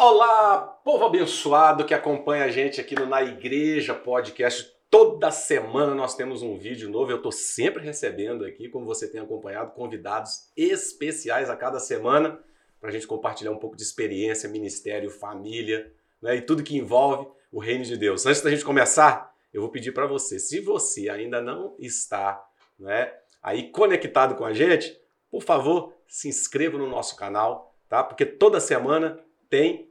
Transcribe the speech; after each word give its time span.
Olá, 0.00 0.58
povo 0.84 1.06
abençoado 1.06 1.84
que 1.84 1.92
acompanha 1.92 2.44
a 2.44 2.50
gente 2.50 2.80
aqui 2.80 2.94
no 2.94 3.04
Na 3.04 3.20
Igreja 3.20 3.96
Podcast. 3.96 4.72
Toda 4.88 5.32
semana 5.32 5.92
nós 5.92 6.14
temos 6.14 6.40
um 6.40 6.56
vídeo 6.56 6.88
novo. 6.88 7.10
Eu 7.10 7.16
estou 7.16 7.32
sempre 7.32 7.82
recebendo 7.82 8.44
aqui, 8.44 8.68
como 8.68 8.86
você 8.86 9.10
tem 9.10 9.20
acompanhado, 9.20 9.72
convidados 9.72 10.52
especiais 10.56 11.50
a 11.50 11.56
cada 11.56 11.80
semana 11.80 12.38
para 12.80 12.90
a 12.90 12.92
gente 12.92 13.08
compartilhar 13.08 13.50
um 13.50 13.58
pouco 13.58 13.76
de 13.76 13.82
experiência, 13.82 14.48
ministério, 14.48 15.10
família 15.10 15.92
né, 16.22 16.36
e 16.36 16.42
tudo 16.42 16.62
que 16.62 16.78
envolve 16.78 17.26
o 17.50 17.58
reino 17.58 17.82
de 17.82 17.96
Deus. 17.96 18.24
Antes 18.24 18.40
da 18.40 18.50
gente 18.50 18.64
começar, 18.64 19.34
eu 19.52 19.60
vou 19.60 19.70
pedir 19.70 19.90
para 19.90 20.06
você, 20.06 20.38
se 20.38 20.60
você 20.60 21.08
ainda 21.10 21.42
não 21.42 21.74
está 21.76 22.40
né, 22.78 23.12
aí 23.42 23.72
conectado 23.72 24.36
com 24.36 24.44
a 24.44 24.52
gente, 24.52 24.96
por 25.28 25.42
favor, 25.42 25.92
se 26.06 26.28
inscreva 26.28 26.78
no 26.78 26.88
nosso 26.88 27.16
canal, 27.16 27.74
tá? 27.88 28.04
Porque 28.04 28.24
toda 28.24 28.60
semana 28.60 29.18
tem 29.50 29.87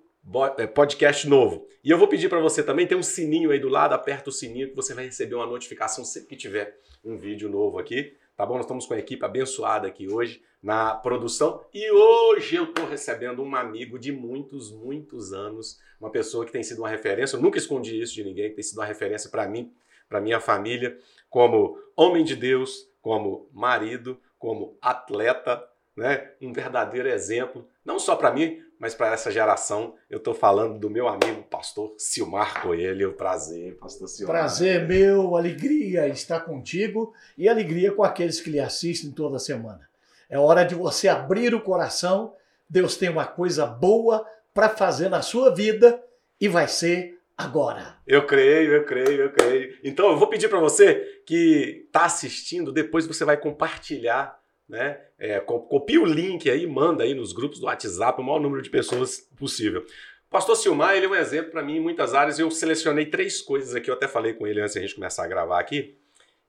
podcast 0.74 1.28
novo. 1.28 1.68
E 1.84 1.90
eu 1.90 1.98
vou 1.98 2.08
pedir 2.08 2.28
para 2.28 2.40
você 2.40 2.62
também, 2.62 2.86
tem 2.86 2.98
um 2.98 3.04
sininho 3.04 3.50
aí 3.50 3.60
do 3.60 3.70
lado, 3.70 3.94
aperta 3.94 4.30
o 4.30 4.34
sininho 4.34 4.70
que 4.70 4.76
você 4.76 4.94
vai 4.94 5.06
receber 5.06 5.36
uma 5.36 5.46
notificação 5.46 6.04
sempre 6.04 6.30
que 6.30 6.36
tiver 6.36 6.78
um 7.04 7.16
vídeo 7.16 7.50
novo 7.50 7.80
aqui, 7.80 8.14
tá 8.36 8.46
bom? 8.46 8.56
Nós 8.56 8.66
estamos 8.66 8.86
com 8.86 8.94
a 8.94 9.00
equipe 9.00 9.24
abençoada 9.24 9.88
aqui 9.88 10.12
hoje 10.12 10.42
na 10.62 10.96
produção 10.96 11.64
e 11.74 11.90
hoje 11.90 12.58
eu 12.58 12.66
estou 12.66 12.86
recebendo 12.86 13.42
um 13.42 13.56
amigo 13.56 13.98
de 13.98 14.12
muitos, 14.12 14.72
muitos 14.72 15.32
anos, 15.32 15.80
uma 16.00 16.12
pessoa 16.12 16.46
que 16.46 16.52
tem 16.52 16.62
sido 16.62 16.80
uma 16.80 16.90
referência, 16.90 17.38
eu 17.38 17.42
nunca 17.42 17.58
escondi 17.58 18.02
isso 18.02 18.14
de 18.14 18.24
ninguém, 18.24 18.50
que 18.50 18.56
tem 18.56 18.64
sido 18.64 18.80
uma 18.80 18.86
referência 18.86 19.30
para 19.30 19.48
mim, 19.48 19.72
para 20.10 20.20
minha 20.20 20.42
família, 20.42 20.98
como 21.30 21.80
homem 21.96 22.24
de 22.24 22.36
Deus, 22.36 22.90
como 23.02 23.50
marido, 23.54 24.20
como 24.38 24.78
atleta, 24.82 25.64
né? 25.96 26.32
Um 26.42 26.54
verdadeiro 26.54 27.08
exemplo, 27.10 27.68
não 27.84 27.98
só 27.98 28.16
para 28.16 28.32
mim, 28.32 28.62
mas 28.80 28.94
para 28.94 29.14
essa 29.14 29.32
geração. 29.32 29.96
Eu 30.10 30.18
estou 30.18 30.34
falando 30.34 30.80
do 30.80 30.90
meu 30.90 31.08
amigo 31.08 31.44
pastor 31.44 31.94
Silmar 31.98 32.62
Coelho. 32.62 33.14
Prazer, 33.14 33.76
pastor 33.76 34.08
Silmar. 34.08 34.36
Prazer 34.36 34.88
meu, 34.88 35.36
alegria 35.36 36.08
estar 36.08 36.42
contigo 36.42 37.14
e 37.38 37.50
alegria 37.50 37.92
com 37.92 38.04
aqueles 38.04 38.40
que 38.40 38.50
lhe 38.50 38.60
assistem 38.60 39.12
toda 39.12 39.40
semana. 39.40 39.88
É 40.30 40.38
hora 40.38 40.64
de 40.64 40.76
você 40.76 41.08
abrir 41.08 41.54
o 41.54 41.62
coração. 41.62 42.34
Deus 42.70 42.98
tem 42.98 43.10
uma 43.10 43.26
coisa 43.26 43.66
boa 43.66 44.26
para 44.54 44.70
fazer 44.70 45.10
na 45.10 45.22
sua 45.22 45.54
vida 45.54 46.04
e 46.40 46.48
vai 46.48 46.68
ser 46.68 47.18
agora. 47.38 47.98
Eu 48.06 48.26
creio, 48.26 48.74
eu 48.74 48.84
creio, 48.84 49.22
eu 49.22 49.32
creio. 49.32 49.78
Então 49.84 50.10
eu 50.10 50.18
vou 50.18 50.28
pedir 50.28 50.50
para 50.50 50.60
você 50.60 51.22
que 51.26 51.86
está 51.86 52.06
assistindo, 52.06 52.72
depois 52.72 53.06
você 53.06 53.24
vai 53.24 53.38
compartilhar 53.38 54.38
né? 54.68 55.00
É, 55.18 55.40
copia 55.40 56.02
o 56.02 56.06
link 56.06 56.50
aí, 56.50 56.68
manda 56.68 57.04
aí 57.04 57.14
nos 57.14 57.32
grupos 57.32 57.60
do 57.60 57.66
WhatsApp 57.66 58.20
o 58.20 58.24
maior 58.24 58.40
número 58.40 58.62
de 58.62 58.70
pessoas 58.70 59.20
possível. 59.38 59.86
Pastor 60.30 60.58
Silmar, 60.58 60.96
ele 60.96 61.06
é 61.06 61.10
um 61.10 61.16
exemplo 61.16 61.52
para 61.52 61.64
mim 61.64 61.78
em 61.78 61.80
muitas 61.80 62.14
áreas. 62.14 62.38
Eu 62.38 62.52
selecionei 62.52 63.06
três 63.06 63.42
coisas 63.42 63.74
aqui, 63.74 63.90
eu 63.90 63.94
até 63.94 64.08
falei 64.08 64.34
com 64.34 64.46
ele 64.46 64.60
antes 64.60 64.74
de 64.74 64.80
a 64.80 64.82
gente 64.82 64.96
começar 64.96 65.24
a 65.24 65.28
gravar 65.28 65.60
aqui, 65.60 65.98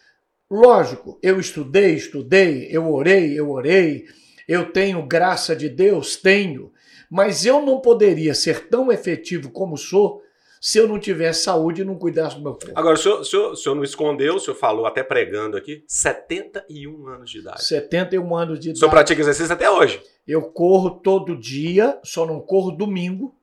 Lógico, 0.50 1.18
eu 1.22 1.38
estudei, 1.38 1.94
estudei, 1.94 2.68
eu 2.70 2.92
orei, 2.92 3.38
eu 3.38 3.50
orei, 3.50 4.06
eu 4.48 4.72
tenho 4.72 5.06
graça 5.06 5.54
de 5.54 5.68
Deus, 5.68 6.16
tenho, 6.16 6.72
mas 7.08 7.46
eu 7.46 7.62
não 7.62 7.80
poderia 7.80 8.34
ser 8.34 8.68
tão 8.68 8.90
efetivo 8.90 9.50
como 9.50 9.76
sou 9.76 10.22
se 10.60 10.76
eu 10.76 10.88
não 10.88 10.98
tivesse 10.98 11.44
saúde 11.44 11.82
e 11.82 11.84
não 11.84 11.96
cuidasse 11.96 12.36
do 12.36 12.42
meu 12.42 12.52
corpo. 12.52 12.72
Agora, 12.74 12.94
o 12.94 12.98
senhor, 12.98 13.20
o, 13.20 13.24
senhor, 13.24 13.52
o 13.52 13.56
senhor 13.56 13.74
não 13.76 13.84
escondeu, 13.84 14.34
o 14.34 14.40
senhor 14.40 14.56
falou 14.56 14.86
até 14.86 15.04
pregando 15.04 15.56
aqui, 15.56 15.84
71 15.86 17.06
anos 17.06 17.30
de 17.30 17.38
idade. 17.38 17.64
71 17.64 18.36
anos 18.36 18.58
de 18.58 18.66
idade. 18.66 18.76
O 18.76 18.80
senhor 18.80 18.90
pratica 18.90 19.20
exercício 19.20 19.52
até 19.52 19.70
hoje? 19.70 20.02
Eu 20.26 20.42
corro 20.42 20.90
todo 20.90 21.36
dia, 21.36 21.98
só 22.02 22.26
não 22.26 22.40
corro 22.40 22.72
domingo. 22.72 23.34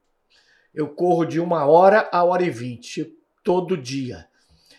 Eu 0.76 0.90
corro 0.90 1.26
de 1.26 1.40
uma 1.40 1.66
hora 1.66 2.08
a 2.12 2.24
hora 2.24 2.44
e 2.44 2.50
vinte, 2.52 3.16
todo 3.44 3.78
dia 3.78 4.27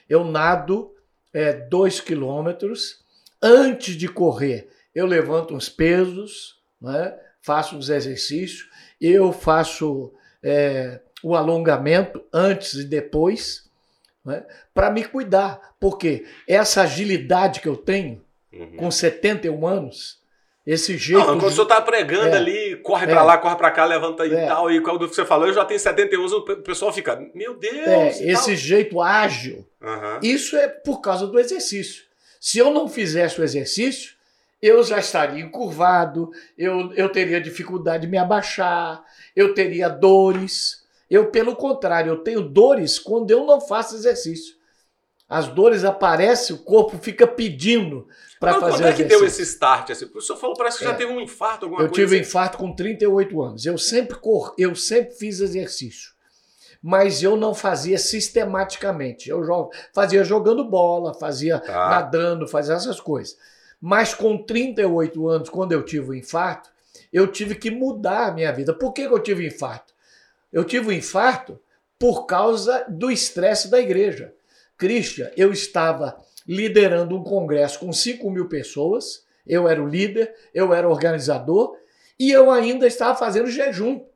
eu 0.09 0.25
nado 0.25 0.95
é, 1.33 1.53
dois 1.53 2.01
quilômetros. 2.01 3.05
Antes 3.41 3.95
de 3.95 4.09
correr, 4.09 4.69
eu 4.95 5.07
levanto 5.07 5.55
uns 5.55 5.69
pesos, 5.69 6.61
né? 6.81 7.15
faço 7.41 7.77
uns 7.77 7.89
exercícios, 7.89 8.69
eu 9.01 9.33
faço 9.33 10.13
é, 10.43 11.01
o 11.23 11.37
alongamento 11.37 12.25
antes 12.33 12.75
e 12.75 12.85
depois, 12.85 13.71
né? 14.25 14.45
para 14.75 14.91
me 14.91 15.05
cuidar. 15.05 15.75
Porque 15.79 16.27
essa 16.47 16.83
agilidade 16.83 17.61
que 17.61 17.69
eu 17.69 17.77
tenho, 17.77 18.25
uhum. 18.53 18.77
com 18.77 18.91
71 18.91 19.67
anos, 19.67 20.21
esse 20.69 20.99
jeito. 20.99 21.19
Não, 21.19 21.39
quando 21.39 21.51
o 21.51 21.51
senhor 21.51 21.65
tá 21.65 21.81
pregando 21.81 22.27
é, 22.27 22.37
ali, 22.37 22.77
corre 22.83 23.06
é, 23.06 23.09
para 23.09 23.23
lá, 23.23 23.39
corre 23.39 23.56
para 23.56 23.71
cá, 23.71 23.87
levanta 23.87 24.27
é, 24.27 24.27
e 24.27 24.47
tal, 24.47 24.71
e 24.71 24.83
quando 24.83 25.09
você 25.09 25.25
falou, 25.25 25.47
eu 25.47 25.55
já 25.55 25.65
tenho 25.65 25.81
71 25.81 26.21
anos, 26.21 26.33
o 26.34 26.43
pessoal 26.43 26.93
fica, 26.93 27.19
meu 27.34 27.55
Deus! 27.55 27.87
É, 27.87 28.09
esse 28.09 28.49
tal. 28.49 28.56
jeito 28.56 29.01
ágil, 29.01 29.67
uhum. 29.81 30.19
isso 30.23 30.59
é 30.59 30.69
por 30.69 31.01
causa 31.01 31.27
do 31.27 31.41
exercício. 31.41 32.05
Se 32.39 32.59
eu 32.59 32.71
não 32.71 32.87
fizesse 32.87 33.41
o 33.41 33.45
exercício, 33.45 34.12
eu 34.61 34.83
já 34.84 34.99
estaria 34.99 35.43
encurvado, 35.43 36.31
eu, 36.56 36.93
eu 36.93 37.09
teria 37.09 37.41
dificuldade 37.41 38.03
de 38.03 38.11
me 38.11 38.19
abaixar, 38.19 39.03
eu 39.35 39.55
teria 39.55 39.89
dores. 39.89 40.87
Eu, 41.11 41.31
pelo 41.31 41.56
contrário, 41.56 42.11
eu 42.12 42.19
tenho 42.19 42.43
dores 42.43 42.99
quando 42.99 43.31
eu 43.31 43.47
não 43.47 43.59
faço 43.59 43.95
exercício. 43.95 44.58
As 45.28 45.47
dores 45.47 45.84
aparecem, 45.84 46.56
o 46.56 46.59
corpo 46.61 46.97
fica 46.97 47.27
pedindo 47.27 48.09
para 48.41 48.55
fazer 48.55 48.84
Quando 48.84 48.87
é 48.87 48.93
que 48.94 49.05
deu 49.05 49.25
esse 49.27 49.43
start? 49.43 49.91
Assim? 49.91 50.11
O 50.15 50.22
senhor 50.22 50.39
falou, 50.39 50.56
parece 50.56 50.78
que 50.78 50.84
é. 50.84 50.89
já 50.89 50.94
teve 50.94 51.12
um 51.12 51.21
infarto, 51.21 51.66
alguma 51.66 51.83
eu 51.83 51.89
coisa. 51.89 52.03
Eu 52.03 52.06
tive 52.06 52.19
assim. 52.19 52.28
infarto 52.28 52.56
com 52.56 52.75
38 52.75 53.43
anos. 53.43 53.67
Eu 53.67 53.76
sempre 53.76 54.17
cor, 54.17 54.55
eu 54.56 54.75
sempre 54.75 55.14
fiz 55.14 55.41
exercício. 55.41 56.12
Mas 56.82 57.23
eu 57.23 57.37
não 57.37 57.55
fazia 57.55 57.99
sistematicamente. 57.99 59.29
Eu 59.29 59.43
fazia 59.93 60.25
jogando 60.25 60.64
bola, 60.64 61.12
fazia 61.12 61.58
tá. 61.58 61.91
nadando, 61.91 62.49
fazia 62.49 62.75
essas 62.75 63.00
coisas. 63.00 63.37
Mas 63.81 64.14
com 64.14 64.38
38 64.38 65.29
anos, 65.29 65.50
quando 65.50 65.73
eu 65.73 65.82
tive 65.82 66.11
o 66.11 66.14
infarto, 66.14 66.70
eu 67.12 67.26
tive 67.26 67.55
que 67.55 67.70
mudar 67.70 68.29
a 68.29 68.32
minha 68.32 68.53
vida. 68.53 68.73
Por 68.73 68.93
que 68.93 69.03
eu 69.03 69.19
tive 69.19 69.47
infarto? 69.47 69.93
Eu 70.50 70.64
tive 70.64 70.88
o 70.88 70.93
infarto 70.93 71.61
por 71.99 72.25
causa 72.25 72.87
do 72.88 73.11
estresse 73.11 73.69
da 73.69 73.79
igreja. 73.79 74.32
Christian, 74.79 75.31
eu 75.37 75.53
estava 75.53 76.17
liderando 76.47 77.17
um 77.17 77.23
congresso 77.23 77.81
com 77.81 77.93
5 77.93 78.31
mil 78.31 78.49
pessoas, 78.49 79.27
eu 79.47 79.69
era 79.69 79.83
o 79.83 79.89
líder, 79.89 80.35
eu 80.55 80.73
era 80.73 80.89
o 80.89 80.91
organizador 80.91 81.77
e 82.19 82.31
eu 82.31 82.51
ainda 82.51 82.87
estava 82.87 83.19
fazendo 83.19 83.51
jejum. 83.51 84.07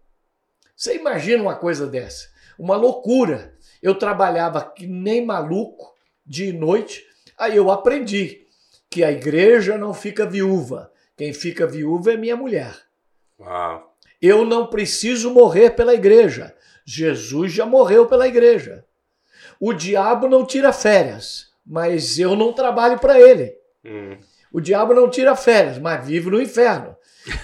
Você 0.75 0.97
imagina 0.97 1.43
uma 1.43 1.56
coisa 1.56 1.87
dessa? 1.87 2.29
Uma 2.59 2.76
loucura. 2.76 3.55
Eu 3.82 3.94
trabalhava 3.94 4.62
que 4.64 4.87
nem 4.87 5.25
maluco, 5.25 5.94
dia 6.25 6.50
e 6.50 6.53
noite, 6.53 7.05
aí 7.37 7.56
eu 7.56 7.70
aprendi 7.70 8.47
que 8.88 9.03
a 9.03 9.11
igreja 9.11 9.76
não 9.76 9.93
fica 9.93 10.25
viúva. 10.25 10.93
Quem 11.17 11.32
fica 11.32 11.67
viúva 11.67 12.12
é 12.12 12.17
minha 12.17 12.37
mulher. 12.37 12.76
Ah. 13.41 13.82
Eu 14.20 14.44
não 14.44 14.69
preciso 14.69 15.31
morrer 15.31 15.70
pela 15.70 15.94
igreja. 15.94 16.55
Jesus 16.85 17.53
já 17.53 17.67
morreu 17.67 18.06
pela 18.06 18.29
igreja. 18.29 18.85
O 19.64 19.73
diabo 19.73 20.26
não 20.26 20.44
tira 20.44 20.73
férias, 20.73 21.53
mas 21.64 22.19
eu 22.19 22.35
não 22.35 22.53
trabalho 22.53 22.99
para 22.99 23.20
ele. 23.20 23.55
Hum. 23.85 24.19
O 24.53 24.61
diabo 24.61 24.93
não 24.93 25.09
tira 25.09 25.37
férias, 25.37 25.79
mas 25.79 26.05
vive 26.05 26.29
no 26.31 26.43
inferno. 26.43 26.97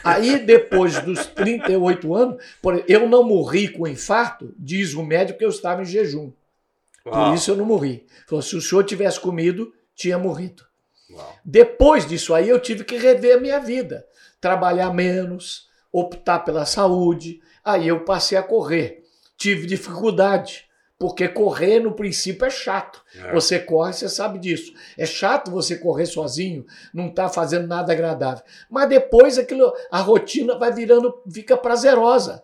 Aí, 0.03 0.37
depois 0.41 0.99
dos 0.99 1.27
38 1.27 2.13
anos, 2.13 2.43
eu 2.89 3.09
não 3.09 3.23
morri 3.23 3.69
com 3.69 3.87
infarto, 3.87 4.53
diz 4.59 4.95
o 4.95 5.03
médico 5.05 5.39
que 5.39 5.45
eu 5.45 5.49
estava 5.49 5.83
em 5.83 5.85
jejum. 5.85 6.33
Por 7.05 7.35
isso 7.35 7.53
eu 7.53 7.57
não 7.57 7.65
morri. 7.65 8.05
Falou, 8.27 8.43
se 8.43 8.57
o 8.57 8.61
senhor 8.61 8.83
tivesse 8.83 9.21
comido, 9.21 9.73
tinha 9.95 10.19
morrido. 10.19 10.65
Uau. 11.13 11.37
Depois 11.45 12.05
disso 12.05 12.35
aí, 12.35 12.49
eu 12.49 12.59
tive 12.59 12.83
que 12.83 12.97
rever 12.97 13.37
a 13.37 13.41
minha 13.41 13.61
vida. 13.61 14.05
Trabalhar 14.41 14.93
menos, 14.93 15.69
optar 15.93 16.41
pela 16.41 16.67
saúde. 16.67 17.41
Aí 17.65 17.87
eu 17.87 18.01
passei 18.01 18.37
a 18.37 18.43
correr. 18.43 19.05
Tive 19.37 19.69
dificuldade. 19.69 20.68
Porque 20.99 21.29
correr, 21.29 21.79
no 21.79 21.93
princípio, 21.93 22.45
é 22.45 22.51
chato. 22.51 23.01
É. 23.15 23.33
Você 23.33 23.59
corre, 23.59 23.93
você 23.93 24.09
sabe 24.09 24.39
disso. 24.39 24.73
É 24.97 25.07
chato 25.07 25.51
você 25.51 25.77
correr 25.77 26.07
sozinho, 26.07 26.67
não 26.93 27.09
tá 27.09 27.29
fazendo 27.29 27.69
nada 27.69 27.93
agradável. 27.93 28.43
Mas 28.69 28.89
depois 28.89 29.39
aquilo, 29.39 29.73
a 29.93 30.01
rotina 30.01 30.59
vai 30.59 30.73
virando, 30.73 31.23
fica 31.33 31.57
prazerosa. 31.57 32.43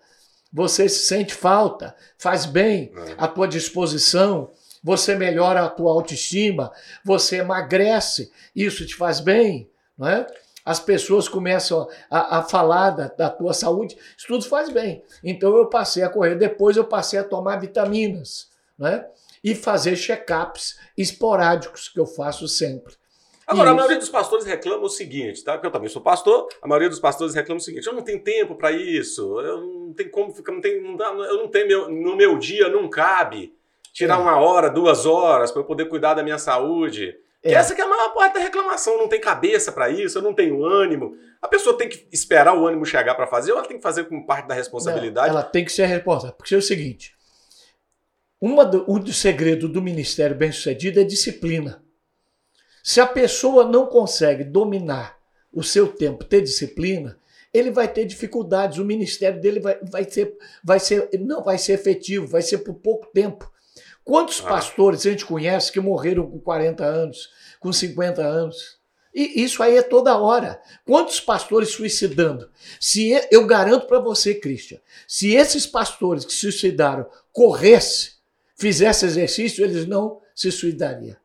Você 0.53 0.89
se 0.89 1.07
sente 1.07 1.35
falta, 1.35 1.97
faz 2.17 2.47
bem 2.47 2.93
é. 2.97 3.15
a 3.19 3.27
tua 3.27 3.49
disposição, 3.49 4.53
você 4.85 5.17
melhora 5.17 5.65
a 5.65 5.69
tua 5.69 5.91
autoestima, 5.91 6.71
você 7.05 7.39
emagrece, 7.39 8.31
isso 8.55 8.87
te 8.87 8.95
faz 8.95 9.19
bem, 9.19 9.69
não 9.99 10.07
é? 10.07 10.27
As 10.65 10.81
pessoas 10.81 11.29
começam 11.29 11.87
a, 12.11 12.39
a 12.39 12.43
falar 12.43 12.91
da, 12.91 13.09
da, 13.09 13.31
tua 13.31 13.53
saúde, 13.53 13.97
isso 14.17 14.27
tudo 14.27 14.45
faz 14.47 14.71
bem. 14.71 15.03
Então 15.23 15.55
eu 15.57 15.67
passei 15.67 16.03
a 16.03 16.09
correr, 16.09 16.37
depois 16.37 16.77
eu 16.77 16.85
passei 16.85 17.19
a 17.19 17.25
tomar 17.25 17.57
vitaminas, 17.57 18.49
né? 18.79 19.07
E 19.43 19.55
fazer 19.55 19.95
check-ups 19.95 20.79
esporádicos, 20.97 21.89
que 21.89 22.01
eu 22.01 22.07
faço 22.07 22.49
sempre. 22.49 22.95
Agora, 23.47 23.71
a 23.71 23.75
maioria 23.75 23.99
dos 23.99 24.09
pastores 24.09 24.47
reclama 24.47 24.85
o 24.85 24.89
seguinte, 24.89 25.45
tá? 25.45 25.53
Porque 25.53 25.67
eu 25.67 25.71
também 25.71 25.91
sou 25.91 26.01
pastor, 26.01 26.49
a 26.63 26.67
maioria 26.67 26.89
dos 26.89 26.99
pastores 26.99 27.35
reclama 27.35 27.59
o 27.59 27.63
seguinte: 27.63 27.87
eu 27.87 27.93
não 27.93 28.01
tenho 28.01 28.23
tempo 28.23 28.55
para 28.55 28.73
isso, 28.73 29.39
eu 29.41 29.61
não 29.61 29.93
tenho 29.93 30.11
como 30.11 30.33
ficar, 30.33 30.53
não 30.53 30.63
tenho, 30.63 30.83
não 30.83 30.97
dá, 30.97 31.07
eu 31.11 31.37
não 31.37 31.49
tenho 31.49 31.69
meu, 31.69 31.91
no 31.91 32.17
meu 32.17 32.39
dia 32.39 32.71
não 32.71 32.89
cabe 32.89 33.55
tirar 33.93 34.19
é. 34.19 34.23
uma 34.23 34.39
hora, 34.39 34.71
duas 34.71 35.05
horas 35.05 35.53
para 35.53 35.61
eu 35.61 35.67
poder 35.67 35.89
cuidar 35.91 36.15
da 36.15 36.23
minha 36.23 36.39
saúde. 36.39 37.15
É. 37.45 37.51
Que 37.51 37.55
essa 37.55 37.75
que 37.75 37.81
é 37.81 37.85
a 37.85 37.89
maior 37.89 38.15
parte 38.15 38.35
da 38.35 38.41
reclamação. 38.41 38.97
Não 38.97 39.07
tem 39.07 39.21
cabeça 39.21 39.71
para 39.71 39.91
isso, 39.91 40.17
eu 40.17 40.23
não 40.23 40.33
tenho 40.33 40.65
ânimo. 40.65 41.15
A 41.43 41.47
pessoa 41.47 41.77
tem 41.77 41.91
que 41.91 42.09
esperar 42.11 42.57
o 42.57 42.67
ânimo 42.67 42.87
chegar 42.87 43.15
para 43.15 43.27
fazer 43.27 43.53
ou 43.53 43.59
ela 43.59 43.69
tem 43.69 43.77
que 43.77 43.83
fazer 43.83 44.05
como 44.05 44.25
parte 44.25 44.49
da 44.49 44.55
responsabilidade? 44.55 45.29
Não, 45.29 45.39
ela 45.39 45.43
tem 45.43 45.63
que 45.63 45.71
ser 45.71 45.85
responsável. 45.85 46.35
Porque 46.35 46.55
é 46.55 46.59
o 46.59 46.63
seguinte: 46.63 47.15
uma 48.41 48.65
do, 48.65 48.91
um 48.91 48.99
dos 48.99 49.19
segredos 49.19 49.71
do 49.71 49.83
ministério 49.83 50.35
bem-sucedido 50.35 50.99
é 50.99 51.05
disciplina. 51.05 51.85
Se 52.83 53.01
a 53.01 53.07
pessoa 53.07 53.65
não 53.65 53.87
consegue 53.87 54.43
dominar 54.43 55.19
o 55.53 55.63
seu 55.63 55.87
tempo, 55.87 56.25
ter 56.25 56.41
disciplina, 56.41 57.19
ele 57.53 57.71
vai 57.71 57.89
ter 57.89 58.07
dificuldades. 58.07 58.79
O 58.79 58.85
ministério 58.85 59.41
dele 59.41 59.61
vai, 59.61 59.79
vai, 59.83 60.05
ser, 60.05 60.37
vai 60.63 60.81
ser, 60.81 61.11
não 61.21 61.45
vai 61.45 61.59
ser 61.59 61.75
efetivo, 61.75 62.27
vai 62.27 62.43
ser 62.43 62.59
por 62.59 62.75
pouco 62.75 63.07
tempo. 63.13 63.51
Quantos 64.05 64.41
ah. 64.45 64.49
pastores 64.49 65.07
a 65.07 65.11
gente 65.11 65.25
conhece 65.25 65.73
que 65.73 65.81
morreram 65.81 66.31
com 66.31 66.39
40 66.39 66.85
anos, 66.85 67.31
com 67.59 67.73
50 67.73 68.23
anos? 68.23 68.79
E 69.15 69.43
isso 69.43 69.63
aí 69.63 69.77
é 69.77 69.83
toda 69.83 70.19
hora. 70.19 70.61
Quantos 70.85 71.21
pastores 71.21 71.71
suicidando? 71.71 72.51
Se 72.81 73.13
eu 73.31 73.47
garanto 73.47 73.87
para 73.87 74.01
você, 74.01 74.35
Cristian, 74.35 74.79
se 75.07 75.35
esses 75.35 75.67
pastores 75.67 76.25
que 76.25 76.33
se 76.33 76.41
suicidaram 76.41 77.07
corressem, 77.33 78.13
fizessem 78.57 79.09
exercício, 79.09 79.65
eles 79.65 79.87
não 79.87 80.21
se 80.35 80.51
suicidariam. 80.51 81.17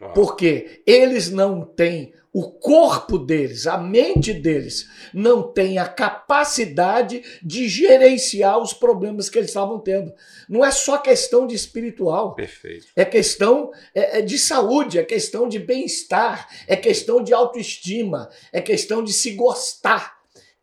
Ah. 0.00 0.08
Porque 0.10 0.82
eles 0.86 1.28
não 1.28 1.64
têm 1.64 2.14
o 2.32 2.50
corpo 2.50 3.18
deles, 3.18 3.66
a 3.66 3.76
mente 3.76 4.32
deles, 4.32 4.88
não 5.12 5.42
tem 5.52 5.78
a 5.78 5.86
capacidade 5.86 7.22
de 7.42 7.68
gerenciar 7.68 8.58
os 8.58 8.72
problemas 8.72 9.28
que 9.28 9.38
eles 9.38 9.50
estavam 9.50 9.78
tendo. 9.78 10.12
Não 10.48 10.64
é 10.64 10.70
só 10.70 10.96
questão 10.96 11.46
de 11.46 11.54
espiritual. 11.54 12.34
Perfeito. 12.34 12.86
É 12.96 13.04
questão 13.04 13.70
é, 13.94 14.18
é 14.18 14.22
de 14.22 14.38
saúde, 14.38 14.98
é 14.98 15.04
questão 15.04 15.46
de 15.46 15.58
bem-estar, 15.58 16.48
é 16.66 16.74
questão 16.74 17.22
de 17.22 17.34
autoestima, 17.34 18.30
é 18.50 18.62
questão 18.62 19.04
de 19.04 19.12
se 19.12 19.32
gostar. 19.32 20.16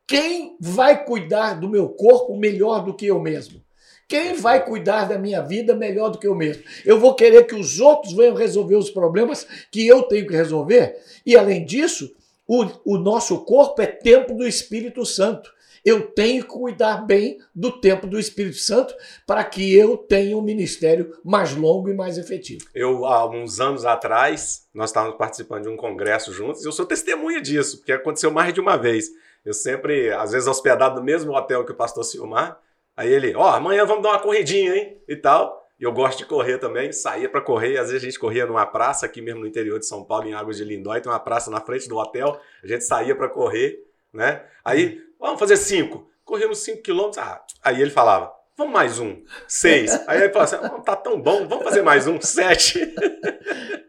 Quem 0.07 0.57
vai 0.59 1.05
cuidar 1.05 1.53
do 1.53 1.69
meu 1.69 1.89
corpo 1.89 2.35
melhor 2.35 2.83
do 2.83 2.95
que 2.95 3.05
eu 3.05 3.19
mesmo? 3.19 3.63
Quem 4.09 4.33
vai 4.33 4.65
cuidar 4.65 5.07
da 5.07 5.19
minha 5.19 5.39
vida 5.39 5.75
melhor 5.75 6.09
do 6.09 6.17
que 6.17 6.25
eu 6.25 6.33
mesmo? 6.33 6.63
Eu 6.83 6.99
vou 6.99 7.13
querer 7.13 7.45
que 7.45 7.53
os 7.53 7.79
outros 7.79 8.11
venham 8.11 8.33
resolver 8.33 8.75
os 8.75 8.89
problemas 8.89 9.45
que 9.71 9.85
eu 9.87 10.01
tenho 10.01 10.25
que 10.25 10.35
resolver? 10.35 10.97
E 11.23 11.37
além 11.37 11.63
disso, 11.63 12.11
o, 12.47 12.65
o 12.83 12.97
nosso 12.97 13.45
corpo 13.45 13.79
é 13.83 13.85
templo 13.85 14.35
do 14.35 14.47
Espírito 14.47 15.05
Santo. 15.05 15.53
Eu 15.85 16.07
tenho 16.07 16.41
que 16.41 16.49
cuidar 16.49 17.05
bem 17.05 17.37
do 17.53 17.79
tempo 17.79 18.07
do 18.07 18.17
Espírito 18.19 18.57
Santo 18.57 18.95
para 19.27 19.43
que 19.43 19.75
eu 19.75 19.95
tenha 19.95 20.35
um 20.35 20.41
ministério 20.41 21.15
mais 21.23 21.55
longo 21.55 21.87
e 21.87 21.93
mais 21.93 22.17
efetivo. 22.17 22.65
Eu, 22.73 23.05
há 23.05 23.29
uns 23.29 23.59
anos 23.59 23.85
atrás, 23.85 24.67
nós 24.73 24.89
estávamos 24.89 25.19
participando 25.19 25.63
de 25.63 25.69
um 25.69 25.77
congresso 25.77 26.33
juntos, 26.33 26.63
e 26.63 26.67
eu 26.67 26.71
sou 26.71 26.85
testemunha 26.85 27.39
disso, 27.39 27.77
porque 27.77 27.91
aconteceu 27.91 28.31
mais 28.31 28.55
de 28.55 28.59
uma 28.59 28.75
vez. 28.75 29.05
Eu 29.45 29.53
sempre, 29.53 30.11
às 30.11 30.31
vezes, 30.31 30.47
hospedado 30.47 30.99
no 30.99 31.05
mesmo 31.05 31.31
hotel 31.31 31.63
que 31.63 31.71
o 31.71 31.75
pastor 31.75 32.03
Silmar, 32.03 32.59
Aí 32.99 33.13
ele, 33.13 33.33
ó, 33.33 33.45
oh, 33.45 33.55
amanhã 33.55 33.85
vamos 33.85 34.03
dar 34.03 34.09
uma 34.09 34.19
corridinha, 34.19 34.75
hein? 34.75 35.01
E 35.07 35.15
tal. 35.15 35.65
E 35.79 35.85
eu 35.85 35.93
gosto 35.93 36.17
de 36.17 36.25
correr 36.25 36.57
também, 36.57 36.91
saía 36.91 37.29
para 37.29 37.39
correr. 37.39 37.77
Às 37.77 37.87
vezes 37.87 38.03
a 38.03 38.05
gente 38.05 38.19
corria 38.19 38.45
numa 38.45 38.65
praça 38.65 39.05
aqui 39.05 39.21
mesmo 39.21 39.39
no 39.39 39.47
interior 39.47 39.79
de 39.79 39.85
São 39.85 40.03
Paulo, 40.03 40.27
em 40.27 40.33
Águas 40.33 40.57
de 40.57 40.65
Lindóia, 40.65 40.99
tem 40.99 41.09
uma 41.09 41.17
praça 41.17 41.49
na 41.49 41.61
frente 41.61 41.87
do 41.87 41.95
hotel. 41.95 42.37
A 42.61 42.67
gente 42.67 42.83
saía 42.83 43.15
para 43.15 43.29
correr, 43.29 43.79
né? 44.11 44.43
Aí, 44.65 45.01
vamos 45.17 45.39
fazer 45.39 45.55
cinco. 45.55 46.11
Corremos 46.25 46.57
cinco 46.57 46.81
quilômetros. 46.81 47.23
Ah, 47.23 47.41
aí 47.63 47.81
ele 47.81 47.89
falava, 47.89 48.33
vamos 48.57 48.73
mais 48.73 48.99
um, 48.99 49.23
seis. 49.47 49.93
Aí 50.05 50.21
ele 50.21 50.33
falava 50.33 50.57
assim, 50.57 50.75
oh, 50.75 50.81
tá 50.81 50.97
tão 50.97 51.21
bom, 51.21 51.47
vamos 51.47 51.63
fazer 51.63 51.81
mais 51.81 52.05
um, 52.05 52.19
sete. 52.19 52.79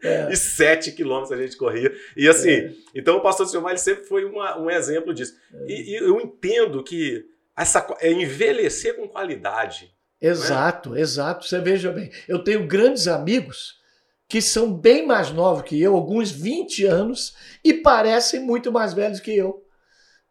É. 0.03 0.31
E 0.31 0.35
sete 0.35 0.93
quilômetros 0.93 1.31
a 1.31 1.39
gente 1.39 1.55
corria. 1.55 1.93
E 2.17 2.27
assim, 2.27 2.49
é. 2.49 2.73
então 2.95 3.17
o 3.17 3.21
pastor 3.21 3.45
Silmar 3.45 3.73
ele 3.73 3.77
sempre 3.77 4.03
foi 4.05 4.25
uma, 4.25 4.57
um 4.57 4.67
exemplo 4.67 5.13
disso. 5.13 5.37
É. 5.53 5.65
E, 5.67 5.91
e 5.91 5.95
eu 5.97 6.19
entendo 6.19 6.83
que 6.83 7.23
essa, 7.61 7.85
é 7.99 8.11
envelhecer 8.11 8.95
com 8.95 9.07
qualidade. 9.07 9.93
É? 10.19 10.27
Exato, 10.27 10.95
é? 10.95 11.01
exato. 11.01 11.45
Você 11.45 11.59
veja 11.59 11.91
bem, 11.91 12.11
eu 12.27 12.43
tenho 12.43 12.67
grandes 12.67 13.07
amigos 13.07 13.79
que 14.27 14.41
são 14.41 14.73
bem 14.73 15.05
mais 15.05 15.29
novos 15.29 15.63
que 15.63 15.79
eu, 15.79 15.95
alguns 15.95 16.31
20 16.31 16.85
anos, 16.85 17.35
e 17.63 17.73
parecem 17.73 18.39
muito 18.39 18.71
mais 18.71 18.93
velhos 18.93 19.19
que 19.19 19.35
eu. 19.35 19.65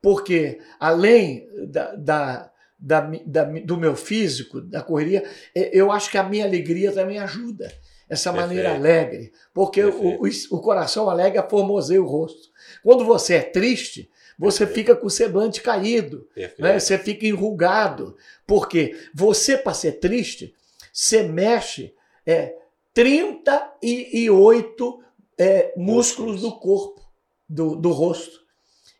Porque, 0.01 0.59
além 0.79 1.47
da, 1.69 1.95
da, 1.95 2.51
da, 2.79 3.01
da 3.27 3.45
do 3.45 3.77
meu 3.77 3.95
físico, 3.95 4.61
da 4.61 4.83
correria, 4.83 5.23
é, 5.55 5.71
eu 5.79 5.93
acho 5.93 6.11
que 6.11 6.17
a 6.17 6.23
minha 6.23 6.47
alegria 6.47 6.91
também 6.93 7.19
ajuda. 7.19 7.71
Essa 8.09 8.33
Perfeito. 8.33 8.49
maneira 8.49 8.75
alegre. 8.75 9.33
Porque 9.53 9.85
o, 9.85 10.23
o, 10.23 10.29
o, 10.51 10.61
coração 10.61 11.09
alegre 11.09 11.41
formoseia 11.49 12.03
o 12.03 12.07
rosto. 12.07 12.49
Quando 12.83 13.05
você 13.05 13.35
é 13.35 13.43
triste, 13.43 14.11
você 14.41 14.67
fica 14.67 14.97
com 14.97 15.07
o 15.07 15.11
semblante 15.11 15.61
caído, 15.61 16.27
né? 16.59 16.81
você 16.81 16.97
fica 16.97 17.27
enrugado. 17.27 18.17
Porque 18.47 18.97
você, 19.15 19.59
para 19.59 19.75
ser 19.75 20.01
triste, 20.01 20.55
você 20.91 21.23
mexe 21.23 21.95
é, 22.25 22.57
38 22.95 25.05
é, 25.39 25.75
músculos 25.77 26.41
do 26.41 26.59
corpo, 26.59 27.07
do, 27.47 27.77
do 27.77 27.93
rosto. 27.93 28.41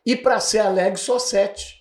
E 0.05 0.15
para 0.15 0.39
ser 0.39 0.59
alegre, 0.59 0.99
só 0.99 1.17
sete. 1.17 1.80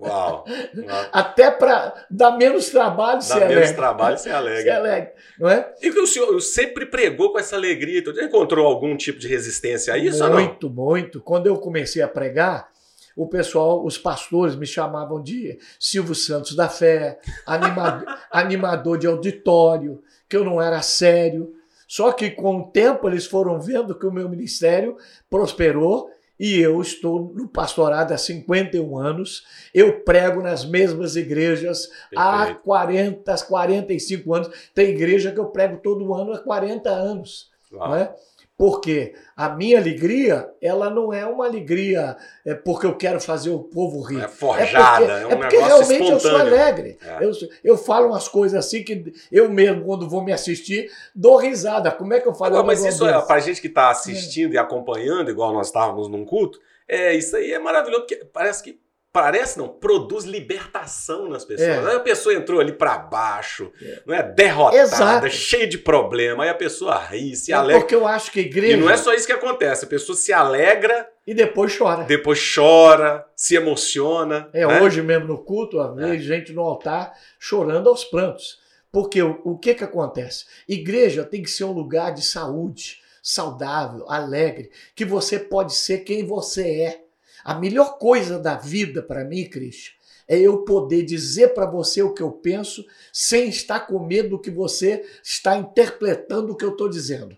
Uau! 0.00 0.44
Até 1.12 1.50
para 1.50 2.06
dar 2.10 2.36
menos 2.36 2.68
trabalho 2.70 3.22
ser 3.22 3.34
alegre. 3.34 3.54
Dá 3.54 3.60
menos 3.60 3.76
trabalho 3.76 4.18
ser 4.18 4.30
alegre. 4.30 4.62
ser 4.62 4.70
alegre, 4.70 5.12
não 5.38 5.48
é? 5.48 5.74
E 5.80 5.90
que 5.90 6.00
o 6.00 6.06
senhor 6.06 6.40
sempre 6.40 6.86
pregou 6.86 7.32
com 7.32 7.38
essa 7.38 7.56
alegria. 7.56 8.00
Então, 8.00 8.12
encontrou 8.22 8.66
algum 8.66 8.96
tipo 8.96 9.18
de 9.18 9.28
resistência 9.28 9.94
a 9.94 9.98
isso 9.98 10.28
Muito, 10.30 10.70
muito. 10.70 11.20
Quando 11.20 11.46
eu 11.46 11.56
comecei 11.58 12.02
a 12.02 12.08
pregar, 12.08 12.68
o 13.16 13.28
pessoal, 13.28 13.84
os 13.84 13.96
pastores 13.96 14.56
me 14.56 14.66
chamavam 14.66 15.22
de 15.22 15.58
Silvio 15.78 16.14
Santos 16.14 16.56
da 16.56 16.68
Fé, 16.68 17.20
animador, 17.46 18.04
animador 18.30 18.98
de 18.98 19.06
auditório, 19.06 20.02
que 20.28 20.36
eu 20.36 20.44
não 20.44 20.60
era 20.60 20.82
sério. 20.82 21.54
Só 21.86 22.10
que 22.12 22.30
com 22.30 22.58
o 22.58 22.70
tempo 22.70 23.08
eles 23.08 23.26
foram 23.26 23.60
vendo 23.60 23.96
que 23.96 24.06
o 24.06 24.12
meu 24.12 24.28
ministério 24.28 24.96
prosperou 25.30 26.10
e 26.38 26.58
eu 26.58 26.80
estou 26.80 27.32
no 27.34 27.48
pastorado 27.48 28.12
há 28.12 28.18
51 28.18 28.98
anos. 28.98 29.44
Eu 29.72 30.00
prego 30.00 30.42
nas 30.42 30.64
mesmas 30.64 31.16
igrejas 31.16 31.86
Perfeito. 31.86 32.18
há 32.18 32.54
40, 32.54 33.36
45 33.46 34.34
anos. 34.34 34.50
Tem 34.74 34.90
igreja 34.90 35.30
que 35.30 35.38
eu 35.38 35.46
prego 35.46 35.78
todo 35.78 36.14
ano 36.14 36.32
há 36.32 36.38
40 36.38 36.90
anos. 36.90 37.50
Não 37.70 37.94
é? 37.94 38.14
Porque 38.56 39.14
a 39.36 39.48
minha 39.48 39.78
alegria, 39.78 40.48
ela 40.62 40.88
não 40.88 41.12
é 41.12 41.26
uma 41.26 41.44
alegria 41.44 42.16
é 42.46 42.54
porque 42.54 42.86
eu 42.86 42.96
quero 42.96 43.20
fazer 43.20 43.50
o 43.50 43.58
povo 43.58 44.00
rir. 44.00 44.22
É 44.22 44.28
forjada, 44.28 45.04
é, 45.04 45.08
porque, 45.08 45.24
é 45.24 45.26
um 45.26 45.30
é 45.30 45.36
porque 45.36 45.56
realmente 45.56 45.92
espontâneo. 45.92 46.14
eu 46.14 46.20
sou 46.20 46.36
alegre. 46.36 46.98
É. 47.04 47.24
Eu, 47.24 47.32
eu 47.64 47.76
falo 47.76 48.08
umas 48.08 48.28
coisas 48.28 48.56
assim 48.64 48.84
que 48.84 49.12
eu 49.32 49.50
mesmo, 49.50 49.84
quando 49.84 50.08
vou 50.08 50.22
me 50.22 50.32
assistir, 50.32 50.88
dou 51.12 51.36
risada. 51.36 51.90
Como 51.90 52.14
é 52.14 52.20
que 52.20 52.28
eu 52.28 52.34
falo? 52.34 52.54
Agora, 52.54 52.66
mas 52.68 52.84
isso 52.84 53.04
é, 53.04 53.20
pra 53.26 53.40
gente 53.40 53.60
que 53.60 53.66
está 53.66 53.90
assistindo 53.90 54.52
é. 54.52 54.54
e 54.54 54.58
acompanhando, 54.58 55.30
igual 55.30 55.52
nós 55.52 55.66
estávamos 55.66 56.08
num 56.08 56.24
culto, 56.24 56.60
é, 56.86 57.12
isso 57.12 57.36
aí 57.36 57.52
é 57.52 57.58
maravilhoso, 57.58 58.02
porque 58.02 58.24
parece 58.32 58.62
que 58.62 58.78
parece 59.14 59.56
não, 59.56 59.68
produz 59.68 60.24
libertação 60.24 61.28
nas 61.28 61.44
pessoas. 61.44 61.68
É. 61.68 61.88
Aí 61.88 61.96
a 61.96 62.00
pessoa 62.00 62.34
entrou 62.34 62.58
ali 62.58 62.72
para 62.72 62.98
baixo, 62.98 63.70
é. 63.80 64.02
não 64.04 64.12
é 64.12 64.24
derrotada, 64.24 64.82
Exato. 64.82 65.30
cheia 65.30 65.68
de 65.68 65.78
problema, 65.78 66.42
aí 66.42 66.50
a 66.50 66.54
pessoa 66.54 66.98
ri, 66.98 67.36
se 67.36 67.52
é 67.52 67.54
alegra. 67.54 67.80
Porque 67.80 67.94
eu 67.94 68.08
acho 68.08 68.32
que 68.32 68.40
a 68.40 68.42
igreja 68.42 68.76
E 68.76 68.76
não 68.76 68.90
é 68.90 68.96
só 68.96 69.14
isso 69.14 69.24
que 69.24 69.32
acontece, 69.32 69.84
a 69.84 69.88
pessoa 69.88 70.18
se 70.18 70.32
alegra 70.32 71.08
e 71.24 71.32
depois 71.32 71.78
chora. 71.78 72.02
Depois 72.02 72.40
chora, 72.54 73.24
se 73.36 73.54
emociona. 73.54 74.48
É, 74.52 74.66
né? 74.66 74.82
hoje 74.82 75.00
mesmo 75.00 75.28
no 75.28 75.38
culto, 75.38 75.80
a 75.80 75.94
é. 76.12 76.18
gente 76.18 76.52
no 76.52 76.62
altar 76.62 77.12
chorando 77.38 77.88
aos 77.88 78.02
prantos. 78.02 78.58
Porque 78.90 79.22
o, 79.22 79.40
o 79.44 79.56
que 79.56 79.74
que 79.74 79.84
acontece? 79.84 80.44
Igreja 80.68 81.22
tem 81.22 81.40
que 81.40 81.50
ser 81.50 81.62
um 81.62 81.72
lugar 81.72 82.12
de 82.12 82.24
saúde, 82.24 83.00
saudável, 83.22 84.06
alegre, 84.08 84.72
que 84.92 85.04
você 85.04 85.38
pode 85.38 85.72
ser 85.72 85.98
quem 85.98 86.26
você 86.26 86.68
é. 86.80 87.03
A 87.44 87.54
melhor 87.54 87.98
coisa 87.98 88.38
da 88.38 88.56
vida 88.56 89.02
para 89.02 89.24
mim, 89.24 89.44
Cris, 89.44 89.92
é 90.26 90.38
eu 90.38 90.64
poder 90.64 91.02
dizer 91.02 91.48
para 91.52 91.66
você 91.66 92.02
o 92.02 92.14
que 92.14 92.22
eu 92.22 92.32
penso 92.32 92.84
sem 93.12 93.48
estar 93.48 93.80
com 93.80 93.98
medo 93.98 94.30
do 94.30 94.40
que 94.40 94.50
você 94.50 95.04
está 95.22 95.56
interpretando 95.56 96.52
o 96.52 96.56
que 96.56 96.64
eu 96.64 96.70
estou 96.70 96.88
dizendo. 96.88 97.36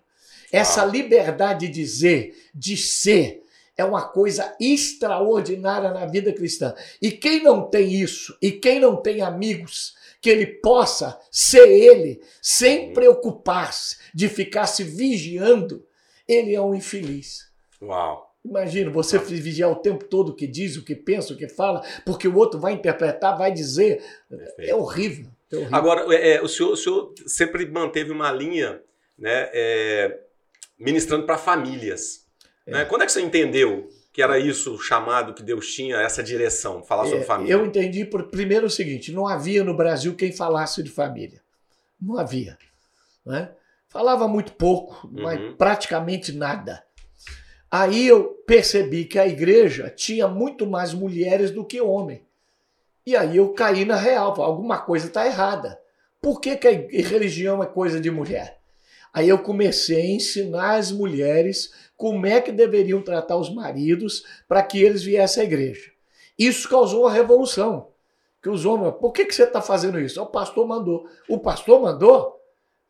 Essa 0.52 0.84
liberdade 0.84 1.66
de 1.66 1.72
dizer, 1.72 2.36
de 2.54 2.76
ser, 2.76 3.42
é 3.76 3.84
uma 3.84 4.08
coisa 4.08 4.56
extraordinária 4.60 5.90
na 5.90 6.06
vida 6.06 6.32
cristã. 6.32 6.74
E 7.02 7.10
quem 7.10 7.42
não 7.42 7.68
tem 7.68 7.92
isso, 7.92 8.36
e 8.40 8.52
quem 8.52 8.80
não 8.80 8.96
tem 8.96 9.20
amigos 9.20 9.96
que 10.20 10.30
ele 10.30 10.46
possa 10.46 11.20
ser 11.30 11.68
ele, 11.68 12.22
sem 12.40 12.92
preocupar-se 12.92 13.96
de 14.14 14.28
ficar 14.28 14.66
se 14.66 14.82
vigiando, 14.82 15.84
ele 16.26 16.54
é 16.54 16.60
um 16.60 16.74
infeliz. 16.74 17.48
Uau! 17.82 18.25
Imagina, 18.48 18.90
você 18.90 19.18
vigiar 19.18 19.70
o 19.70 19.76
tempo 19.76 20.04
todo 20.04 20.30
o 20.30 20.34
que 20.34 20.46
diz, 20.46 20.76
o 20.76 20.84
que 20.84 20.94
pensa, 20.94 21.34
o 21.34 21.36
que 21.36 21.48
fala, 21.48 21.82
porque 22.04 22.28
o 22.28 22.36
outro 22.36 22.60
vai 22.60 22.72
interpretar, 22.72 23.36
vai 23.36 23.52
dizer. 23.52 24.02
É 24.58 24.74
horrível. 24.74 25.26
É 25.52 25.56
horrível. 25.56 25.76
Agora, 25.76 26.14
é, 26.14 26.34
é, 26.34 26.42
o, 26.42 26.48
senhor, 26.48 26.72
o 26.72 26.76
senhor 26.76 27.12
sempre 27.26 27.66
manteve 27.66 28.12
uma 28.12 28.30
linha 28.30 28.80
né, 29.18 29.50
é, 29.52 30.20
ministrando 30.78 31.26
para 31.26 31.36
famílias. 31.36 32.24
É. 32.66 32.70
Né? 32.70 32.84
Quando 32.84 33.02
é 33.02 33.06
que 33.06 33.12
você 33.12 33.20
entendeu 33.20 33.88
que 34.12 34.22
era 34.22 34.38
isso 34.38 34.74
o 34.74 34.78
chamado 34.78 35.34
que 35.34 35.42
Deus 35.42 35.72
tinha, 35.72 35.96
essa 35.96 36.22
direção, 36.22 36.82
falar 36.82 37.04
sobre 37.04 37.20
é, 37.20 37.24
família? 37.24 37.52
Eu 37.52 37.66
entendi 37.66 38.04
por, 38.04 38.24
primeiro 38.24 38.66
o 38.66 38.70
seguinte: 38.70 39.12
não 39.12 39.26
havia 39.26 39.64
no 39.64 39.76
Brasil 39.76 40.14
quem 40.14 40.32
falasse 40.32 40.82
de 40.82 40.90
família. 40.90 41.40
Não 42.00 42.16
havia. 42.16 42.56
Né? 43.24 43.50
Falava 43.88 44.28
muito 44.28 44.52
pouco, 44.52 45.06
uhum. 45.06 45.22
mas 45.22 45.54
praticamente 45.56 46.32
nada. 46.32 46.85
Aí 47.78 48.06
eu 48.06 48.42
percebi 48.46 49.04
que 49.04 49.18
a 49.18 49.26
igreja 49.26 49.92
tinha 49.94 50.26
muito 50.26 50.66
mais 50.66 50.94
mulheres 50.94 51.50
do 51.50 51.62
que 51.62 51.78
homem. 51.78 52.22
E 53.04 53.14
aí 53.14 53.36
eu 53.36 53.52
caí 53.52 53.84
na 53.84 53.96
real, 53.96 54.40
alguma 54.40 54.78
coisa 54.78 55.08
está 55.08 55.26
errada. 55.26 55.78
Por 56.18 56.40
que, 56.40 56.56
que 56.56 56.66
a 56.66 56.70
religião 56.70 57.62
é 57.62 57.66
coisa 57.66 58.00
de 58.00 58.10
mulher? 58.10 58.58
Aí 59.12 59.28
eu 59.28 59.38
comecei 59.40 60.00
a 60.00 60.14
ensinar 60.14 60.76
as 60.76 60.90
mulheres 60.90 61.70
como 61.98 62.24
é 62.24 62.40
que 62.40 62.50
deveriam 62.50 63.02
tratar 63.02 63.36
os 63.36 63.54
maridos 63.54 64.24
para 64.48 64.62
que 64.62 64.82
eles 64.82 65.02
viessem 65.02 65.42
à 65.42 65.44
igreja. 65.44 65.90
Isso 66.38 66.70
causou 66.70 67.02
uma 67.02 67.12
revolução. 67.12 67.88
Que 68.42 68.48
os 68.48 68.64
homens, 68.64 68.94
por 68.98 69.12
que, 69.12 69.26
que 69.26 69.34
você 69.34 69.42
está 69.42 69.60
fazendo 69.60 70.00
isso? 70.00 70.22
O 70.22 70.24
pastor 70.24 70.66
mandou. 70.66 71.06
O 71.28 71.38
pastor 71.38 71.82
mandou? 71.82 72.40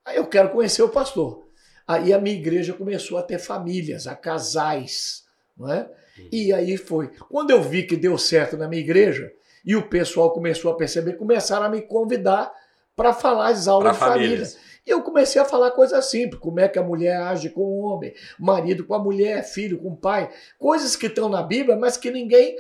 Aí 0.05 0.17
eu 0.17 0.29
quero 0.29 0.51
conhecer 0.51 0.85
o 0.85 0.89
pastor. 0.89 1.45
Aí 1.87 2.13
a 2.13 2.19
minha 2.19 2.37
igreja 2.37 2.73
começou 2.73 3.17
a 3.19 3.23
ter 3.23 3.39
famílias, 3.39 4.07
a 4.07 4.15
casais, 4.15 5.25
não 5.57 5.73
é? 5.73 5.89
E 6.33 6.53
aí 6.53 6.77
foi. 6.77 7.09
Quando 7.29 7.51
eu 7.51 7.63
vi 7.63 7.85
que 7.85 7.97
deu 7.97 8.17
certo 8.19 8.57
na 8.57 8.67
minha 8.67 8.83
igreja 8.83 9.33
e 9.65 9.77
o 9.77 9.89
pessoal 9.89 10.33
começou 10.33 10.71
a 10.71 10.77
perceber, 10.77 11.15
começaram 11.15 11.67
a 11.67 11.69
me 11.69 11.83
convidar 11.83 12.53
para 12.95 13.13
falar 13.13 13.49
as 13.49 13.69
aulas 13.69 13.97
pra 13.97 14.09
de 14.09 14.13
família. 14.15 14.49
E 14.87 14.91
eu 14.91 15.03
comecei 15.03 15.41
a 15.41 15.45
falar 15.45 15.73
coisas 15.73 16.05
simples, 16.07 16.41
como 16.41 16.61
é 16.61 16.69
que 16.69 16.79
a 16.79 16.83
mulher 16.83 17.21
age 17.21 17.51
com 17.51 17.61
o 17.61 17.81
homem, 17.81 18.15
marido 18.39 18.85
com 18.85 18.95
a 18.95 18.99
mulher, 18.99 19.43
filho 19.43 19.79
com 19.79 19.89
o 19.89 19.97
pai, 19.97 20.31
coisas 20.59 20.97
que 20.97 21.07
estão 21.07 21.29
na 21.29 21.43
Bíblia, 21.43 21.77
mas 21.77 21.97
que 21.97 22.11
ninguém 22.11 22.57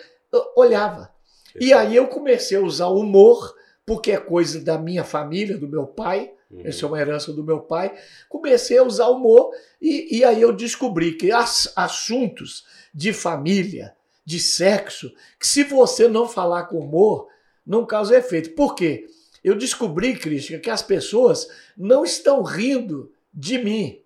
olhava. 0.56 1.11
E 1.59 1.73
aí 1.73 1.97
eu 1.97 2.09
comecei 2.09 2.59
a 2.59 2.61
usar 2.61 2.88
humor, 2.88 3.54
porque 3.87 4.11
é 4.11 4.18
coisa 4.18 4.61
da 4.61 4.76
minha 4.76 5.04
família, 5.04 5.56
do 5.56 5.68
meu 5.68 5.87
pai, 5.87 6.33
Uhum. 6.50 6.62
Essa 6.65 6.85
é 6.85 6.88
uma 6.88 7.00
herança 7.00 7.33
do 7.33 7.45
meu 7.45 7.61
pai. 7.61 7.97
Comecei 8.29 8.79
a 8.79 8.83
usar 8.83 9.09
humor 9.09 9.50
e, 9.81 10.19
e 10.19 10.25
aí 10.25 10.41
eu 10.41 10.53
descobri 10.53 11.15
que 11.15 11.33
as, 11.33 11.73
assuntos 11.76 12.65
de 12.95 13.12
família, 13.12 13.95
de 14.25 14.41
sexo, 14.41 15.12
que 15.38 15.47
se 15.47 15.65
você 15.65 16.09
não 16.09 16.29
falar 16.29 16.65
com 16.65 16.79
humor, 16.79 17.29
não 17.65 17.85
causa 17.85 18.17
efeito. 18.17 18.50
Por 18.50 18.75
quê? 18.75 19.07
Eu 19.43 19.55
descobri, 19.55 20.17
Cristian, 20.17 20.59
que 20.59 20.71
as 20.71 20.83
pessoas 20.83 21.49
não 21.76 22.05
estão 22.05 22.43
rindo 22.43 23.12
de 23.33 23.59
mim. 23.59 24.00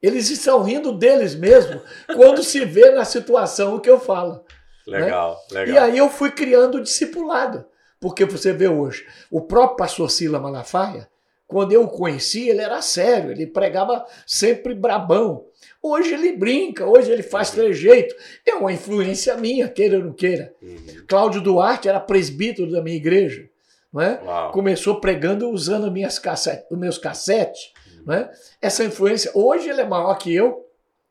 Eles 0.00 0.30
estão 0.30 0.62
rindo 0.62 0.92
deles 0.92 1.34
mesmos 1.34 1.82
quando 2.14 2.42
se 2.42 2.64
vê 2.64 2.90
na 2.90 3.04
situação 3.04 3.80
que 3.80 3.90
eu 3.90 3.98
falo. 3.98 4.44
Legal, 4.86 5.36
né? 5.50 5.60
legal. 5.60 5.74
E 5.74 5.78
aí 5.78 5.98
eu 5.98 6.08
fui 6.08 6.30
criando 6.30 6.80
discipulado. 6.80 7.64
Porque 7.98 8.24
você 8.24 8.52
vê 8.52 8.68
hoje, 8.68 9.06
o 9.30 9.40
próprio 9.40 9.78
pastor 9.78 10.10
Sila 10.10 10.38
Malafaia, 10.38 11.08
quando 11.46 11.72
eu 11.72 11.84
o 11.84 11.88
conheci, 11.88 12.48
ele 12.48 12.60
era 12.60 12.82
sério, 12.82 13.30
ele 13.30 13.46
pregava 13.46 14.04
sempre 14.26 14.74
brabão. 14.74 15.46
Hoje 15.82 16.12
ele 16.12 16.36
brinca, 16.36 16.84
hoje 16.84 17.10
ele 17.10 17.22
faz 17.22 17.50
uhum. 17.50 17.56
trejeito. 17.56 18.14
É 18.44 18.54
uma 18.54 18.72
influência 18.72 19.36
minha, 19.36 19.68
queira 19.68 19.98
ou 19.98 20.04
não 20.04 20.12
queira. 20.12 20.52
Uhum. 20.60 21.04
Cláudio 21.06 21.40
Duarte 21.40 21.88
era 21.88 22.00
presbítero 22.00 22.70
da 22.70 22.82
minha 22.82 22.96
igreja. 22.96 23.48
Não 23.92 24.02
é? 24.02 24.20
Começou 24.52 25.00
pregando 25.00 25.48
usando 25.48 25.90
minhas 25.90 26.18
cassete, 26.18 26.66
os 26.70 26.78
meus 26.78 26.98
cassetes. 26.98 27.72
Uhum. 27.86 28.02
Não 28.06 28.14
é? 28.14 28.30
Essa 28.60 28.84
influência, 28.84 29.30
hoje 29.32 29.68
ele 29.68 29.80
é 29.80 29.86
maior 29.86 30.14
que 30.16 30.34
eu. 30.34 30.66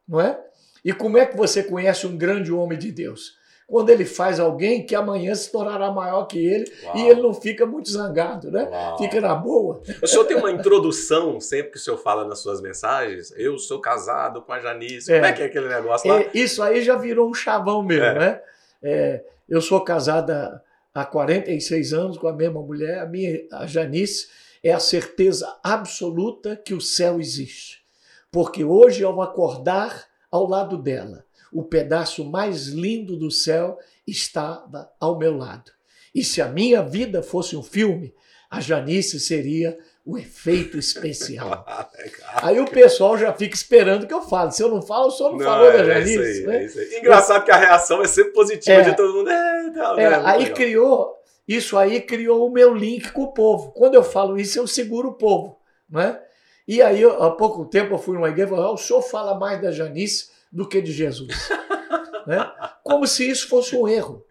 Não 0.08 0.20
é? 0.20 0.38
E 0.84 0.92
como 0.92 1.18
é 1.18 1.26
que 1.26 1.38
você 1.38 1.64
conhece 1.64 2.06
um 2.06 2.18
grande 2.18 2.52
homem 2.52 2.78
de 2.78 2.92
Deus? 2.92 3.34
Quando 3.68 3.90
ele 3.90 4.06
faz 4.06 4.40
alguém 4.40 4.86
que 4.86 4.94
amanhã 4.94 5.34
se 5.34 5.52
tornará 5.52 5.92
maior 5.92 6.26
que 6.26 6.38
ele 6.38 6.72
Uau. 6.84 6.98
e 6.98 7.08
ele 7.08 7.22
não 7.22 7.34
fica 7.34 7.66
muito 7.66 7.90
zangado, 7.90 8.52
né? 8.52 8.68
Uau. 8.70 8.98
Fica 8.98 9.20
na 9.20 9.34
boa. 9.34 9.82
O 10.02 10.08
senhor 10.08 10.26
tem 10.26 10.38
uma 10.38 10.52
introdução 10.52 11.40
sempre 11.40 11.72
que 11.72 11.78
o 11.78 11.80
senhor 11.80 11.98
fala 11.98 12.26
nas 12.26 12.40
suas 12.40 12.62
mensagens? 12.62 13.34
Eu 13.36 13.58
sou 13.58 13.80
casado 13.80 14.42
com 14.44 14.54
a 14.54 14.60
Janice. 14.60 15.12
É. 15.12 15.16
Como 15.16 15.26
é 15.26 15.34
que 15.34 15.42
é 15.42 15.46
aquele 15.46 15.68
negócio 15.68 16.10
lá? 16.10 16.22
É, 16.22 16.30
isso 16.34 16.62
aí 16.62 16.84
já 16.84 16.96
virou 16.96 17.30
um 17.30 17.34
chavão 17.34 17.82
mesmo, 17.82 18.06
é. 18.06 18.20
né? 18.20 18.42
É, 18.84 19.24
eu 19.50 19.60
sou 19.62 19.82
casada 19.82 20.64
há 20.94 21.04
46 21.04 21.92
anos 21.92 22.18
com 22.18 22.28
a 22.28 22.34
mesma 22.34 22.62
mulher. 22.62 23.00
A 23.00 23.06
minha 23.08 23.46
a 23.52 23.66
Janice 23.66 24.28
é 24.64 24.72
a 24.72 24.80
certeza 24.80 25.58
absoluta 25.64 26.56
que 26.56 26.74
o 26.76 26.82
céu 26.82 27.20
existe. 27.20 27.84
Porque 28.32 28.64
hoje, 28.64 29.04
ao 29.04 29.22
acordar 29.22 30.06
ao 30.30 30.48
lado 30.48 30.78
dela, 30.78 31.25
o 31.56 31.64
pedaço 31.64 32.26
mais 32.26 32.68
lindo 32.68 33.16
do 33.16 33.32
céu 33.32 33.80
estava 34.06 34.92
ao 35.00 35.18
meu 35.18 35.38
lado. 35.38 35.72
E 36.14 36.22
se 36.22 36.42
a 36.42 36.50
minha 36.50 36.84
vida 36.84 37.24
fosse 37.24 37.56
um 37.56 37.64
filme, 37.64 38.14
a 38.52 38.60
Janice 38.60 39.18
seria 39.22 39.78
o 40.06 40.18
efeito 40.18 40.78
especial. 40.78 41.66
aí 42.44 42.60
o 42.60 42.70
pessoal 42.70 43.18
já 43.18 43.32
fica 43.32 43.56
esperando 43.56 44.06
que 44.06 44.14
eu 44.14 44.22
fale. 44.22 44.52
Se 44.52 44.62
eu 44.62 44.68
não 44.68 44.82
falo, 44.82 45.08
o 45.08 45.12
senhor 45.12 45.32
não, 45.32 45.38
não 45.38 45.46
falou 45.46 45.72
é, 45.72 45.78
da 45.78 45.84
Janice. 45.86 46.20
É 46.20 46.32
isso 46.32 46.42
aí, 46.42 46.46
né? 46.46 46.58
é 46.58 46.66
isso 46.66 46.80
aí. 46.80 46.98
Engraçado 46.98 47.46
que 47.46 47.52
a 47.52 47.58
reação 47.58 48.02
é 48.02 48.08
sempre 48.08 48.34
positiva 48.34 48.82
é, 48.82 48.90
de 48.90 48.96
todo 48.98 49.14
mundo. 49.14 49.30
É, 49.30 49.72
tá, 49.72 49.96
é, 49.98 50.06
aí 50.08 50.40
legal. 50.40 50.56
criou, 50.56 51.16
isso 51.48 51.78
aí 51.78 52.02
criou 52.02 52.46
o 52.46 52.52
meu 52.52 52.76
link 52.76 53.14
com 53.14 53.24
o 53.24 53.32
povo. 53.34 53.72
Quando 53.72 53.96
eu 53.96 54.04
falo 54.04 54.38
isso, 54.38 54.60
eu 54.60 54.68
seguro 54.68 55.10
o 55.10 55.14
povo. 55.14 55.58
Né? 55.90 56.20
E 56.68 56.82
aí, 56.82 57.02
há 57.06 57.30
pouco 57.30 57.64
tempo, 57.64 57.94
eu 57.94 57.98
fui 57.98 58.16
numa 58.16 58.28
igreja 58.28 58.48
e 58.52 58.56
falei: 58.56 58.74
o 58.74 58.78
senhor 58.78 59.02
fala 59.02 59.40
mais 59.40 59.62
da 59.62 59.72
Janice 59.72 60.35
do 60.56 60.68
que 60.68 60.82
de 60.82 60.94
Jesus. 60.94 61.50
né? 62.26 62.50
Como 62.82 63.06
se 63.06 63.30
isso 63.30 63.50
fosse 63.50 63.76
um 63.76 63.88
erro. 63.88 64.26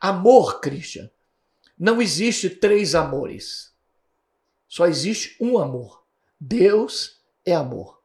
Amor, 0.00 0.60
Christian, 0.60 1.08
não 1.78 2.02
existe 2.02 2.50
três 2.50 2.96
amores. 2.96 3.72
Só 4.66 4.86
existe 4.86 5.36
um 5.40 5.56
amor. 5.56 6.02
Deus 6.38 7.20
é 7.46 7.54
amor. 7.54 7.98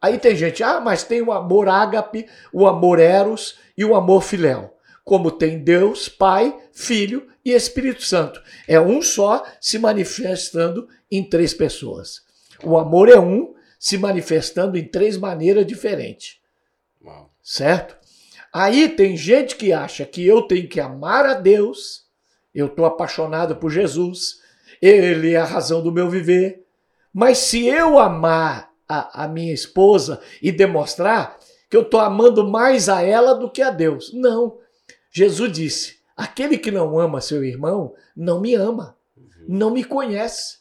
Aí 0.00 0.18
tem 0.18 0.36
gente, 0.36 0.62
ah, 0.62 0.80
mas 0.80 1.02
tem 1.02 1.20
o 1.20 1.32
amor 1.32 1.68
ágape, 1.68 2.28
o 2.52 2.66
amor 2.66 3.00
eros 3.00 3.58
e 3.76 3.84
o 3.84 3.96
amor 3.96 4.22
filéu. 4.22 4.76
Como 5.04 5.30
tem 5.30 5.58
Deus, 5.58 6.08
Pai, 6.08 6.56
Filho 6.72 7.28
e 7.44 7.50
Espírito 7.50 8.04
Santo. 8.04 8.40
É 8.68 8.80
um 8.80 9.02
só 9.02 9.44
se 9.60 9.78
manifestando 9.78 10.88
em 11.10 11.28
três 11.28 11.52
pessoas. 11.52 12.22
O 12.62 12.78
amor 12.78 13.08
é 13.08 13.18
um, 13.18 13.54
se 13.78 13.98
manifestando 13.98 14.78
em 14.78 14.84
três 14.84 15.16
maneiras 15.16 15.66
diferentes. 15.66 16.40
Uau. 17.06 17.30
Certo? 17.42 17.96
Aí 18.52 18.88
tem 18.88 19.16
gente 19.16 19.56
que 19.56 19.72
acha 19.72 20.04
que 20.04 20.26
eu 20.26 20.42
tenho 20.42 20.68
que 20.68 20.80
amar 20.80 21.26
a 21.26 21.34
Deus, 21.34 22.06
eu 22.54 22.66
estou 22.66 22.84
apaixonado 22.84 23.56
por 23.56 23.70
Jesus, 23.70 24.40
ele 24.80 25.34
é 25.34 25.36
a 25.36 25.44
razão 25.44 25.82
do 25.82 25.92
meu 25.92 26.10
viver. 26.10 26.64
Mas 27.12 27.38
se 27.38 27.66
eu 27.66 27.98
amar 27.98 28.70
a, 28.88 29.24
a 29.24 29.28
minha 29.28 29.52
esposa 29.52 30.20
e 30.40 30.52
demonstrar 30.52 31.38
que 31.68 31.76
eu 31.76 31.82
estou 31.82 32.00
amando 32.00 32.46
mais 32.48 32.88
a 32.88 33.02
ela 33.02 33.34
do 33.34 33.50
que 33.50 33.62
a 33.62 33.70
Deus. 33.70 34.12
Não. 34.12 34.58
Jesus 35.10 35.52
disse: 35.52 35.98
aquele 36.16 36.58
que 36.58 36.70
não 36.70 36.98
ama 36.98 37.20
seu 37.20 37.44
irmão 37.44 37.94
não 38.16 38.40
me 38.40 38.54
ama, 38.54 38.96
uhum. 39.16 39.26
não 39.48 39.70
me 39.70 39.84
conhece. 39.84 40.58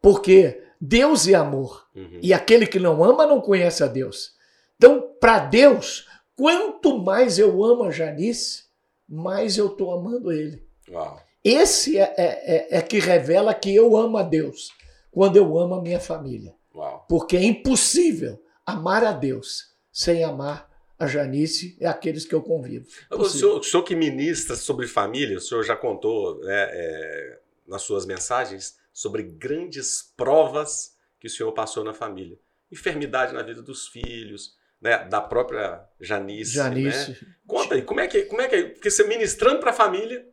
Porque 0.00 0.62
Deus 0.80 1.26
é 1.26 1.34
amor. 1.34 1.86
Uhum. 1.94 2.18
E 2.20 2.34
aquele 2.34 2.66
que 2.66 2.78
não 2.78 3.02
ama 3.02 3.26
não 3.26 3.40
conhece 3.40 3.82
a 3.82 3.86
Deus. 3.86 4.33
Então, 4.76 5.14
para 5.20 5.38
Deus, 5.38 6.06
quanto 6.36 6.98
mais 6.98 7.38
eu 7.38 7.64
amo 7.64 7.84
a 7.84 7.90
Janice, 7.90 8.64
mais 9.08 9.56
eu 9.56 9.68
estou 9.68 9.92
amando 9.92 10.32
ele. 10.32 10.62
Uau. 10.90 11.20
Esse 11.42 11.98
é, 11.98 12.14
é, 12.16 12.56
é, 12.56 12.78
é, 12.78 12.82
que 12.82 12.98
revela 12.98 13.52
que 13.52 13.74
eu 13.74 13.96
amo 13.96 14.16
a 14.16 14.22
Deus, 14.22 14.72
quando 15.10 15.36
eu 15.36 15.58
amo 15.58 15.74
a 15.74 15.82
minha 15.82 16.00
família. 16.00 16.54
Uau. 16.74 17.06
Porque 17.08 17.36
é 17.36 17.44
impossível 17.44 18.42
amar 18.64 19.04
a 19.04 19.12
Deus 19.12 19.74
sem 19.92 20.24
amar 20.24 20.70
a 20.98 21.06
Janice 21.06 21.76
e 21.80 21.84
aqueles 21.84 22.24
que 22.24 22.34
eu 22.34 22.42
convivo. 22.42 22.86
O 23.10 23.24
senhor, 23.28 23.58
o 23.58 23.62
senhor, 23.62 23.82
que 23.82 23.94
ministra 23.94 24.56
sobre 24.56 24.86
família, 24.86 25.36
o 25.36 25.40
senhor 25.40 25.62
já 25.62 25.76
contou 25.76 26.40
né, 26.40 26.68
é, 26.72 27.38
nas 27.66 27.82
suas 27.82 28.06
mensagens 28.06 28.76
sobre 28.92 29.22
grandes 29.22 30.12
provas 30.16 30.96
que 31.20 31.26
o 31.26 31.30
senhor 31.30 31.52
passou 31.52 31.84
na 31.84 31.92
família. 31.92 32.38
Enfermidade 32.70 33.34
na 33.34 33.42
vida 33.42 33.62
dos 33.62 33.88
filhos, 33.88 34.56
né, 34.84 34.98
da 35.08 35.22
própria 35.22 35.80
Janice. 35.98 36.58
Né? 36.58 36.64
Janice. 36.64 37.10
Né? 37.12 37.16
Conta 37.46 37.74
aí, 37.74 37.82
como 37.82 38.00
é 38.00 38.06
que, 38.06 38.24
como 38.24 38.42
é 38.42 38.48
que 38.48 38.54
é? 38.54 38.62
Porque 38.64 38.90
você 38.90 39.04
ministrando 39.04 39.58
para 39.58 39.70
a 39.70 39.74
família 39.74 40.26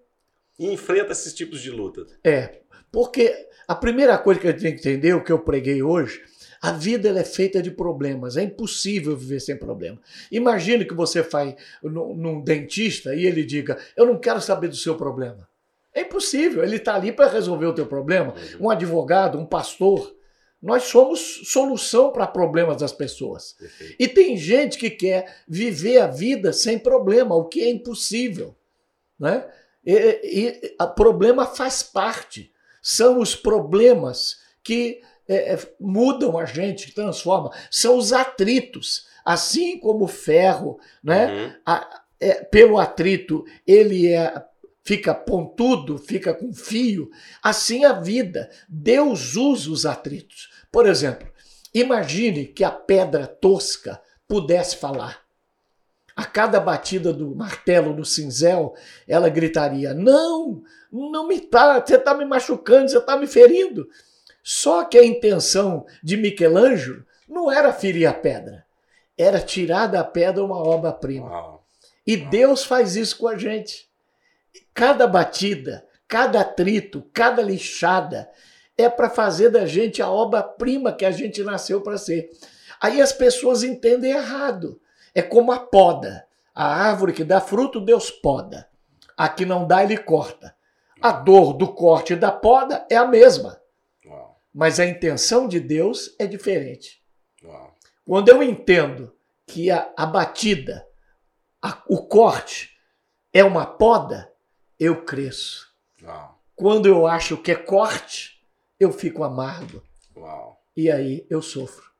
e 0.60 0.67
enfrenta 0.67 1.13
esses 1.13 1.34
tipos 1.34 1.62
de 1.62 1.72
luta. 1.72 2.05
É, 2.22 2.60
porque 2.91 3.34
a 3.65 3.74
primeira 3.74 4.17
coisa 4.17 4.41
que 4.41 4.48
a 4.48 4.51
gente 4.51 4.62
tem 4.62 4.75
que 4.75 4.79
entender, 4.81 5.13
o 5.13 5.24
que 5.24 5.31
eu 5.31 5.39
preguei 5.39 5.81
hoje, 5.81 6.22
a 6.62 6.74
vida 6.74 7.17
é 7.17 7.24
feita 7.24 7.62
de 7.62 7.72
problemas. 7.72 8.36
É 8.36 8.43
impossível 8.43 9.15
viver 9.15 9.39
sem 9.39 9.58
problema. 9.58 9.98
Imagine 10.29 10.84
que 10.84 10.93
você 10.93 11.22
vai 11.22 11.55
num 11.81 12.41
dentista 12.41 13.15
e 13.15 13.25
ele 13.25 13.46
diga: 13.46 13.77
Eu 13.96 14.05
não 14.05 14.20
quero 14.20 14.41
saber 14.41 14.67
do 14.67 14.75
seu 14.75 14.96
problema. 14.96 15.48
É 15.93 16.01
impossível. 16.01 16.63
Ele 16.63 16.75
está 16.75 16.96
ali 16.96 17.12
para 17.12 17.31
resolver 17.31 17.65
o 17.65 17.74
teu 17.74 17.86
problema. 17.86 18.36
Um 18.60 18.70
advogado, 18.70 19.39
um 19.39 19.46
pastor. 19.46 20.13
Nós 20.62 20.84
somos 20.84 21.41
solução 21.46 22.12
para 22.12 22.27
problemas 22.27 22.77
das 22.77 22.91
pessoas. 22.91 23.53
Perfeito. 23.53 23.96
E 23.98 24.08
tem 24.08 24.38
gente 24.38 24.77
que 24.77 24.89
quer 24.91 25.41
viver 25.48 25.98
a 26.00 26.08
vida 26.08 26.53
sem 26.53 26.77
problema, 26.77 27.36
o 27.36 27.46
que 27.46 27.62
é 27.62 27.70
impossível. 27.70 28.56
Né? 29.20 29.44
E, 29.84 30.72
e 30.80 30.88
problema 30.96 31.48
faz 31.48 31.82
parte. 31.82 32.51
São 32.82 33.20
os 33.20 33.36
problemas 33.36 34.39
que 34.63 35.01
é, 35.27 35.53
é, 35.53 35.60
mudam 35.80 36.38
a 36.38 36.46
gente, 36.46 36.94
transformam. 36.94 37.51
São 37.70 37.98
os 37.98 38.13
atritos. 38.13 39.08
Assim 39.24 39.80
como 39.80 40.06
o 40.06 40.08
ferro, 40.08 40.80
né? 41.03 41.32
Uhum. 41.32 41.53
A, 41.65 42.01
é, 42.20 42.44
pelo 42.44 42.77
atrito, 42.77 43.44
ele 43.65 44.12
é, 44.12 44.44
fica 44.83 45.13
pontudo, 45.13 45.97
fica 45.97 46.33
com 46.33 46.53
fio. 46.53 47.09
Assim 47.41 47.85
a 47.85 47.93
vida. 47.93 48.50
Deus 48.67 49.35
usa 49.35 49.71
os 49.71 49.85
atritos. 49.85 50.50
Por 50.71 50.88
exemplo, 50.88 51.27
imagine 51.73 52.45
que 52.45 52.63
a 52.63 52.71
pedra 52.71 53.27
tosca 53.27 54.01
pudesse 54.27 54.77
falar. 54.77 55.21
A 56.15 56.25
cada 56.25 56.59
batida 56.59 57.13
do 57.13 57.35
martelo 57.35 57.95
no 57.95 58.05
cinzel, 58.05 58.75
ela 59.07 59.29
gritaria: 59.29 59.93
Não, 59.93 60.61
não 60.91 61.27
me 61.27 61.39
tá, 61.39 61.83
você 61.83 61.95
está 61.95 62.13
me 62.13 62.25
machucando, 62.25 62.89
você 62.89 62.97
está 62.97 63.17
me 63.17 63.27
ferindo. 63.27 63.88
Só 64.43 64.84
que 64.84 64.97
a 64.97 65.06
intenção 65.06 65.86
de 66.03 66.17
Michelangelo 66.17 67.06
não 67.27 67.51
era 67.51 67.71
ferir 67.71 68.08
a 68.08 68.13
pedra, 68.13 68.65
era 69.17 69.39
tirar 69.39 69.88
da 69.88 70.03
pedra 70.03 70.43
uma 70.43 70.58
obra-prima. 70.58 71.60
E 72.06 72.17
Deus 72.17 72.63
faz 72.63 72.95
isso 72.95 73.17
com 73.17 73.27
a 73.27 73.38
gente. 73.38 73.90
Cada 74.73 75.07
batida, 75.07 75.85
cada 76.07 76.41
atrito, 76.41 77.03
cada 77.13 77.41
lixada 77.41 78.29
é 78.77 78.89
para 78.89 79.09
fazer 79.09 79.49
da 79.49 79.65
gente 79.65 80.01
a 80.01 80.09
obra-prima 80.09 80.93
que 80.93 81.05
a 81.05 81.11
gente 81.11 81.43
nasceu 81.43 81.81
para 81.81 81.97
ser. 81.97 82.29
Aí 82.79 83.01
as 83.01 83.13
pessoas 83.13 83.63
entendem 83.63 84.11
errado. 84.11 84.81
É 85.13 85.21
como 85.21 85.51
a 85.51 85.59
poda. 85.59 86.25
A 86.53 86.65
árvore 86.65 87.13
que 87.13 87.23
dá 87.23 87.39
fruto, 87.39 87.79
Deus 87.79 88.09
poda. 88.09 88.67
A 89.15 89.29
que 89.29 89.45
não 89.45 89.67
dá, 89.67 89.83
ele 89.83 89.97
corta. 89.97 90.55
A 91.01 91.11
dor 91.11 91.53
do 91.53 91.73
corte 91.73 92.13
e 92.13 92.15
da 92.15 92.31
poda 92.31 92.85
é 92.89 92.95
a 92.95 93.05
mesma. 93.05 93.61
Mas 94.53 94.79
a 94.79 94.85
intenção 94.85 95.47
de 95.47 95.59
Deus 95.59 96.13
é 96.19 96.25
diferente. 96.25 97.01
Uau. 97.43 97.77
Quando 98.05 98.29
eu 98.29 98.43
entendo 98.43 99.15
que 99.47 99.71
a, 99.71 99.93
a 99.95 100.05
batida, 100.05 100.85
a, 101.61 101.81
o 101.87 102.05
corte 102.05 102.71
é 103.33 103.43
uma 103.43 103.65
poda, 103.65 104.31
eu 104.82 105.04
cresço. 105.04 105.67
Uau. 106.04 106.41
Quando 106.56 106.88
eu 106.88 107.06
acho 107.06 107.38
que 107.38 107.52
é 107.52 107.56
corte, 107.56 108.44
eu 108.80 108.91
fico 108.91 109.24
amargo. 109.24 109.84
Uau. 110.17 110.60
E 110.76 110.89
aí 110.89 111.26
eu 111.30 111.39
sofro. 111.39 111.91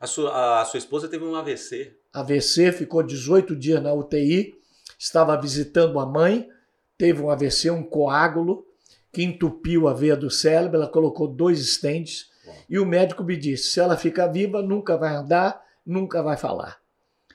A 0.00 0.06
sua, 0.06 0.62
a 0.62 0.64
sua 0.64 0.78
esposa 0.78 1.08
teve 1.08 1.24
um 1.24 1.34
AVC. 1.34 1.94
AVC, 2.10 2.72
ficou 2.72 3.02
18 3.02 3.54
dias 3.54 3.82
na 3.82 3.92
UTI, 3.92 4.54
estava 4.98 5.38
visitando 5.38 6.00
a 6.00 6.06
mãe, 6.06 6.48
teve 6.96 7.20
um 7.20 7.30
AVC, 7.30 7.70
um 7.70 7.82
coágulo, 7.82 8.66
que 9.12 9.22
entupiu 9.22 9.86
a 9.86 9.92
veia 9.92 10.16
do 10.16 10.30
cérebro, 10.30 10.78
ela 10.78 10.88
colocou 10.88 11.28
dois 11.28 11.60
stents 11.74 12.30
e 12.68 12.78
o 12.78 12.86
médico 12.86 13.22
me 13.22 13.36
disse: 13.36 13.72
se 13.72 13.80
ela 13.80 13.96
ficar 13.96 14.28
viva, 14.28 14.62
nunca 14.62 14.96
vai 14.96 15.14
andar, 15.14 15.62
nunca 15.84 16.22
vai 16.22 16.38
falar. 16.38 16.80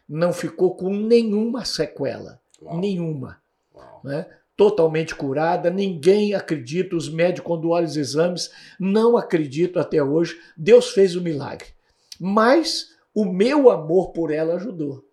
Não 0.09 0.33
ficou 0.33 0.75
com 0.75 0.89
nenhuma 0.89 1.65
sequela, 1.65 2.41
Uau. 2.59 2.79
nenhuma. 2.79 3.39
Uau. 3.75 4.01
Né? 4.03 4.25
Totalmente 4.57 5.13
curada, 5.13 5.69
ninguém 5.69 6.33
acredita, 6.33 6.95
os 6.95 7.07
médicos, 7.07 7.47
quando 7.47 7.69
olham 7.69 7.87
os 7.87 7.95
exames, 7.95 8.51
não 8.79 9.15
acreditam 9.15 9.79
até 9.79 10.01
hoje. 10.01 10.35
Deus 10.57 10.89
fez 10.89 11.15
o 11.15 11.21
milagre. 11.21 11.67
Mas 12.19 12.87
o 13.13 13.23
meu 13.23 13.69
amor 13.69 14.11
por 14.11 14.31
ela 14.31 14.55
ajudou. 14.55 15.05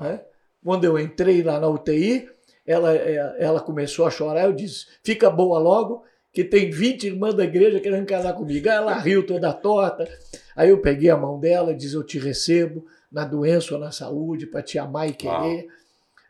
Né? 0.00 0.20
Quando 0.64 0.84
eu 0.84 0.98
entrei 0.98 1.42
lá 1.42 1.58
na 1.58 1.68
UTI, 1.68 2.28
ela, 2.66 2.94
é, 2.94 3.36
ela 3.38 3.60
começou 3.60 4.06
a 4.06 4.10
chorar. 4.10 4.44
Eu 4.44 4.52
disse: 4.52 4.86
fica 5.02 5.30
boa 5.30 5.58
logo, 5.58 6.04
que 6.32 6.44
tem 6.44 6.70
20 6.70 7.08
irmãs 7.08 7.34
da 7.34 7.44
igreja 7.44 7.80
querendo 7.80 8.06
casar 8.06 8.34
comigo. 8.34 8.68
Ela 8.68 8.94
riu 8.98 9.26
toda 9.26 9.52
torta. 9.52 10.08
Aí 10.54 10.70
eu 10.70 10.80
peguei 10.80 11.10
a 11.10 11.16
mão 11.16 11.38
dela 11.38 11.72
e 11.72 11.76
disse: 11.76 11.94
Eu 11.94 12.04
te 12.04 12.18
recebo 12.18 12.84
na 13.10 13.24
doença 13.24 13.74
ou 13.74 13.80
na 13.80 13.90
saúde 13.90 14.46
para 14.46 14.62
te 14.62 14.78
amar 14.78 15.08
e 15.08 15.12
querer, 15.12 15.32
Uau. 15.32 15.76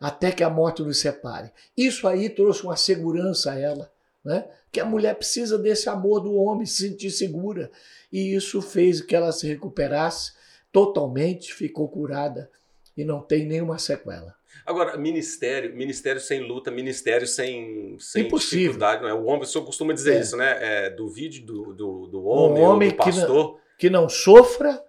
Até 0.00 0.30
que 0.30 0.42
a 0.42 0.50
morte 0.50 0.82
nos 0.82 1.00
separe. 1.00 1.50
Isso 1.76 2.06
aí 2.06 2.28
trouxe 2.28 2.62
uma 2.62 2.76
segurança 2.76 3.52
a 3.52 3.58
ela, 3.58 3.90
né? 4.24 4.44
que 4.70 4.80
a 4.80 4.84
mulher 4.84 5.14
precisa 5.14 5.58
desse 5.58 5.88
amor 5.88 6.20
do 6.20 6.34
homem, 6.34 6.66
se 6.66 6.88
sentir 6.88 7.10
segura. 7.10 7.70
E 8.12 8.34
isso 8.34 8.60
fez 8.60 9.00
que 9.00 9.16
ela 9.16 9.32
se 9.32 9.46
recuperasse 9.46 10.32
totalmente, 10.70 11.54
ficou 11.54 11.88
curada 11.88 12.50
e 12.96 13.04
não 13.04 13.20
tem 13.20 13.46
nenhuma 13.46 13.78
sequela. 13.78 14.34
Agora, 14.66 14.96
ministério, 14.96 15.74
ministério 15.74 16.20
sem 16.20 16.40
luta, 16.40 16.70
ministério 16.70 17.26
sem, 17.26 17.96
sem 17.98 18.26
Impossível. 18.26 18.58
dificuldade, 18.58 19.02
não 19.02 19.08
é? 19.08 19.14
O 19.14 19.24
homem, 19.24 19.42
o 19.42 19.46
senhor 19.46 19.64
costuma 19.64 19.94
dizer 19.94 20.16
é. 20.16 20.20
isso, 20.20 20.36
né? 20.36 20.58
É, 20.60 20.90
do 20.90 21.08
vídeo 21.08 21.46
do, 21.46 21.72
do, 21.72 22.06
do 22.08 22.24
homem, 22.24 22.62
um 22.62 22.66
homem 22.66 22.88
do 22.90 22.96
pastor. 22.96 23.26
Que 23.26 23.28
não, 23.28 23.60
que 23.78 23.90
não 23.90 24.08
sofra, 24.08 24.82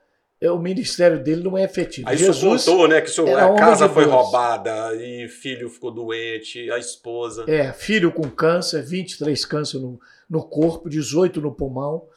o 0.44 0.60
ministério 0.60 1.24
dele 1.24 1.44
não 1.44 1.58
é 1.58 1.64
efetivo. 1.64 2.08
Aí 2.08 2.16
Jesus 2.16 2.64
contou, 2.64 2.88
né, 2.88 3.02
que 3.02 3.10
seu, 3.10 3.26
a 3.36 3.56
casa 3.56 3.90
foi 3.90 4.06
roubada 4.06 4.96
e 4.96 5.28
filho 5.28 5.68
ficou 5.68 5.92
doente, 5.92 6.70
a 6.70 6.78
esposa. 6.78 7.46
É, 7.48 7.74
filho 7.74 8.12
com 8.12 8.30
câncer, 8.30 8.84
23 8.84 9.44
câncer 9.46 9.80
no, 9.80 10.00
no 10.30 10.44
corpo, 10.44 10.90
18 10.90 11.42
no 11.42 11.56
pulmão, 11.56 12.08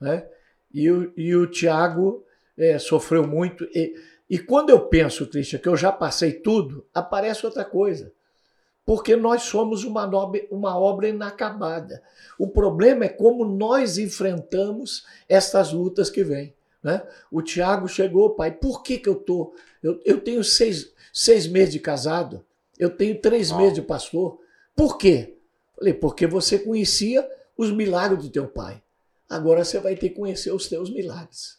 né? 0.00 0.26
E 0.72 0.90
o, 0.90 1.12
e 1.16 1.36
o 1.36 1.46
Tiago 1.46 2.24
é, 2.56 2.78
sofreu 2.78 3.26
muito. 3.26 3.64
E, 3.74 3.94
e 4.30 4.38
quando 4.38 4.70
eu 4.70 4.80
penso, 4.80 5.26
Cristian, 5.26 5.58
que 5.58 5.68
eu 5.68 5.76
já 5.76 5.92
passei 5.92 6.32
tudo, 6.32 6.86
aparece 6.94 7.44
outra 7.44 7.64
coisa. 7.64 8.12
Porque 8.84 9.14
nós 9.14 9.42
somos 9.42 9.84
uma, 9.84 10.06
nobre, 10.06 10.48
uma 10.50 10.78
obra 10.78 11.08
inacabada. 11.08 12.02
O 12.38 12.48
problema 12.48 13.04
é 13.04 13.08
como 13.08 13.44
nós 13.44 13.98
enfrentamos 13.98 15.04
essas 15.28 15.72
lutas 15.72 16.08
que 16.08 16.24
vêm. 16.24 16.54
Né? 16.88 17.06
O 17.30 17.42
Tiago 17.42 17.86
chegou, 17.86 18.30
pai, 18.30 18.50
por 18.50 18.82
que, 18.82 18.96
que 18.96 19.08
eu 19.10 19.14
tô? 19.14 19.54
Eu, 19.82 20.00
eu 20.06 20.18
tenho 20.22 20.42
seis, 20.42 20.90
seis 21.12 21.46
meses 21.46 21.74
de 21.74 21.80
casado, 21.80 22.42
eu 22.78 22.88
tenho 22.88 23.20
três 23.20 23.52
meses 23.52 23.74
de 23.74 23.82
pastor. 23.82 24.40
Por 24.74 24.96
quê? 24.96 25.36
Falei, 25.76 25.92
porque 25.92 26.26
você 26.26 26.58
conhecia 26.58 27.28
os 27.58 27.70
milagres 27.70 28.22
do 28.22 28.30
teu 28.30 28.48
pai. 28.48 28.82
Agora 29.28 29.66
você 29.66 29.78
vai 29.78 29.96
ter 29.96 30.08
que 30.08 30.14
conhecer 30.14 30.50
os 30.50 30.66
teus 30.66 30.88
milagres. 30.88 31.58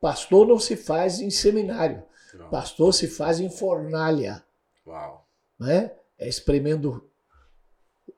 Pastor 0.00 0.44
não 0.44 0.58
se 0.58 0.74
faz 0.74 1.20
em 1.20 1.30
seminário. 1.30 2.02
Não. 2.34 2.50
Pastor 2.50 2.92
se 2.92 3.06
faz 3.06 3.38
em 3.38 3.48
fornalha. 3.48 4.44
Uau. 4.84 5.24
Né? 5.56 5.92
É 6.18 6.28
espremendo 6.28 7.08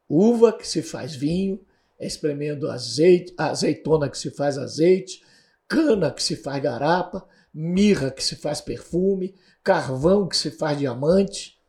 uva 0.08 0.54
que 0.54 0.66
se 0.66 0.80
faz 0.80 1.14
vinho, 1.14 1.60
é 1.98 2.06
espremendo 2.06 2.70
azeite, 2.70 3.34
azeitona 3.36 4.08
que 4.08 4.16
se 4.16 4.30
faz 4.30 4.56
azeite, 4.56 5.22
cana 5.68 6.10
que 6.10 6.22
se 6.22 6.34
faz 6.34 6.62
garapa, 6.62 7.28
mirra 7.52 8.10
que 8.10 8.24
se 8.24 8.34
faz 8.34 8.60
perfume, 8.60 9.34
carvão 9.62 10.26
que 10.26 10.36
se 10.36 10.50
faz 10.50 10.78
diamante, 10.78 11.60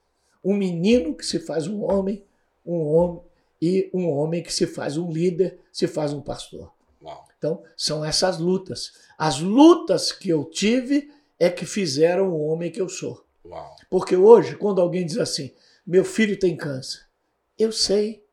um 0.43 0.55
menino 0.55 1.13
que 1.13 1.25
se 1.25 1.39
faz 1.39 1.67
um 1.67 1.83
homem, 1.83 2.25
um 2.65 2.79
homem 2.79 3.21
e 3.62 3.89
um 3.93 4.07
homem 4.09 4.41
que 4.41 4.53
se 4.53 4.65
faz 4.65 4.97
um 4.97 5.12
líder, 5.12 5.59
se 5.71 5.88
faz 5.88 6.13
um 6.13 6.21
pastor. 6.21 6.73
Uau. 7.01 7.25
Então, 7.38 7.63
são 7.75 8.03
essas 8.03 8.39
lutas. 8.39 8.93
As 9.17 9.39
lutas 9.39 10.12
que 10.12 10.29
eu 10.29 10.45
tive 10.45 11.12
é 11.38 11.49
que 11.49 11.65
fizeram 11.65 12.29
o 12.31 12.47
homem 12.47 12.71
que 12.71 12.79
eu 12.79 12.88
sou. 12.88 13.25
Uau. 13.45 13.75
Porque 13.89 14.15
hoje, 14.15 14.55
quando 14.55 14.81
alguém 14.81 15.05
diz 15.05 15.17
assim, 15.17 15.53
meu 15.85 16.05
filho 16.05 16.39
tem 16.39 16.55
câncer, 16.55 17.01
eu 17.57 17.71
sei, 17.71 18.23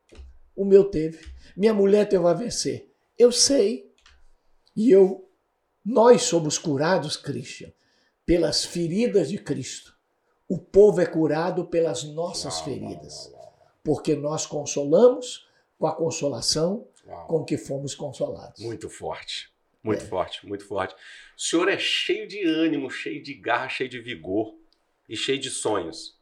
o 0.55 0.65
meu 0.65 0.85
teve. 0.85 1.27
Minha 1.57 1.75
mulher 1.75 2.09
teve 2.09 2.25
AVC, 2.25 2.89
eu 3.19 3.33
sei. 3.33 3.93
E 4.77 4.91
eu, 4.91 5.26
nós 5.87 6.23
somos 6.23 6.59
curados, 6.59 7.17
Cristian, 7.17 7.73
pelas 8.27 8.65
feridas 8.65 9.29
de 9.29 9.39
Cristo. 9.39 9.97
O 10.49 10.59
povo 10.59 11.01
é 11.01 11.07
curado 11.07 11.65
pelas 11.65 12.03
nossas 12.03 12.61
feridas. 12.61 13.33
Porque 13.85 14.17
nós 14.17 14.47
consolamos 14.47 15.49
com 15.79 15.87
a 15.87 15.95
consolação 15.95 16.89
Uau. 17.07 17.27
com 17.29 17.45
que 17.45 17.57
fomos 17.57 17.95
consolados. 17.95 18.61
Muito 18.65 18.91
forte. 18.91 19.55
Muito 19.81 20.03
é. 20.03 20.07
forte, 20.09 20.45
muito 20.45 20.67
forte. 20.67 20.93
O 21.39 21.41
senhor 21.41 21.69
é 21.69 21.79
cheio 21.79 22.27
de 22.27 22.45
ânimo, 22.45 22.91
cheio 22.91 23.23
de 23.23 23.35
garra, 23.35 23.69
cheio 23.69 23.89
de 23.89 24.01
vigor 24.01 24.57
e 25.09 25.17
cheio 25.17 25.39
de 25.39 25.51
sonhos. 25.51 26.19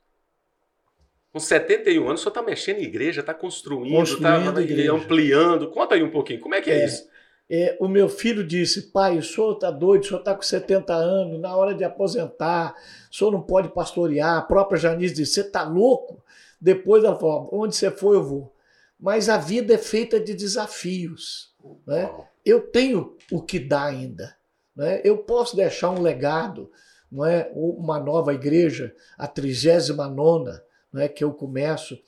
Com 1.32 1.40
71 1.40 2.06
anos, 2.06 2.20
o 2.20 2.24
senhor 2.24 2.32
está 2.32 2.42
mexendo 2.42 2.80
em 2.80 2.84
igreja, 2.84 3.20
está 3.20 3.32
construindo, 3.32 4.02
está 4.02 4.36
ampliando. 4.36 5.70
Conta 5.70 5.94
aí 5.94 6.02
um 6.02 6.10
pouquinho, 6.10 6.40
como 6.40 6.54
é 6.54 6.60
que 6.60 6.70
é, 6.70 6.82
é 6.82 6.84
isso? 6.84 7.08
É, 7.48 7.76
o 7.80 7.88
meu 7.88 8.08
filho 8.08 8.46
disse: 8.46 8.90
pai, 8.90 9.18
o 9.18 9.22
senhor 9.22 9.52
está 9.52 9.70
doido, 9.70 10.02
o 10.02 10.06
senhor 10.06 10.20
está 10.20 10.34
com 10.34 10.42
70 10.42 10.94
anos, 10.94 11.40
na 11.40 11.54
hora 11.54 11.74
de 11.74 11.84
aposentar, 11.84 12.74
o 13.10 13.14
senhor 13.14 13.30
não 13.30 13.42
pode 13.42 13.68
pastorear. 13.68 14.38
A 14.38 14.42
própria 14.42 14.78
Janice 14.78 15.14
disse: 15.14 15.34
você 15.34 15.40
está 15.42 15.62
louco? 15.62 16.22
Depois 16.60 17.04
ela 17.04 17.16
falou: 17.16 17.48
onde 17.52 17.76
você 17.76 17.90
for, 17.90 18.14
eu 18.14 18.22
vou. 18.22 18.54
Mas 18.98 19.28
a 19.28 19.36
vida 19.36 19.74
é 19.74 19.78
feita 19.78 20.18
de 20.18 20.32
desafios. 20.34 21.54
Né? 21.86 22.10
Eu 22.44 22.60
tenho 22.60 23.16
o 23.30 23.42
que 23.42 23.58
dar 23.58 23.86
ainda. 23.86 24.34
Né? 24.74 25.00
Eu 25.04 25.18
posso 25.18 25.56
deixar 25.56 25.90
um 25.90 26.00
legado, 26.00 26.70
não 27.10 27.24
é? 27.24 27.50
uma 27.54 28.00
nova 28.00 28.32
igreja, 28.32 28.94
a 29.18 29.26
39 29.26 30.60
não 30.92 31.02
é? 31.02 31.08
que 31.08 31.22
eu 31.22 31.32
começo. 31.32 31.98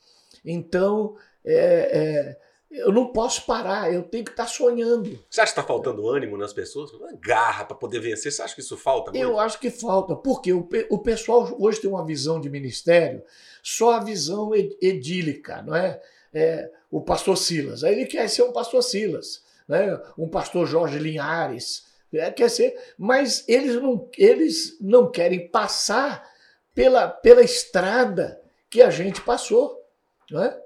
Então, 0.44 1.16
é, 1.44 1.98
é, 1.98 2.38
eu 2.70 2.92
não 2.92 3.12
posso 3.12 3.46
parar, 3.46 3.92
eu 3.92 4.02
tenho 4.02 4.24
que 4.24 4.30
estar 4.30 4.46
sonhando. 4.46 5.18
Você 5.30 5.40
acha 5.40 5.52
que 5.52 5.60
está 5.60 5.62
faltando 5.62 6.08
ânimo 6.08 6.36
nas 6.36 6.52
pessoas? 6.52 6.90
Garra 7.20 7.64
para 7.64 7.76
poder 7.76 8.00
vencer? 8.00 8.32
Você 8.32 8.42
acha 8.42 8.54
que 8.54 8.60
isso 8.60 8.76
falta? 8.76 9.10
Muito? 9.10 9.22
Eu 9.22 9.38
acho 9.38 9.58
que 9.58 9.70
falta, 9.70 10.14
porque 10.16 10.52
o, 10.52 10.68
o 10.90 10.98
pessoal 10.98 11.56
hoje 11.58 11.80
tem 11.80 11.88
uma 11.88 12.04
visão 12.04 12.40
de 12.40 12.50
ministério 12.50 13.22
só 13.62 13.94
a 13.94 14.04
visão 14.04 14.52
edílica, 14.54 15.62
não 15.62 15.74
é? 15.74 16.00
é? 16.32 16.70
O 16.90 17.00
pastor 17.00 17.36
Silas, 17.36 17.82
aí 17.82 17.94
ele 17.94 18.06
quer 18.06 18.28
ser 18.28 18.42
um 18.42 18.52
pastor 18.52 18.82
Silas, 18.82 19.42
né? 19.68 20.00
um 20.16 20.28
pastor 20.28 20.66
Jorge 20.66 20.98
Linhares, 20.98 21.84
é, 22.12 22.30
quer 22.30 22.48
ser, 22.48 22.78
mas 22.96 23.44
eles 23.48 23.74
não, 23.74 24.08
eles 24.16 24.76
não 24.80 25.10
querem 25.10 25.48
passar 25.48 26.24
pela, 26.72 27.08
pela 27.08 27.42
estrada 27.42 28.40
que 28.70 28.80
a 28.80 28.90
gente 28.90 29.20
passou. 29.20 29.84
Não 30.30 30.42
é? 30.42 30.62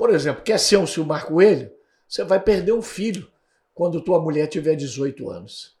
Por 0.00 0.08
exemplo, 0.14 0.42
quer 0.42 0.58
ser 0.58 0.78
um 0.78 0.86
Silmar 0.86 1.26
Coelho? 1.26 1.70
Você 2.08 2.24
vai 2.24 2.40
perder 2.40 2.72
um 2.72 2.80
filho 2.80 3.30
quando 3.74 4.00
tua 4.00 4.18
mulher 4.18 4.46
tiver 4.46 4.74
18 4.74 5.28
anos. 5.28 5.76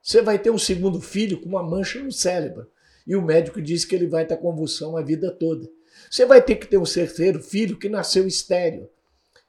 Você 0.00 0.22
vai 0.22 0.38
ter 0.38 0.50
um 0.50 0.56
segundo 0.56 0.98
filho 0.98 1.38
com 1.38 1.50
uma 1.50 1.62
mancha 1.62 2.02
no 2.02 2.10
cérebro. 2.10 2.70
E 3.06 3.14
o 3.14 3.20
médico 3.20 3.60
diz 3.60 3.84
que 3.84 3.94
ele 3.94 4.06
vai 4.06 4.24
ter 4.24 4.38
convulsão 4.38 4.96
a 4.96 5.02
vida 5.02 5.30
toda. 5.30 5.68
Você 6.10 6.24
vai 6.24 6.40
ter 6.40 6.54
que 6.56 6.66
ter 6.66 6.78
um 6.78 6.84
terceiro 6.84 7.42
filho 7.42 7.78
que 7.78 7.90
nasceu 7.90 8.26
estéreo. 8.26 8.88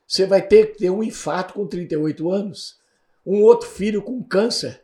Você 0.05 0.25
vai 0.25 0.45
ter 0.45 0.73
que 0.73 0.79
ter 0.79 0.89
um 0.89 1.01
infarto 1.01 1.53
com 1.53 1.65
38 1.65 2.29
anos, 2.29 2.77
um 3.25 3.41
outro 3.41 3.69
filho 3.69 4.01
com 4.01 4.21
câncer, 4.21 4.83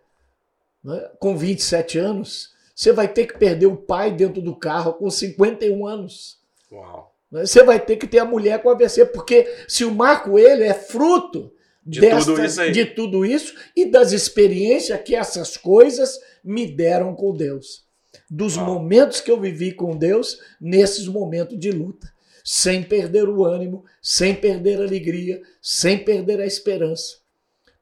né, 0.82 1.12
com 1.20 1.36
27 1.36 2.00
anos. 2.00 2.54
Você 2.74 2.94
vai 2.94 3.10
ter 3.10 3.26
que 3.26 3.38
perder 3.38 3.66
o 3.66 3.76
pai 3.76 4.10
dentro 4.10 4.42
do 4.42 4.56
carro 4.56 4.94
com 4.94 5.10
51 5.10 5.86
anos. 5.86 6.40
Uau. 6.72 7.17
Né, 7.32 7.46
você 7.46 7.64
vai 7.64 7.80
ter 7.80 7.98
que 7.98 8.08
ter 8.08 8.20
a 8.20 8.26
mulher 8.26 8.62
com 8.62 8.70
AVC, 8.70 9.06
porque 9.06 9.48
se 9.68 9.84
o 9.86 9.94
Marco 9.94 10.38
ele 10.38 10.64
é 10.64 10.74
fruto 10.74 11.52
de, 11.86 12.02
tudo 12.02 12.44
isso 12.44 12.72
de 12.72 12.86
tudo 12.86 13.26
isso 13.26 13.56
e 13.76 13.86
das 13.90 14.12
experiências 14.12 15.02
que 15.02 15.16
essas 15.16 15.56
coisas 15.56 16.20
me 16.44 16.66
deram 16.66 17.16
com 17.16 17.34
Deus 17.34 17.88
dos 18.30 18.58
ah. 18.58 18.64
momentos 18.64 19.22
que 19.22 19.32
eu 19.32 19.40
vivi 19.40 19.72
com 19.72 19.96
Deus 19.96 20.40
nesses 20.60 21.08
momentos 21.08 21.58
de 21.58 21.72
luta, 21.72 22.12
sem 22.44 22.84
perder 22.84 23.28
o 23.28 23.46
ânimo, 23.46 23.86
sem 24.02 24.36
perder 24.36 24.80
a 24.80 24.84
alegria, 24.84 25.42
sem 25.62 25.98
perder 25.98 26.40
a 26.42 26.46
esperança. 26.46 27.18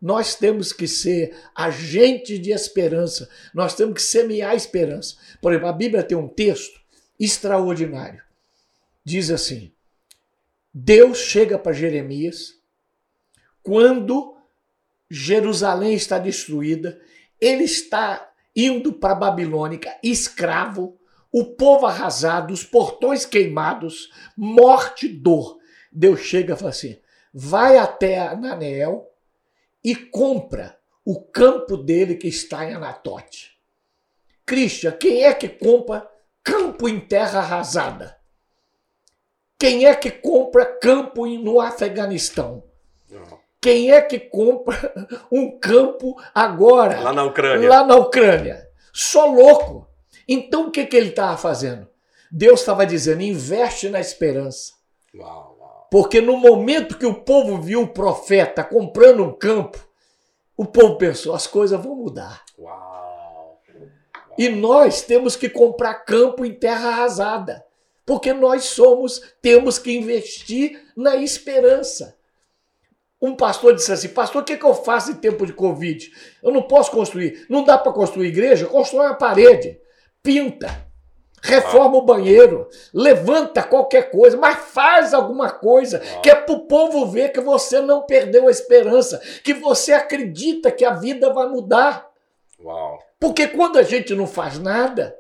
Nós 0.01 0.36
temos 0.36 0.71
que 0.71 0.88
ser 0.88 1.36
agentes 1.55 2.39
de 2.39 2.51
esperança, 2.51 3.29
nós 3.53 3.75
temos 3.75 3.95
que 3.95 4.01
semear 4.01 4.51
a 4.51 4.55
esperança. 4.55 5.15
Por 5.41 5.51
exemplo, 5.51 5.69
a 5.69 5.73
Bíblia 5.73 6.03
tem 6.03 6.17
um 6.17 6.27
texto 6.27 6.79
extraordinário. 7.19 8.21
Diz 9.06 9.30
assim: 9.30 9.72
Deus 10.74 11.20
chega 11.20 11.60
para 11.60 11.72
Jeremias 11.72 12.60
quando 13.62 14.36
Jerusalém 15.10 15.94
está 15.94 16.18
destruída, 16.18 17.00
ele 17.39 17.63
está 17.63 18.32
indo 18.56 18.94
para 18.94 19.13
a 19.13 19.15
Babilônica, 19.18 19.96
escravo, 20.04 21.00
o 21.32 21.46
povo 21.56 21.86
arrasado, 21.86 22.54
os 22.54 22.63
portões 22.63 23.26
queimados, 23.26 24.12
morte, 24.36 25.08
dor. 25.08 25.58
Deus 25.91 26.22
chega 26.22 26.54
e 26.54 26.58
fala 26.58 26.72
assim: 26.72 27.00
vai 27.34 27.78
até 27.78 28.20
Ananel 28.20 29.12
e 29.84 29.96
compra 29.96 30.80
o 31.04 31.22
campo 31.22 31.78
dele 31.78 32.15
que 32.15 32.28
está 32.28 32.65
em 32.65 32.74
Anatote. 32.74 33.56
Cristian, 34.46 34.91
quem 34.94 35.24
é 35.24 35.34
que 35.34 35.50
compra 35.50 36.10
campo 36.44 36.89
em 36.89 37.00
terra 37.00 37.39
arrasada? 37.39 38.18
Quem 39.58 39.86
é 39.86 39.96
que 39.96 40.12
compra 40.12 40.65
campo 40.65 41.26
no 41.26 41.60
Afeganistão? 41.60 42.63
Quem 43.62 43.91
é 43.91 44.02
que 44.02 44.20
compra 44.20 44.94
um 45.32 45.58
campo 45.60 46.15
agora? 46.34 47.00
Lá 47.02 47.13
na 47.13 47.24
Ucrânia. 47.24 47.70
Lá 47.70 47.86
na 47.86 47.96
Ucrânia. 47.96 48.70
Só 48.94 49.26
louco. 49.26 49.88
Então 50.28 50.68
o 50.68 50.72
que, 50.72 50.86
que 50.86 50.96
ele 50.96 51.10
estava 51.10 51.36
fazendo? 51.38 51.88
Deus 52.32 52.60
estava 52.60 52.86
dizendo: 52.86 53.22
investe 53.22 53.89
na 53.89 54.00
esperança. 54.00 54.74
Uau, 55.15 55.58
uau. 55.60 55.88
Porque 55.89 56.22
no 56.22 56.38
momento 56.38 56.98
que 56.98 57.06
o 57.06 57.24
povo 57.24 57.60
viu 57.62 57.82
o 57.82 57.88
profeta 57.88 58.63
comprando 58.63 59.24
um 59.24 59.32
campo, 59.32 59.80
o 60.56 60.65
povo 60.65 60.98
pensou: 60.98 61.34
as 61.34 61.48
coisas 61.48 61.82
vão 61.82 61.96
mudar. 61.96 62.44
Uau. 62.60 63.62
E 64.38 64.50
nós 64.50 65.02
temos 65.02 65.36
que 65.36 65.50
comprar 65.50 65.94
campo 66.06 66.46
em 66.46 66.54
terra 66.54 66.89
arrasada. 66.89 67.64
Porque 68.06 68.34
nós 68.34 68.65
somos, 68.65 69.22
temos 69.41 69.80
que 69.80 69.91
investir 69.91 70.80
na 70.96 71.15
esperança. 71.15 72.15
Um 73.22 73.36
pastor 73.36 73.74
disse 73.74 73.91
assim: 73.91 74.10
Pastor, 74.10 74.41
o 74.41 74.46
que, 74.46 74.54
é 74.54 74.58
que 74.58 74.65
eu 74.65 74.76
faço 74.76 75.12
em 75.12 75.15
tempo 75.15 75.46
de 75.46 75.54
Covid? 75.54 76.12
Eu 76.44 76.52
não 76.52 76.62
posso 76.62 76.91
construir. 76.91 77.46
Não 77.50 77.63
dá 77.63 77.78
para 77.78 77.91
construir 77.91 78.28
igreja? 78.28 78.68
Constrói 78.68 79.08
uma 79.08 79.15
parede, 79.15 79.80
pinta, 80.22 80.86
reforma 81.41 81.98
o 81.98 82.06
banheiro, 82.06 82.68
levanta 82.94 83.63
qualquer 83.63 84.12
coisa, 84.12 84.38
mas 84.38 84.58
faz 84.58 85.13
alguma 85.13 85.50
coisa 85.50 86.00
que 86.22 86.30
é 86.30 86.36
para 86.36 86.54
o 86.54 86.68
povo 86.68 87.08
ver 87.08 87.30
que 87.30 87.39
você 87.39 87.80
não 87.80 88.04
perdeu 88.04 88.48
a 88.48 88.52
esperança, 88.52 89.20
que 89.44 89.54
você 89.54 89.94
acredita 89.94 90.72
que 90.72 90.84
a 90.84 90.94
vida 90.94 91.34
vai 91.34 91.48
mudar. 91.48 92.08
Uau. 92.60 93.00
Porque 93.20 93.48
quando 93.48 93.78
a 93.78 93.84
gente 93.84 94.13
não 94.13 94.28
faz 94.28 94.60
nada, 94.60 95.15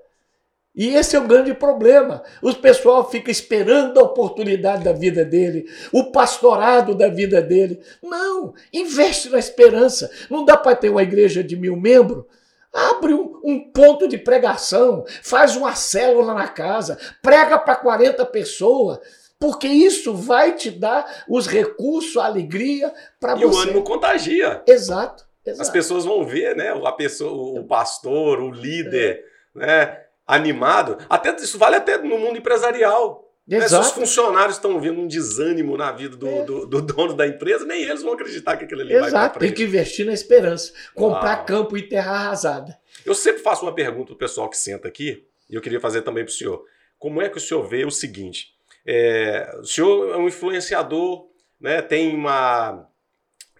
e 0.75 0.89
esse 0.95 1.15
é 1.15 1.19
o 1.19 1.27
grande 1.27 1.53
problema. 1.53 2.21
O 2.41 2.53
pessoal 2.53 3.09
fica 3.09 3.31
esperando 3.31 3.97
a 3.97 4.03
oportunidade 4.03 4.83
da 4.83 4.91
vida 4.91 5.23
dele, 5.23 5.65
o 5.93 6.11
pastorado 6.11 6.93
da 6.93 7.07
vida 7.07 7.41
dele. 7.41 7.79
Não, 8.03 8.53
investe 8.73 9.29
na 9.29 9.39
esperança. 9.39 10.11
Não 10.29 10.43
dá 10.43 10.57
para 10.57 10.75
ter 10.75 10.89
uma 10.89 11.03
igreja 11.03 11.41
de 11.43 11.55
mil 11.55 11.77
membros. 11.77 12.25
Abre 12.73 13.13
um, 13.13 13.39
um, 13.41 13.71
ponto 13.71 14.05
de 14.05 14.17
pregação, 14.17 15.05
faz 15.23 15.55
uma 15.55 15.73
célula 15.75 16.33
na 16.33 16.49
casa, 16.49 16.99
prega 17.21 17.57
para 17.57 17.77
40 17.77 18.25
pessoas, 18.25 18.99
porque 19.39 19.65
isso 19.65 20.13
vai 20.13 20.55
te 20.55 20.71
dar 20.71 21.23
os 21.29 21.47
recursos, 21.47 22.17
a 22.17 22.25
alegria 22.25 22.93
para 23.17 23.35
você. 23.35 23.45
E 23.45 23.47
o 23.47 23.57
ânimo 23.57 23.83
contagia. 23.83 24.61
Exato. 24.67 25.23
Exato. 25.45 25.61
As 25.61 25.69
pessoas 25.69 26.03
vão 26.03 26.25
ver, 26.25 26.53
né? 26.55 26.69
A 26.69 26.91
pessoa, 26.91 27.61
o 27.61 27.63
pastor, 27.65 28.41
o 28.41 28.51
líder, 28.51 29.23
é. 29.55 29.59
né? 29.59 30.04
Animado. 30.25 30.97
Até 31.09 31.35
isso 31.35 31.57
vale 31.57 31.75
até 31.75 31.97
no 31.97 32.17
mundo 32.17 32.37
empresarial. 32.37 33.25
Exato. 33.47 33.83
Se 33.83 33.89
os 33.89 33.95
funcionários 33.95 34.55
estão 34.55 34.79
vendo 34.79 34.99
um 34.99 35.07
desânimo 35.07 35.77
na 35.77 35.91
vida 35.91 36.17
do, 36.17 36.27
é. 36.27 36.43
do, 36.43 36.65
do, 36.65 36.81
dono 36.81 37.13
da 37.13 37.27
empresa, 37.27 37.63
nem 37.63 37.83
eles 37.83 38.01
vão 38.01 38.13
acreditar 38.13 38.57
que 38.57 38.65
aquilo 38.65 38.81
ali 38.81 38.93
Exato. 38.93 39.11
vai 39.11 39.21
Exato, 39.21 39.39
tem 39.39 39.53
que 39.53 39.63
investir 39.63 40.05
na 40.05 40.13
esperança. 40.13 40.73
Comprar 40.95 41.37
Uau. 41.37 41.45
campo 41.45 41.77
e 41.77 41.83
terra 41.83 42.11
arrasada. 42.11 42.75
Eu 43.05 43.13
sempre 43.13 43.43
faço 43.43 43.63
uma 43.63 43.75
pergunta 43.75 44.07
pro 44.07 44.15
pessoal 44.15 44.49
que 44.49 44.57
senta 44.57 44.87
aqui, 44.87 45.27
e 45.47 45.53
eu 45.53 45.61
queria 45.61 45.79
fazer 45.79 46.01
também 46.01 46.23
para 46.23 46.31
o 46.31 46.33
senhor. 46.33 46.65
Como 46.97 47.21
é 47.21 47.29
que 47.29 47.37
o 47.37 47.41
senhor 47.41 47.61
vê 47.67 47.85
o 47.85 47.91
seguinte? 47.91 48.55
É, 48.83 49.55
o 49.59 49.65
senhor 49.65 50.15
é 50.15 50.17
um 50.17 50.27
influenciador, 50.27 51.27
né, 51.59 51.83
tem 51.83 52.15
uma 52.15 52.87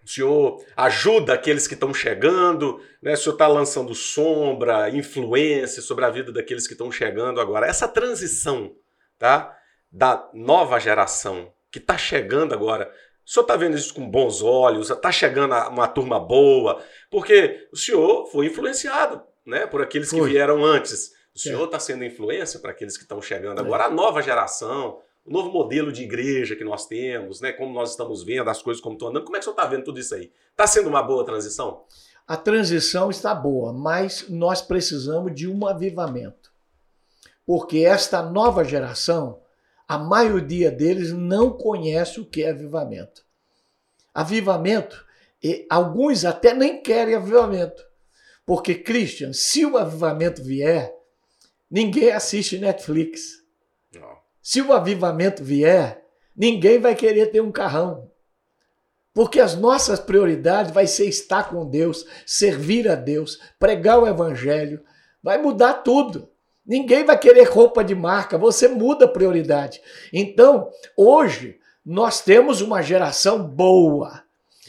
o 0.06 0.08
senhor 0.08 0.64
ajuda 0.76 1.34
aqueles 1.34 1.66
que 1.66 1.74
estão 1.74 1.92
chegando, 1.92 2.80
né? 3.02 3.14
o 3.14 3.16
senhor 3.16 3.32
está 3.32 3.48
lançando 3.48 3.92
sombra, 3.92 4.88
influência 4.90 5.82
sobre 5.82 6.04
a 6.04 6.10
vida 6.10 6.30
daqueles 6.30 6.64
que 6.68 6.74
estão 6.74 6.92
chegando 6.92 7.40
agora. 7.40 7.66
Essa 7.66 7.88
transição 7.88 8.72
tá? 9.18 9.52
da 9.90 10.30
nova 10.32 10.78
geração 10.78 11.52
que 11.72 11.80
está 11.80 11.98
chegando 11.98 12.54
agora, 12.54 12.88
o 13.26 13.28
senhor 13.28 13.42
está 13.42 13.56
vendo 13.56 13.76
isso 13.76 13.92
com 13.92 14.08
bons 14.08 14.42
olhos? 14.42 14.90
Está 14.90 15.10
chegando 15.10 15.52
uma 15.68 15.88
turma 15.88 16.20
boa? 16.20 16.80
Porque 17.10 17.66
o 17.72 17.76
senhor 17.76 18.26
foi 18.26 18.46
influenciado 18.46 19.20
né, 19.44 19.66
por 19.66 19.82
aqueles 19.82 20.08
foi. 20.08 20.20
que 20.20 20.26
vieram 20.26 20.64
antes. 20.64 21.10
O 21.34 21.38
senhor 21.40 21.64
está 21.64 21.80
sendo 21.80 22.04
influência 22.04 22.60
para 22.60 22.70
aqueles 22.70 22.96
que 22.96 23.02
estão 23.02 23.20
chegando 23.20 23.58
agora, 23.58 23.82
é. 23.82 23.86
a 23.86 23.90
nova 23.90 24.22
geração, 24.22 25.00
o 25.26 25.32
novo 25.32 25.50
modelo 25.50 25.90
de 25.90 26.04
igreja 26.04 26.54
que 26.54 26.62
nós 26.62 26.86
temos, 26.86 27.40
né? 27.40 27.52
Como 27.52 27.74
nós 27.74 27.90
estamos 27.90 28.22
vendo, 28.22 28.48
as 28.48 28.62
coisas 28.62 28.80
como 28.80 28.94
estão 28.94 29.08
andando. 29.08 29.24
Como 29.24 29.36
é 29.36 29.40
que 29.40 29.42
o 29.42 29.44
senhor 29.44 29.56
está 29.56 29.66
vendo 29.66 29.84
tudo 29.84 29.98
isso 29.98 30.14
aí? 30.14 30.32
Está 30.52 30.66
sendo 30.66 30.88
uma 30.88 31.02
boa 31.02 31.24
transição? 31.24 31.84
A 32.26 32.36
transição 32.36 33.10
está 33.10 33.34
boa, 33.34 33.72
mas 33.72 34.28
nós 34.28 34.62
precisamos 34.62 35.34
de 35.34 35.48
um 35.48 35.66
avivamento. 35.66 36.52
Porque 37.44 37.78
esta 37.78 38.22
nova 38.22 38.64
geração, 38.64 39.40
a 39.86 39.98
maioria 39.98 40.70
deles 40.70 41.12
não 41.12 41.50
conhece 41.50 42.20
o 42.20 42.24
que 42.24 42.42
é 42.42 42.50
avivamento. 42.50 43.24
Avivamento, 44.14 45.04
alguns 45.68 46.24
até 46.24 46.54
nem 46.54 46.80
querem 46.80 47.14
avivamento. 47.14 47.84
Porque, 48.44 48.76
Christian, 48.76 49.32
se 49.32 49.66
o 49.66 49.76
avivamento 49.76 50.42
vier, 50.42 50.94
ninguém 51.68 52.12
assiste 52.12 52.58
Netflix. 52.58 53.44
Se 54.46 54.62
o 54.62 54.72
avivamento 54.72 55.42
vier, 55.42 56.04
ninguém 56.36 56.78
vai 56.78 56.94
querer 56.94 57.32
ter 57.32 57.40
um 57.40 57.50
carrão. 57.50 58.08
Porque 59.12 59.40
as 59.40 59.56
nossas 59.56 59.98
prioridades 59.98 60.70
vai 60.70 60.86
ser 60.86 61.06
estar 61.06 61.50
com 61.50 61.68
Deus, 61.68 62.06
servir 62.24 62.88
a 62.88 62.94
Deus, 62.94 63.40
pregar 63.58 63.98
o 63.98 64.06
evangelho, 64.06 64.84
vai 65.20 65.36
mudar 65.36 65.82
tudo. 65.82 66.30
Ninguém 66.64 67.04
vai 67.04 67.18
querer 67.18 67.42
roupa 67.48 67.82
de 67.82 67.96
marca, 67.96 68.38
você 68.38 68.68
muda 68.68 69.06
a 69.06 69.08
prioridade. 69.08 69.82
Então, 70.12 70.70
hoje 70.96 71.58
nós 71.84 72.20
temos 72.20 72.60
uma 72.60 72.80
geração 72.82 73.42
boa, 73.42 74.22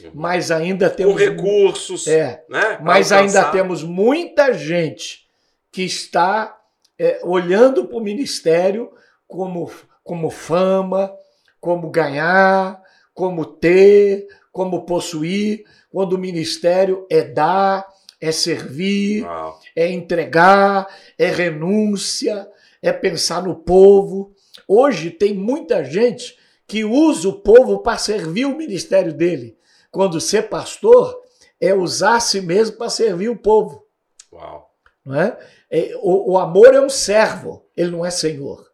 uhum. 0.03 0.11
mas 0.11 0.49
ainda 0.49 0.89
temos 0.89 1.13
com 1.13 1.19
recursos, 1.19 2.07
é, 2.07 2.43
né? 2.49 2.79
Mas 2.81 3.11
alcançar. 3.11 3.19
ainda 3.19 3.51
temos 3.51 3.83
muita 3.83 4.53
gente 4.53 5.27
que 5.71 5.83
está 5.83 6.59
é, 6.97 7.19
olhando 7.23 7.85
para 7.85 7.97
o 7.97 8.01
ministério 8.01 8.97
como, 9.27 9.69
como 10.03 10.29
fama, 10.29 11.13
como 11.59 11.89
ganhar, 11.89 12.81
como 13.13 13.45
ter, 13.45 14.27
como 14.51 14.85
possuir, 14.85 15.65
quando 15.91 16.13
o 16.13 16.17
ministério 16.17 17.05
é 17.09 17.21
dar, 17.21 17.87
é 18.19 18.31
servir, 18.31 19.23
Uau. 19.23 19.59
é 19.75 19.91
entregar, 19.91 20.87
é 21.17 21.27
renúncia, 21.27 22.47
é 22.81 22.91
pensar 22.91 23.43
no 23.43 23.55
povo. 23.55 24.33
Hoje 24.67 25.11
tem 25.11 25.33
muita 25.33 25.83
gente 25.83 26.37
que 26.65 26.83
usa 26.83 27.29
o 27.29 27.41
povo 27.41 27.79
para 27.79 27.97
servir 27.97 28.45
o 28.45 28.57
ministério 28.57 29.13
dele. 29.13 29.57
Quando 29.91 30.19
ser 30.19 30.49
pastor 30.49 31.21
é 31.59 31.73
usar 31.73 32.15
a 32.15 32.19
si 32.19 32.41
mesmo 32.41 32.77
para 32.77 32.89
servir 32.89 33.29
o 33.29 33.37
povo. 33.37 33.85
Uau. 34.31 34.69
Não 35.05 35.19
é? 35.19 35.37
é 35.71 35.93
o, 36.01 36.33
o 36.33 36.37
amor 36.37 36.73
é 36.73 36.81
um 36.81 36.89
servo, 36.89 37.65
ele 37.75 37.91
não 37.91 38.05
é 38.05 38.11
senhor. 38.11 38.66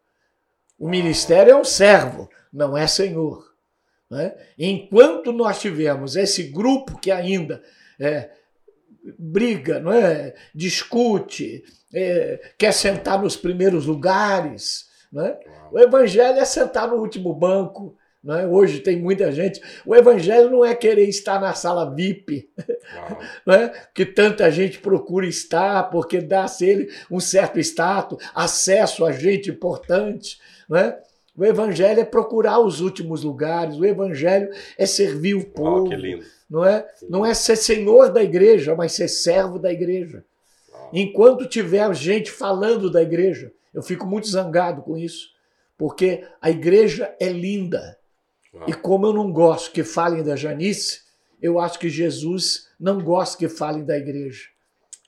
O 0.84 0.86
ministério 0.86 1.50
é 1.50 1.56
um 1.56 1.64
servo, 1.64 2.28
não 2.52 2.76
é 2.76 2.86
senhor. 2.86 3.42
Né? 4.10 4.36
Enquanto 4.58 5.32
nós 5.32 5.58
tivermos 5.58 6.14
esse 6.14 6.42
grupo 6.42 6.98
que 6.98 7.10
ainda 7.10 7.62
é, 7.98 8.28
briga, 9.18 9.80
não 9.80 9.90
é? 9.90 10.34
discute, 10.54 11.64
é, 11.94 12.38
quer 12.58 12.74
sentar 12.74 13.18
nos 13.18 13.34
primeiros 13.34 13.86
lugares, 13.86 14.90
né? 15.10 15.38
o 15.72 15.78
evangelho 15.78 16.38
é 16.38 16.44
sentar 16.44 16.86
no 16.86 16.96
último 16.96 17.34
banco. 17.34 17.96
Né? 18.22 18.46
Hoje 18.46 18.80
tem 18.80 19.00
muita 19.00 19.32
gente. 19.32 19.62
O 19.86 19.96
evangelho 19.96 20.50
não 20.50 20.62
é 20.62 20.74
querer 20.74 21.08
estar 21.08 21.40
na 21.40 21.54
sala 21.54 21.94
VIP, 21.94 22.50
né? 23.46 23.72
que 23.94 24.04
tanta 24.04 24.50
gente 24.50 24.80
procura 24.80 25.26
estar, 25.26 25.84
porque 25.84 26.20
dá 26.20 26.44
a 26.44 26.56
ele 26.60 26.92
um 27.10 27.20
certo 27.20 27.58
status, 27.58 28.22
acesso 28.34 29.02
a 29.06 29.12
gente 29.12 29.48
importante. 29.48 30.38
Né? 30.68 30.96
O 31.36 31.44
evangelho 31.44 32.00
é 32.00 32.04
procurar 32.04 32.60
os 32.60 32.80
últimos 32.80 33.24
lugares, 33.24 33.76
o 33.76 33.84
evangelho 33.84 34.50
é 34.78 34.86
servir 34.86 35.34
o 35.34 35.44
povo. 35.44 35.86
Oh, 35.86 35.88
que 35.88 35.96
lindo. 35.96 36.24
Não 36.48 36.64
é, 36.64 36.86
não 37.08 37.26
é 37.26 37.34
ser 37.34 37.56
senhor 37.56 38.12
da 38.12 38.22
igreja, 38.22 38.76
mas 38.76 38.92
ser 38.92 39.08
servo 39.08 39.58
da 39.58 39.72
igreja. 39.72 40.24
Enquanto 40.92 41.48
tiver 41.48 41.92
gente 41.94 42.30
falando 42.30 42.88
da 42.88 43.02
igreja, 43.02 43.52
eu 43.72 43.82
fico 43.82 44.06
muito 44.06 44.28
zangado 44.28 44.82
com 44.82 44.96
isso, 44.96 45.30
porque 45.76 46.24
a 46.40 46.50
igreja 46.50 47.14
é 47.18 47.28
linda. 47.28 47.98
E 48.68 48.72
como 48.72 49.06
eu 49.06 49.12
não 49.12 49.32
gosto 49.32 49.72
que 49.72 49.82
falem 49.82 50.22
da 50.22 50.36
Janice, 50.36 51.00
eu 51.42 51.58
acho 51.58 51.78
que 51.78 51.88
Jesus 51.88 52.68
não 52.78 53.02
gosta 53.02 53.36
que 53.36 53.48
falem 53.48 53.84
da 53.84 53.98
igreja. 53.98 54.44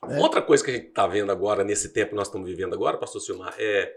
Né? 0.07 0.19
Outra 0.19 0.42
coisa 0.42 0.64
que 0.64 0.71
a 0.71 0.75
gente 0.75 0.88
está 0.88 1.07
vendo 1.07 1.31
agora, 1.31 1.62
nesse 1.62 1.90
tempo 1.90 2.11
que 2.11 2.16
nós 2.16 2.27
estamos 2.27 2.49
vivendo 2.49 2.75
agora, 2.75 2.99
pastor 2.99 3.21
Silmar, 3.21 3.55
é 3.59 3.97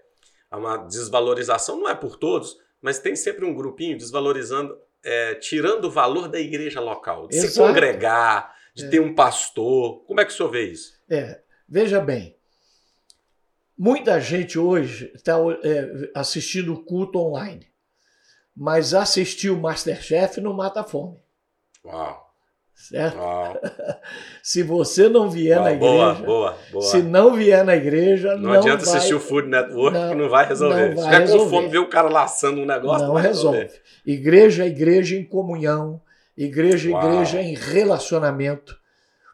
uma 0.57 0.77
desvalorização, 0.77 1.79
não 1.79 1.89
é 1.89 1.95
por 1.95 2.15
todos, 2.17 2.57
mas 2.81 2.99
tem 2.99 3.15
sempre 3.15 3.45
um 3.45 3.53
grupinho 3.53 3.97
desvalorizando, 3.97 4.77
é, 5.03 5.35
tirando 5.35 5.85
o 5.85 5.91
valor 5.91 6.27
da 6.27 6.39
igreja 6.39 6.79
local, 6.79 7.27
de 7.27 7.35
Exato. 7.35 7.53
se 7.53 7.59
congregar, 7.59 8.55
de 8.73 8.85
é. 8.85 8.89
ter 8.89 8.99
um 8.99 9.13
pastor. 9.13 10.03
Como 10.05 10.19
é 10.19 10.25
que 10.25 10.31
o 10.31 10.35
senhor 10.35 10.49
vê 10.49 10.71
isso? 10.71 10.93
É, 11.09 11.41
veja 11.67 11.99
bem, 11.99 12.35
muita 13.77 14.19
gente 14.19 14.57
hoje 14.57 15.11
está 15.13 15.37
é, 15.63 16.11
assistindo 16.15 16.73
o 16.73 16.83
culto 16.83 17.19
online, 17.19 17.67
mas 18.55 18.93
assistir 18.93 19.49
o 19.49 19.59
Masterchef 19.59 20.41
não 20.41 20.53
mata 20.53 20.81
a 20.81 20.83
fome. 20.83 21.17
Uau! 21.85 22.28
Certo? 22.79 23.17
se 24.41 24.63
você 24.63 25.09
não 25.09 25.29
vier 25.29 25.59
na 25.59 25.73
igreja, 25.73 25.93
boa, 25.93 26.13
boa, 26.13 26.57
boa. 26.71 26.83
se 26.83 27.01
não 27.01 27.35
vier 27.35 27.63
na 27.65 27.75
igreja, 27.75 28.35
não, 28.35 28.43
não 28.43 28.53
adianta 28.53 28.85
vai, 28.85 28.95
assistir 28.95 29.13
o 29.13 29.19
Food 29.19 29.49
Network 29.49 29.97
não, 29.97 30.09
que 30.09 30.15
não 30.15 30.29
vai 30.29 30.47
resolver. 30.47 30.95
Não 30.95 31.03
vai 31.03 31.27
se 31.27 31.31
tiver 31.33 31.43
com 31.43 31.49
fome 31.49 31.67
ver 31.67 31.77
o 31.79 31.89
cara 31.89 32.09
laçando 32.09 32.61
um 32.61 32.65
negócio, 32.65 33.05
não, 33.05 33.13
não 33.13 33.21
resolve. 33.21 33.59
Resolver. 33.59 33.81
Igreja, 34.05 34.65
igreja 34.65 35.15
em 35.17 35.25
comunhão, 35.25 36.01
igreja, 36.37 36.89
Uau. 36.89 37.03
igreja 37.03 37.41
em 37.41 37.53
relacionamento, 37.53 38.77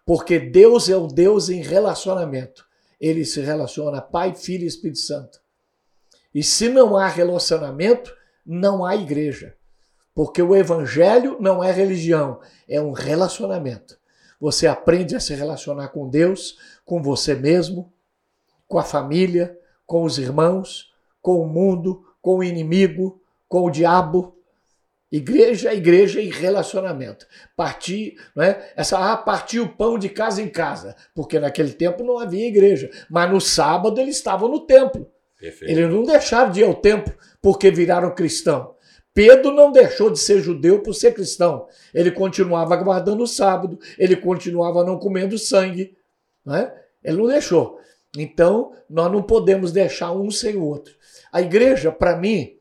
porque 0.06 0.40
Deus 0.40 0.90
é 0.90 0.98
o 0.98 1.08
Deus 1.08 1.50
em 1.50 1.62
relacionamento. 1.62 2.66
Ele 3.00 3.24
se 3.24 3.42
relaciona 3.42 4.02
Pai, 4.02 4.34
Filho 4.34 4.64
e 4.64 4.68
Espírito 4.68 5.00
Santo. 5.00 5.40
E 6.34 6.42
se 6.44 6.68
não 6.68 6.98
há 6.98 7.08
relacionamento, 7.08 8.14
não 8.46 8.84
há 8.84 8.96
igreja. 8.96 9.56
Porque 10.15 10.41
o 10.41 10.56
evangelho 10.56 11.38
não 11.41 11.62
é 11.62 11.71
religião, 11.73 12.39
é 12.69 12.80
um 12.82 12.93
relacionamento. 12.93 13.99
Você 14.39 14.65
aprende 14.65 15.13
a 15.13 15.19
se 15.19 15.36
relacionar 15.36 15.89
com 15.89 16.10
Deus, 16.10 16.58
com 16.86 17.04
você 17.04 17.36
mesmo, 17.36 17.91
com 18.65 18.80
a 18.80 18.84
família, 18.84 19.60
com 19.86 20.04
os 20.04 20.17
irmãos, 20.17 20.93
com 21.21 21.41
o 21.41 21.47
mundo, 21.47 22.06
com 22.21 22.38
o 22.38 22.43
inimigo, 22.43 23.21
com 23.47 23.65
o 23.65 23.69
diabo. 23.69 24.38
Igreja, 25.12 25.73
igreja 25.73 26.21
e 26.21 26.30
relacionamento. 26.30 27.28
Partir, 27.56 28.15
né? 28.36 28.69
Essa 28.75 29.12
ah, 29.12 29.17
partir 29.17 29.60
o 29.60 29.69
pão 29.69 29.99
de 29.99 30.10
casa 30.10 30.41
em 30.41 30.49
casa, 30.49 30.95
porque 31.13 31.39
naquele 31.39 31.73
tempo 31.73 32.04
não 32.04 32.19
havia 32.19 32.47
igreja, 32.47 32.89
mas 33.10 33.30
no 33.30 33.41
sábado 33.41 33.99
eles 33.99 34.15
estavam 34.15 34.49
no 34.49 34.65
templo. 34.65 35.10
Perfeito. 35.39 35.71
Eles 35.71 35.89
não 35.89 36.04
deixaram 36.04 36.51
de 36.51 36.62
ir 36.62 36.63
ao 36.63 36.73
templo 36.73 37.13
porque 37.41 37.69
viraram 37.69 38.15
cristão. 38.15 38.75
Pedro 39.15 39.54
não 39.54 39.71
deixou 39.71 40.10
de 40.10 40.19
ser 40.19 40.41
judeu 40.41 40.84
por 40.84 40.93
ser 40.93 41.13
cristão. 41.13 41.67
Ele 41.93 42.12
continuava 42.12 42.75
guardando 42.75 43.23
o 43.23 43.28
sábado, 43.28 43.80
ele 43.97 44.17
continuava 44.17 44.84
não 44.84 44.99
comendo 44.99 45.39
sangue. 45.39 45.97
Né? 46.45 46.69
Ele 47.01 47.17
não 47.17 47.28
deixou. 47.28 47.80
Então, 48.17 48.73
nós 48.89 49.10
não 49.10 49.23
podemos 49.23 49.71
deixar 49.71 50.12
um 50.12 50.30
sem 50.30 50.58
o 50.58 50.63
outro. 50.65 50.93
A 51.32 51.41
igreja, 51.41 51.93
para 51.93 52.17
mim, 52.17 52.58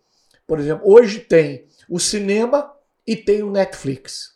por 0.46 0.60
exemplo, 0.60 0.88
hoje 0.88 1.18
tem 1.18 1.66
o 1.90 1.98
cinema 1.98 2.72
e 3.04 3.16
tem 3.16 3.42
o 3.42 3.50
Netflix. 3.50 4.34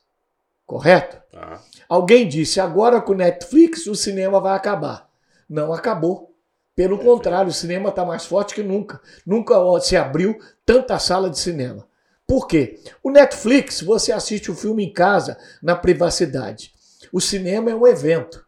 Correto? 0.66 1.22
Ah. 1.32 1.60
Alguém 1.88 2.26
disse, 2.26 2.58
agora 2.58 3.00
com 3.00 3.12
o 3.12 3.16
Netflix 3.16 3.86
o 3.86 3.94
cinema 3.94 4.40
vai 4.40 4.56
acabar. 4.56 5.08
Não 5.48 5.72
acabou. 5.72 6.34
Pelo 6.74 6.98
contrário, 6.98 7.50
o 7.50 7.54
cinema 7.54 7.90
está 7.90 8.04
mais 8.04 8.26
forte 8.26 8.54
que 8.54 8.62
nunca. 8.62 9.00
Nunca 9.24 9.54
se 9.80 9.96
abriu 9.96 10.36
tanta 10.66 10.98
sala 10.98 11.30
de 11.30 11.38
cinema. 11.38 11.86
Por 12.28 12.46
quê? 12.46 12.78
O 13.02 13.10
Netflix, 13.10 13.80
você 13.80 14.12
assiste 14.12 14.50
o 14.50 14.54
filme 14.54 14.84
em 14.84 14.92
casa, 14.92 15.38
na 15.62 15.74
privacidade. 15.74 16.74
O 17.10 17.22
cinema 17.22 17.70
é 17.70 17.74
um 17.74 17.86
evento. 17.86 18.46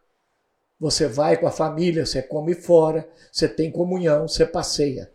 Você 0.79 1.07
vai 1.07 1.35
com 1.35 1.47
a 1.47 1.51
família, 1.51 2.05
você 2.05 2.21
come 2.21 2.53
fora, 2.53 3.09
você 3.31 3.47
tem 3.47 3.71
comunhão, 3.71 4.27
você 4.27 4.45
passeia. 4.45 5.11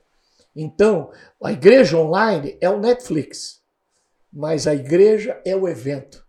Então, 0.55 1.13
a 1.41 1.53
igreja 1.53 1.97
online 1.97 2.59
é 2.61 2.69
o 2.69 2.81
Netflix, 2.81 3.63
mas 4.33 4.67
a 4.67 4.75
igreja 4.75 5.41
é 5.45 5.55
o 5.55 5.69
evento 5.69 6.27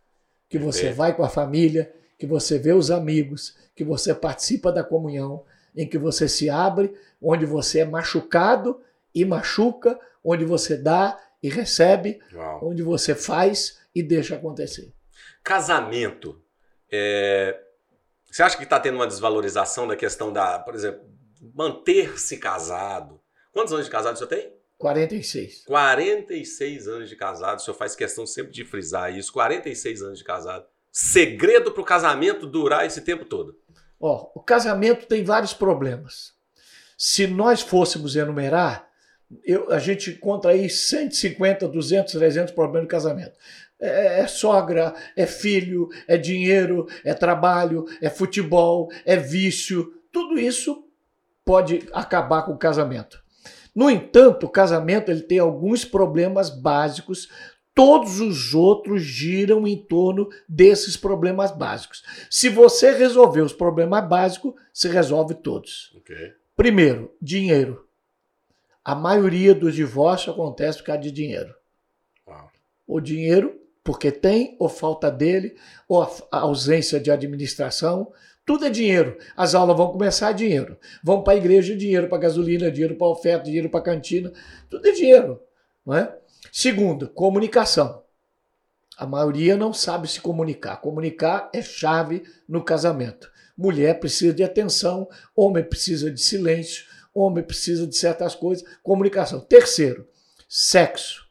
que 0.48 0.60
você 0.60 0.92
vai 0.92 1.16
com 1.16 1.24
a 1.24 1.30
família, 1.30 1.92
que 2.20 2.28
você 2.28 2.60
vê 2.60 2.72
os 2.72 2.92
amigos, 2.92 3.56
que 3.76 3.84
você 3.84 4.14
participa 4.14 4.72
da 4.72 4.84
comunhão, 4.84 5.44
em 5.76 5.88
que 5.88 5.98
você 5.98 6.28
se 6.28 6.52
abre, 6.52 6.94
onde 7.20 7.48
você 7.48 7.80
é 7.80 7.86
machucado 7.86 8.80
e 9.14 9.26
machuca, 9.26 10.00
onde 10.24 10.46
você 10.46 10.78
dá 10.78 11.20
e 11.42 11.50
recebe, 11.50 12.20
Uau. 12.34 12.70
onde 12.70 12.84
você 12.84 13.14
faz 13.16 13.80
e 13.94 14.02
deixa 14.02 14.36
acontecer. 14.36 14.94
Casamento. 15.44 16.42
É... 16.92 17.60
Você 18.30 18.44
acha 18.44 18.58
que 18.58 18.64
está 18.64 18.80
tendo 18.80 18.96
uma 18.96 19.08
desvalorização 19.08 19.88
da 19.88 19.96
questão 19.96 20.32
da, 20.32 20.60
por 20.60 20.76
exemplo, 20.76 21.02
manter-se 21.54 22.38
casado? 22.38 23.20
Quantos 23.52 23.74
anos 23.74 23.86
de 23.86 23.92
casado 23.92 24.16
o 24.16 24.18
senhor 24.18 24.30
tem? 24.30 24.54
46. 24.78 25.64
46 25.66 26.88
anos 26.88 27.10
de 27.10 27.16
casado, 27.16 27.58
o 27.58 27.62
senhor 27.62 27.76
faz 27.76 27.96
questão 27.96 28.28
sempre 28.28 28.52
de 28.52 28.64
frisar 28.64 29.16
isso. 29.16 29.34
46 29.34 30.02
anos 30.04 30.20
de 30.20 30.24
casado. 30.24 30.66
Segredo 30.92 31.72
para 31.72 31.82
o 31.82 31.86
casamento 31.86 32.46
durar 32.46 32.86
esse 32.86 33.02
tempo 33.02 33.26
todo? 33.26 33.58
Ó, 34.00 34.32
o 34.36 34.42
casamento 34.42 35.08
tem 35.08 35.24
vários 35.24 35.54
problemas. 35.54 36.34
Se 36.98 37.28
nós 37.28 37.62
fôssemos 37.62 38.16
enumerar, 38.16 38.87
eu, 39.44 39.72
a 39.72 39.80
gente 39.80 40.12
encontra 40.12 40.52
aí 40.52 40.70
150, 40.70 41.68
200, 41.68 42.14
300 42.14 42.54
problemas 42.54 42.88
de 42.88 42.92
casamento. 42.92 43.34
É, 43.80 44.22
é, 44.22 44.28
sogra, 44.28 44.94
é 45.16 45.26
filho, 45.26 45.90
é 46.08 46.18
dinheiro, 46.18 46.88
é 47.04 47.14
trabalho, 47.14 47.86
é 48.02 48.10
futebol, 48.10 48.90
é 49.06 49.16
vício. 49.18 49.94
Tudo 50.12 50.40
isso 50.40 50.84
pode 51.46 51.88
acabar 51.94 52.44
com 52.44 52.54
o 52.54 52.58
casamento. 52.58 53.22
No 53.76 53.90
entanto, 53.90 54.48
o 54.48 54.50
casamento 54.50 55.12
ele 55.12 55.22
tem 55.22 55.38
alguns 55.40 55.86
problemas 55.86 56.50
básicos. 56.50 57.30
Todos 57.76 58.20
os 58.20 58.56
outros 58.56 59.04
giram 59.04 59.68
em 59.68 59.78
torno 59.78 60.28
desses 60.50 60.98
problemas 60.98 61.52
básicos. 61.52 62.04
Se 62.30 62.50
você 62.50 62.92
resolver 62.92 63.42
os 63.42 63.54
problemas 63.54 64.08
básicos, 64.08 64.56
se 64.74 64.88
resolve 64.88 65.36
todos. 65.36 65.96
Okay. 65.98 66.34
Primeiro, 66.56 67.14
dinheiro. 67.22 67.87
A 68.88 68.96
maioria 68.96 69.54
dos 69.54 69.76
divórcios 69.76 70.34
acontece 70.34 70.78
por 70.78 70.86
causa 70.86 71.02
de 71.02 71.12
dinheiro. 71.12 71.54
Uau. 72.26 72.50
O 72.88 73.02
dinheiro, 73.02 73.60
porque 73.84 74.14
tem, 74.14 74.56
ou 74.58 74.70
falta 74.70 75.12
dele, 75.12 75.58
ou 75.90 76.02
a 76.32 76.38
ausência 76.40 76.98
de 76.98 77.12
administração, 77.12 78.14
tudo 78.46 78.64
é 78.64 78.70
dinheiro. 78.70 79.18
As 79.36 79.54
aulas 79.54 79.76
vão 79.76 79.92
começar, 79.92 80.32
dinheiro. 80.32 80.78
Vão 81.04 81.22
para 81.22 81.34
a 81.34 81.36
igreja, 81.36 81.76
dinheiro 81.76 82.08
para 82.08 82.18
gasolina, 82.18 82.72
dinheiro 82.72 82.96
para 82.96 83.08
oferta, 83.08 83.44
dinheiro 83.44 83.70
para 83.70 83.82
cantina. 83.82 84.32
Tudo 84.70 84.88
é 84.88 84.94
dinheiro. 84.94 85.42
Não 85.86 85.94
é? 85.94 86.18
Segundo, 86.50 87.10
comunicação. 87.10 88.04
A 88.98 89.06
maioria 89.06 89.58
não 89.58 89.74
sabe 89.74 90.08
se 90.08 90.22
comunicar. 90.22 90.78
Comunicar 90.78 91.50
é 91.54 91.62
chave 91.62 92.24
no 92.48 92.64
casamento. 92.64 93.30
Mulher 93.58 94.00
precisa 94.00 94.34
de 94.34 94.46
atenção, 94.46 95.10
homem 95.36 95.66
precisa 95.66 96.10
de 96.10 96.22
silêncio, 96.22 96.86
homem 97.18 97.44
precisa 97.44 97.88
de 97.88 97.96
certas 97.96 98.36
coisas, 98.36 98.68
comunicação. 98.84 99.40
Terceiro, 99.40 100.08
sexo. 100.48 101.28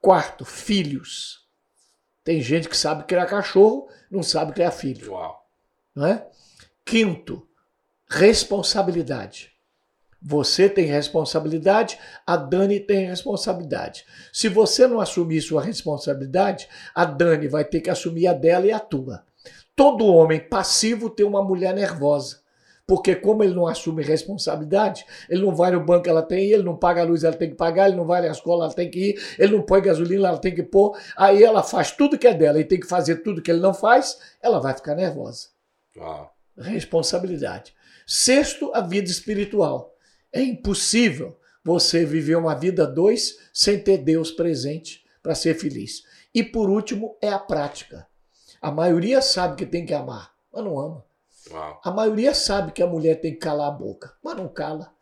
Quarto, 0.00 0.44
filhos. 0.44 1.46
Tem 2.22 2.40
gente 2.40 2.68
que 2.68 2.76
sabe 2.76 3.04
criar 3.04 3.26
cachorro, 3.26 3.88
não 4.10 4.22
sabe 4.22 4.52
criar 4.52 4.70
filho. 4.70 5.12
Uau. 5.12 5.46
Não 5.94 6.06
é? 6.06 6.26
Quinto, 6.84 7.46
responsabilidade. 8.08 9.52
Você 10.26 10.70
tem 10.70 10.86
responsabilidade, 10.86 11.98
a 12.26 12.34
Dani 12.34 12.80
tem 12.80 13.06
responsabilidade. 13.06 14.06
Se 14.32 14.48
você 14.48 14.86
não 14.86 14.98
assumir 14.98 15.42
sua 15.42 15.62
responsabilidade, 15.62 16.66
a 16.94 17.04
Dani 17.04 17.46
vai 17.46 17.62
ter 17.62 17.82
que 17.82 17.90
assumir 17.90 18.26
a 18.26 18.32
dela 18.32 18.66
e 18.66 18.72
a 18.72 18.80
tua. 18.80 19.22
Todo 19.76 20.06
homem 20.06 20.40
passivo 20.40 21.10
tem 21.10 21.26
uma 21.26 21.42
mulher 21.42 21.74
nervosa. 21.74 22.40
Porque 22.86 23.16
como 23.16 23.42
ele 23.42 23.54
não 23.54 23.66
assume 23.66 24.02
responsabilidade, 24.02 25.06
ele 25.28 25.42
não 25.42 25.54
vai 25.54 25.70
no 25.70 25.82
banco, 25.82 26.08
ela 26.08 26.22
tem, 26.22 26.50
ele 26.50 26.62
não 26.62 26.76
paga 26.76 27.00
a 27.00 27.04
luz, 27.04 27.24
ela 27.24 27.34
tem 27.34 27.48
que 27.48 27.56
pagar, 27.56 27.88
ele 27.88 27.96
não 27.96 28.04
vai 28.04 28.20
na 28.20 28.28
escola, 28.28 28.66
ela 28.66 28.74
tem 28.74 28.90
que 28.90 29.10
ir, 29.10 29.36
ele 29.38 29.56
não 29.56 29.62
põe 29.62 29.80
gasolina, 29.80 30.28
ela 30.28 30.38
tem 30.38 30.54
que 30.54 30.62
pôr. 30.62 30.94
Aí 31.16 31.42
ela 31.42 31.62
faz 31.62 31.92
tudo 31.92 32.18
que 32.18 32.26
é 32.26 32.34
dela 32.34 32.60
e 32.60 32.64
tem 32.64 32.78
que 32.78 32.86
fazer 32.86 33.16
tudo 33.16 33.40
que 33.40 33.50
ele 33.50 33.60
não 33.60 33.72
faz, 33.72 34.18
ela 34.42 34.60
vai 34.60 34.74
ficar 34.74 34.94
nervosa. 34.94 35.48
Uau. 35.96 36.30
Responsabilidade. 36.58 37.74
Sexto, 38.06 38.70
a 38.74 38.80
vida 38.80 39.10
espiritual. 39.10 39.94
É 40.30 40.42
impossível 40.42 41.38
você 41.64 42.04
viver 42.04 42.36
uma 42.36 42.54
vida 42.54 42.86
dois 42.86 43.38
sem 43.52 43.78
ter 43.78 43.98
Deus 43.98 44.30
presente 44.30 45.02
para 45.22 45.34
ser 45.34 45.54
feliz. 45.54 46.02
E 46.34 46.42
por 46.42 46.68
último, 46.68 47.16
é 47.22 47.30
a 47.30 47.38
prática. 47.38 48.06
A 48.60 48.70
maioria 48.70 49.22
sabe 49.22 49.56
que 49.56 49.64
tem 49.64 49.86
que 49.86 49.94
amar, 49.94 50.32
mas 50.52 50.64
não 50.64 50.78
ama. 50.78 51.04
Uau. 51.50 51.80
A 51.84 51.90
maioria 51.90 52.34
sabe 52.34 52.72
que 52.72 52.82
a 52.82 52.86
mulher 52.86 53.20
tem 53.20 53.32
que 53.32 53.38
calar 53.38 53.68
a 53.68 53.70
boca, 53.70 54.14
mas 54.22 54.36
não 54.36 54.48
cala. 54.48 54.92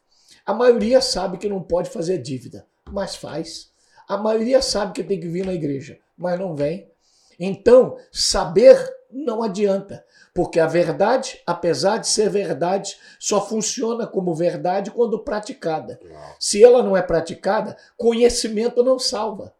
A 0.45 0.53
maioria 0.53 1.01
sabe 1.01 1.39
que 1.39 1.49
não 1.49 1.63
pode 1.63 1.91
fazer 1.91 2.19
dívida, 2.19 2.67
mas 2.91 3.15
faz. 3.15 3.71
A 4.09 4.17
maioria 4.17 4.61
sabe 4.61 4.93
que 4.93 5.05
tem 5.05 5.21
que 5.21 5.29
vir 5.29 5.47
na 5.47 5.55
igreja, 5.55 5.99
mas 6.17 6.39
não 6.39 6.57
vem. 6.57 6.91
Então, 7.39 7.97
saber 8.11 8.77
não 9.11 9.43
adianta, 9.43 10.05
porque 10.35 10.59
a 10.59 10.67
verdade, 10.67 11.41
apesar 11.47 11.99
de 11.99 12.09
ser 12.09 12.31
verdade, 12.31 12.99
só 13.19 13.47
funciona 13.47 14.07
como 14.07 14.35
verdade 14.35 14.91
quando 14.91 15.19
praticada. 15.19 16.01
Uau. 16.05 16.37
Se 16.41 16.65
ela 16.65 16.83
não 16.83 16.97
é 16.97 17.03
praticada, 17.03 17.77
conhecimento 17.97 18.83
não 18.83 18.99
salva. 18.99 19.55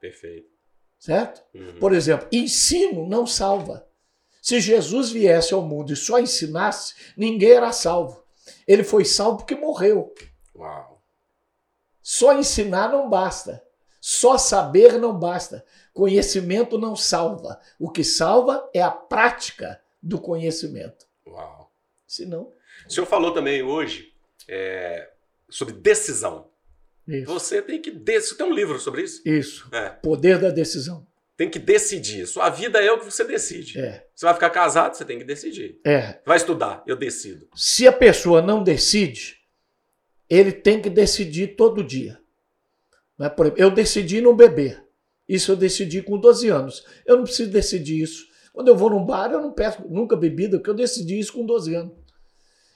Perfeito. 0.00 0.48
Certo? 0.98 1.42
Uhum. 1.54 1.78
Por 1.78 1.94
exemplo, 1.94 2.28
ensino 2.30 3.06
não 3.08 3.26
salva. 3.26 3.86
Se 4.48 4.62
Jesus 4.62 5.10
viesse 5.10 5.52
ao 5.52 5.60
mundo 5.60 5.92
e 5.92 5.96
só 5.96 6.18
ensinasse, 6.18 6.94
ninguém 7.14 7.50
era 7.50 7.70
salvo. 7.70 8.24
Ele 8.66 8.82
foi 8.82 9.04
salvo 9.04 9.36
porque 9.36 9.54
morreu. 9.54 10.14
Uau. 10.56 11.04
Só 12.00 12.32
ensinar 12.32 12.90
não 12.90 13.10
basta. 13.10 13.62
Só 14.00 14.38
saber 14.38 14.98
não 14.98 15.18
basta. 15.18 15.66
Conhecimento 15.92 16.78
não 16.78 16.96
salva. 16.96 17.60
O 17.78 17.90
que 17.90 18.02
salva 18.02 18.66
é 18.72 18.80
a 18.80 18.90
prática 18.90 19.82
do 20.02 20.18
conhecimento. 20.18 21.06
Uau. 21.26 21.70
Se 22.06 22.24
não. 22.24 22.50
O 22.86 22.90
senhor 22.90 23.04
falou 23.04 23.34
também 23.34 23.62
hoje 23.62 24.14
é, 24.48 25.10
sobre 25.50 25.74
decisão. 25.74 26.48
Isso. 27.06 27.26
Você 27.26 27.60
tem 27.60 27.82
que. 27.82 27.90
Você 27.90 28.34
tem 28.34 28.46
um 28.46 28.54
livro 28.54 28.80
sobre 28.80 29.02
isso? 29.02 29.20
Isso. 29.28 29.68
É. 29.74 29.90
Poder 29.90 30.40
da 30.40 30.48
decisão 30.48 31.06
tem 31.38 31.48
que 31.48 31.60
decidir. 31.60 32.26
Sua 32.26 32.50
vida 32.50 32.82
é 32.82 32.90
o 32.90 32.98
que 32.98 33.04
você 33.04 33.22
decide. 33.24 33.78
É. 33.78 34.04
Você 34.12 34.26
vai 34.26 34.34
ficar 34.34 34.50
casado, 34.50 34.96
você 34.96 35.04
tem 35.04 35.18
que 35.20 35.24
decidir. 35.24 35.78
É. 35.86 36.18
Vai 36.26 36.36
estudar, 36.36 36.82
eu 36.84 36.96
decido. 36.96 37.48
Se 37.54 37.86
a 37.86 37.92
pessoa 37.92 38.42
não 38.42 38.60
decide, 38.60 39.36
ele 40.28 40.50
tem 40.50 40.82
que 40.82 40.90
decidir 40.90 41.54
todo 41.54 41.84
dia. 41.84 42.18
Né? 43.16 43.28
Por 43.28 43.46
exemplo, 43.46 43.62
eu 43.62 43.70
decidi 43.70 44.20
não 44.20 44.34
beber. 44.34 44.84
Isso 45.28 45.52
eu 45.52 45.56
decidi 45.56 46.02
com 46.02 46.18
12 46.18 46.48
anos. 46.48 46.84
Eu 47.06 47.16
não 47.16 47.22
preciso 47.22 47.50
decidir 47.52 48.02
isso. 48.02 48.26
Quando 48.52 48.66
eu 48.66 48.76
vou 48.76 48.90
num 48.90 49.04
bar, 49.04 49.30
eu 49.30 49.40
não 49.40 49.52
peço 49.52 49.86
nunca 49.88 50.16
bebida, 50.16 50.58
porque 50.58 50.70
eu 50.70 50.74
decidi 50.74 51.20
isso 51.20 51.32
com 51.32 51.46
12 51.46 51.72
anos. 51.72 51.96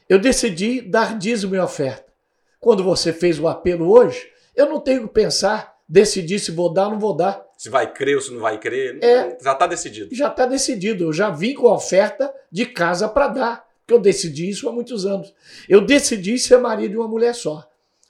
Eu 0.09 0.21
decidi 0.21 0.81
dar 0.81 1.19
dízimo 1.19 1.57
e 1.57 1.59
oferta. 1.59 2.13
Quando 2.61 2.85
você 2.85 3.13
fez 3.13 3.41
o 3.41 3.49
apelo 3.49 3.91
hoje, 3.91 4.25
eu 4.55 4.69
não 4.69 4.79
tenho 4.79 5.09
que 5.09 5.15
pensar, 5.15 5.75
decidir 5.89 6.39
se 6.39 6.53
vou 6.53 6.73
dar 6.73 6.85
ou 6.85 6.93
não 6.93 7.01
vou 7.01 7.17
dar 7.17 7.45
se 7.63 7.71
vai 7.71 7.93
crer 7.93 8.17
ou 8.17 8.21
se 8.21 8.33
não 8.33 8.41
vai 8.41 8.59
crer. 8.59 8.99
É, 9.01 9.39
já 9.41 9.53
está 9.53 9.69
decidido. 9.69 10.13
Já 10.13 10.27
está 10.27 10.47
decidido. 10.47 11.05
Eu 11.05 11.13
já 11.13 11.31
vim 11.31 11.55
com 11.55 11.69
a 11.69 11.75
oferta 11.75 12.35
de 12.51 12.67
casa 12.67 13.09
para 13.09 13.29
dar. 13.29 13.69
Porque 13.79 13.95
eu 13.95 14.01
decidi 14.01 14.49
isso 14.49 14.69
há 14.69 14.73
muitos 14.73 15.07
anos. 15.07 15.33
Eu 15.69 15.81
decidi 15.81 16.37
ser 16.41 16.59
marido 16.59 16.91
de 16.91 16.97
uma 16.97 17.07
mulher 17.07 17.33
só. 17.37 17.65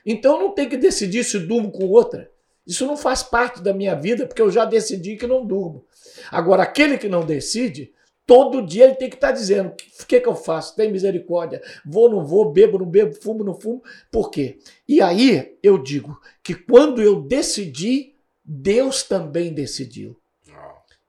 Então 0.07 0.37
eu 0.37 0.41
não 0.45 0.55
tenho 0.55 0.71
que 0.71 0.79
decidir 0.79 1.23
se 1.23 1.39
durmo 1.39 1.71
com 1.71 1.85
outra. 1.85 2.31
Isso 2.67 2.87
não 2.87 2.97
faz 2.97 3.23
parte 3.23 3.61
da 3.61 3.75
minha 3.75 3.95
vida, 3.95 4.27
porque 4.27 4.41
eu 4.41 4.51
já 4.51 4.65
decidi 4.65 5.17
que 5.17 5.27
não 5.27 5.45
durmo. 5.45 5.85
Agora, 6.31 6.63
aquele 6.63 6.97
que 6.97 7.07
não 7.07 7.21
decide, 7.23 7.93
todo 8.27 8.65
dia 8.65 8.87
ele 8.87 8.95
tem 8.95 9.11
que 9.11 9.17
estar 9.17 9.29
tá 9.29 9.35
dizendo: 9.35 9.75
o 10.01 10.07
que, 10.07 10.19
que 10.19 10.29
eu 10.29 10.35
faço? 10.35 10.75
Tem 10.75 10.91
misericórdia? 10.91 11.61
Vou, 11.85 12.09
não 12.09 12.25
vou, 12.25 12.51
bebo, 12.51 12.79
não 12.79 12.87
bebo, 12.87 13.15
fumo, 13.21 13.45
não 13.45 13.53
fumo. 13.53 13.83
Por 14.11 14.31
quê? 14.31 14.61
E 14.89 15.03
aí 15.03 15.59
eu 15.63 15.77
digo 15.77 16.19
que 16.43 16.55
quando 16.55 17.03
eu 17.03 17.21
decidi, 17.21 18.12
Deus 18.55 19.03
também 19.03 19.55
decidiu. 19.55 20.21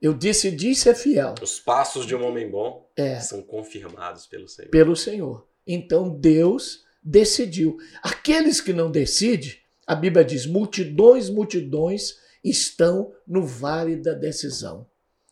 Eu 0.02 0.14
decidi 0.14 0.74
ser 0.76 0.96
fiel. 0.96 1.36
Os 1.42 1.60
passos 1.60 2.06
de 2.06 2.16
um 2.16 2.26
homem 2.26 2.50
bom 2.50 2.90
É. 2.96 3.20
são 3.20 3.42
confirmados 3.42 4.26
pelo 4.26 4.48
Senhor. 4.48 4.70
pelo 4.70 4.96
Senhor. 4.96 5.48
Então 5.68 6.10
Deus 6.10 6.84
decidiu. 7.02 7.78
Aqueles 8.02 8.60
que 8.62 8.72
não 8.74 8.90
decidem, 8.92 9.54
a 9.88 9.94
Bíblia 9.96 10.24
diz: 10.26 10.46
multidões, 10.46 11.30
multidões 11.30 12.18
estão 12.44 13.14
no 13.28 13.46
vale 13.46 13.96
da 13.98 14.14
decisão. 14.14 14.86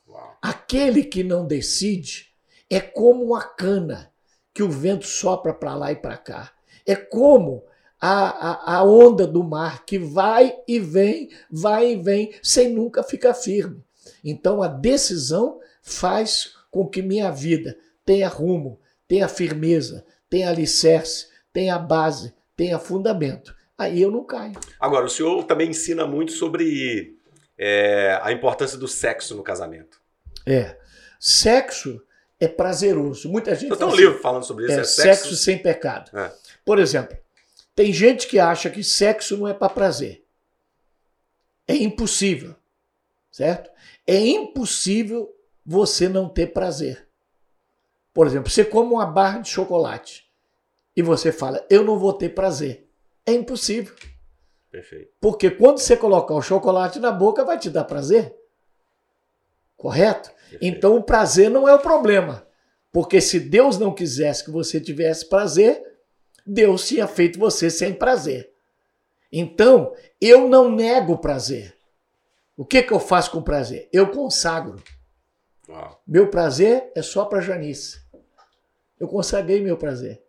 Uau. 0.08 0.38
Aquele 0.42 1.04
que 1.04 1.24
não 1.24 1.46
decide 1.48 2.28
é 2.70 2.80
como 2.82 3.24
uma 3.26 3.44
cana 3.44 4.12
que 4.54 4.64
o 4.64 4.70
vento 4.70 5.06
sopra 5.06 5.54
para 5.54 5.76
lá 5.76 5.92
e 5.92 5.96
para 5.96 6.18
cá. 6.18 6.54
É 6.86 6.96
como 6.96 7.64
a, 8.02 8.74
a, 8.74 8.78
a 8.78 8.84
onda 8.84 9.28
do 9.28 9.44
mar 9.44 9.86
que 9.86 10.00
vai 10.00 10.56
e 10.68 10.80
vem, 10.80 11.30
vai 11.52 11.92
e 11.92 11.96
vem, 11.96 12.34
sem 12.42 12.74
nunca 12.74 13.04
ficar 13.04 13.36
firme. 13.36 13.84
Então 14.24 14.64
a 14.64 14.68
decisão 14.68 15.60
faz 15.84 16.56
com 16.72 16.88
que 16.88 17.02
minha 17.02 17.30
vida 17.32 17.78
tenha 18.04 18.28
rumo, 18.28 18.80
tenha 19.08 19.28
firmeza, 19.28 20.04
tenha 20.28 20.50
alicerce, 20.50 21.28
tenha 21.54 21.78
base, 21.78 22.34
tenha 22.56 22.80
fundamento. 22.80 23.56
Aí 23.78 24.02
eu 24.02 24.10
não 24.10 24.24
caio. 24.24 24.54
Agora, 24.80 25.06
o 25.06 25.10
senhor 25.10 25.44
também 25.44 25.70
ensina 25.70 26.06
muito 26.06 26.32
sobre 26.32 27.18
é, 27.58 28.20
a 28.22 28.32
importância 28.32 28.78
do 28.78 28.88
sexo 28.88 29.36
no 29.36 29.44
casamento. 29.44 30.00
É. 30.46 30.78
Sexo 31.20 32.02
é 32.40 32.48
prazeroso. 32.48 33.30
Muita 33.30 33.54
gente 33.54 33.70
Eu 33.70 33.78
tenho 33.78 33.90
um 33.90 33.92
fala 33.92 33.94
assim, 33.94 34.08
livro 34.08 34.22
falando 34.22 34.44
sobre 34.44 34.66
isso. 34.66 34.74
é, 34.74 34.80
É, 34.80 34.84
sexo, 34.84 35.36
sem 35.36 35.58
pecado. 35.58 36.16
É. 36.18 36.32
Por 36.64 36.80
exemplo, 36.80 37.18
tem 37.76 37.94
gente 37.94 38.28
que 38.28 38.40
acha 38.40 38.70
que 38.70 38.84
sexo 38.84 39.38
não 39.38 39.48
é 39.48 39.54
para 39.54 39.70
prazer. 39.70 40.26
É 41.68 41.76
impossível, 41.76 42.56
certo? 43.32 43.70
É 44.06 44.18
impossível 44.20 45.34
você 45.66 46.10
não 46.10 46.28
ter 46.28 46.48
prazer. 46.48 47.08
Por 48.14 48.28
exemplo, 48.28 48.50
você 48.50 48.66
come 48.66 48.94
uma 48.94 49.06
barra 49.06 49.40
de 49.40 49.50
chocolate 49.50 50.30
e 50.96 51.02
você 51.02 51.32
fala, 51.32 51.66
eu 51.70 51.84
não 51.84 51.98
vou 51.98 52.14
ter 52.14 52.30
prazer. 52.30 52.90
É 53.26 53.32
impossível. 53.32 53.96
Perfeito. 54.70 55.12
Porque 55.20 55.50
quando 55.50 55.80
você 55.80 55.96
colocar 55.96 56.34
o 56.34 56.42
chocolate 56.42 57.00
na 57.00 57.12
boca, 57.12 57.46
vai 57.46 57.58
te 57.58 57.70
dar 57.70 57.84
prazer. 57.84 58.36
Correto? 59.78 60.30
perfeito. 60.30 60.66
Então 60.66 60.98
o 60.98 61.04
prazer 61.04 61.50
não 61.50 61.68
é 61.68 61.74
o 61.74 61.80
problema. 61.80 62.46
Porque 62.92 63.22
se 63.22 63.40
Deus 63.40 63.78
não 63.78 63.94
quisesse 63.94 64.44
que 64.44 64.52
você 64.52 64.80
tivesse 64.80 65.28
prazer, 65.28 65.82
Deus 66.46 66.88
tinha 66.88 67.08
feito 67.08 67.40
você 67.40 67.70
sem 67.70 67.94
prazer. 67.94 68.52
Então, 69.32 69.94
eu 70.20 70.48
não 70.48 70.70
nego 70.70 71.14
o 71.14 71.18
prazer. 71.18 71.76
O 72.58 72.66
que, 72.66 72.84
que 72.84 72.92
eu 72.94 73.00
faço 73.00 73.32
com 73.32 73.42
prazer? 73.42 73.88
Eu 73.92 74.08
consagro. 74.12 74.82
Uau. 75.70 76.02
Meu 76.06 76.28
prazer 76.30 76.92
é 76.96 77.02
só 77.02 77.26
para 77.26 77.42
Janice. 77.42 78.02
Eu 79.00 79.08
consagrei 79.08 79.62
meu 79.62 79.78
prazer. 79.78 80.22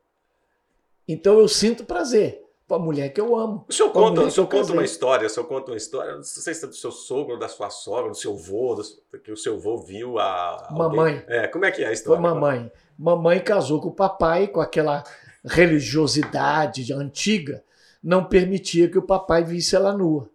Então 1.07 1.39
eu 1.39 1.49
sinto 1.49 1.85
prazer 1.85 2.41
com 2.67 2.77
a 2.77 2.79
mulher 2.79 3.11
que 3.13 3.21
eu 3.21 3.37
amo. 3.37 3.67
O 3.69 3.73
senhor 3.73 3.91
conta, 3.91 4.23
o 4.23 4.31
senhor 4.31 4.47
conta 4.47 4.73
uma 4.73 4.85
história, 4.85 5.27
o 5.27 5.31
senhor 5.31 5.47
conta 5.47 5.73
uma 5.73 5.77
história, 5.77 6.15
não 6.17 6.23
sei 6.23 6.55
se 6.55 6.65
é 6.65 6.69
do 6.69 6.75
seu 6.75 6.91
sogro, 6.93 7.39
da 7.39 7.49
sua 7.49 7.69
sogra, 7.69 8.09
do 8.11 8.17
seu 8.17 8.35
vô, 8.37 8.75
do- 8.77 9.19
que 9.21 9.33
o 9.33 9.37
seu 9.37 9.59
vô 9.59 9.77
viu 9.79 10.19
a. 10.19 10.69
alguém. 10.71 10.79
Mamãe. 10.79 11.25
É, 11.27 11.49
como 11.49 11.65
é 11.67 11.71
que 11.73 11.83
é 11.83 11.85
a 11.85 11.89
Foi 11.89 11.95
história? 11.95 12.23
mamãe. 12.23 12.73
Mamãe 12.97 13.41
casou 13.41 13.81
com 13.81 13.89
o 13.89 13.95
papai 13.95 14.47
com 14.47 14.61
aquela 14.61 15.03
religiosidade 15.45 16.93
antiga, 16.93 17.63
não 18.03 18.25
permitia 18.25 18.89
que 18.89 18.99
o 18.99 19.07
papai 19.07 19.45
visse 19.45 19.77
ela 19.77 19.93
nua. 19.93 20.31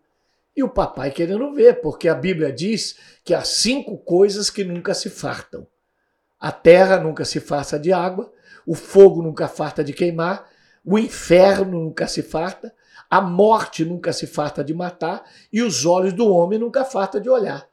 E 0.55 0.63
o 0.63 0.69
papai 0.69 1.11
querendo 1.11 1.53
ver, 1.53 1.81
porque 1.81 2.07
a 2.07 2.15
Bíblia 2.15 2.51
diz 2.51 2.97
que 3.23 3.33
há 3.33 3.43
cinco 3.43 3.97
coisas 3.97 4.49
que 4.49 4.63
nunca 4.63 4.93
se 4.93 5.09
fartam. 5.09 5.67
A 6.39 6.51
terra 6.51 6.99
nunca 6.99 7.25
se 7.25 7.39
farta 7.39 7.77
de 7.77 7.93
água, 7.93 8.31
o 8.65 8.73
fogo 8.73 9.21
nunca 9.21 9.47
farta 9.47 9.83
de 9.83 9.93
queimar, 9.93 10.49
o 10.83 10.97
inferno 10.97 11.79
nunca 11.79 12.07
se 12.07 12.21
farta, 12.23 12.73
a 13.09 13.21
morte 13.21 13.85
nunca 13.85 14.11
se 14.11 14.27
farta 14.27 14.63
de 14.63 14.73
matar 14.73 15.23
e 15.51 15.61
os 15.61 15.85
olhos 15.85 16.13
do 16.13 16.27
homem 16.29 16.59
nunca 16.59 16.83
farta 16.83 17.19
de 17.19 17.29
olhar. 17.29 17.67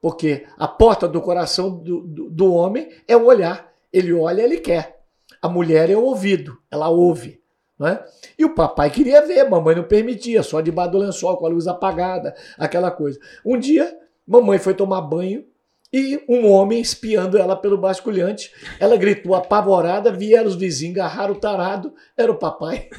Porque 0.00 0.46
a 0.56 0.68
porta 0.68 1.08
do 1.08 1.20
coração 1.20 1.70
do, 1.70 2.02
do, 2.02 2.30
do 2.30 2.52
homem 2.52 2.88
é 3.06 3.16
o 3.16 3.24
olhar. 3.24 3.72
Ele 3.92 4.12
olha, 4.12 4.42
ele 4.42 4.58
quer. 4.58 4.97
A 5.40 5.48
mulher 5.48 5.90
é 5.90 5.96
o 5.96 6.02
ouvido, 6.02 6.58
ela 6.70 6.88
ouve. 6.88 7.40
Não 7.78 7.86
é? 7.86 8.04
E 8.36 8.44
o 8.44 8.54
papai 8.54 8.90
queria 8.90 9.24
ver, 9.24 9.48
mamãe 9.48 9.76
não 9.76 9.84
permitia, 9.84 10.42
só 10.42 10.60
debaixo 10.60 10.92
do 10.92 10.98
lençol, 10.98 11.36
com 11.36 11.46
a 11.46 11.48
luz 11.48 11.68
apagada, 11.68 12.34
aquela 12.58 12.90
coisa. 12.90 13.20
Um 13.44 13.56
dia, 13.56 13.96
mamãe 14.26 14.58
foi 14.58 14.74
tomar 14.74 15.00
banho 15.02 15.44
e 15.92 16.22
um 16.28 16.50
homem 16.50 16.80
espiando 16.80 17.38
ela 17.38 17.54
pelo 17.54 17.78
basculhante. 17.78 18.52
Ela 18.80 18.96
gritou 18.96 19.34
apavorada, 19.34 20.10
vieram 20.10 20.48
os 20.48 20.56
vizinhos, 20.56 20.98
agarraram 20.98 21.34
o 21.34 21.40
tarado, 21.40 21.94
era 22.16 22.32
o 22.32 22.38
papai. 22.38 22.88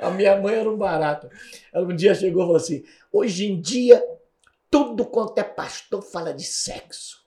A 0.00 0.10
minha 0.10 0.40
mãe 0.40 0.54
era 0.54 0.68
um 0.68 0.76
barato. 0.76 1.28
Ela 1.72 1.86
um 1.86 1.94
dia 1.94 2.14
chegou 2.14 2.42
e 2.42 2.46
falou 2.46 2.56
assim: 2.56 2.82
hoje 3.12 3.46
em 3.46 3.60
dia, 3.60 4.02
tudo 4.70 5.04
quanto 5.04 5.38
é 5.38 5.44
pastor 5.44 6.02
fala 6.02 6.32
de 6.32 6.44
sexo. 6.44 7.18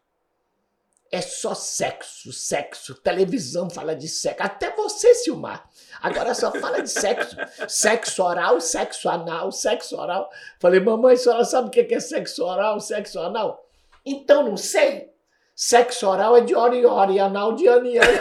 É 1.11 1.19
só 1.19 1.53
sexo, 1.53 2.31
sexo. 2.31 2.95
Televisão 2.95 3.69
fala 3.69 3.93
de 3.93 4.07
sexo. 4.07 4.41
Até 4.41 4.73
você, 4.73 5.13
Silmar. 5.15 5.67
Agora 6.01 6.33
só 6.33 6.51
fala 6.53 6.81
de 6.81 6.89
sexo. 6.89 7.35
Sexo 7.67 8.23
oral, 8.23 8.61
sexo 8.61 9.09
anal, 9.09 9.51
sexo 9.51 9.97
oral. 9.97 10.29
Falei, 10.57 10.79
mamãe, 10.79 11.15
a 11.15 11.17
senhora 11.17 11.43
sabe 11.43 11.67
o 11.67 11.71
que 11.71 11.93
é 11.93 11.99
sexo 11.99 12.45
oral, 12.45 12.79
sexo 12.79 13.19
anal? 13.19 13.67
Então 14.05 14.43
não 14.43 14.55
sei. 14.55 15.11
Sexo 15.53 16.07
oral 16.07 16.37
é 16.37 16.41
de 16.41 16.55
hora 16.55 16.75
em 16.75 16.85
hora 16.85 17.11
e 17.11 17.19
anal 17.19 17.55
de 17.55 17.67
ano 17.67 17.87
em 17.87 17.97
ano. 17.97 18.19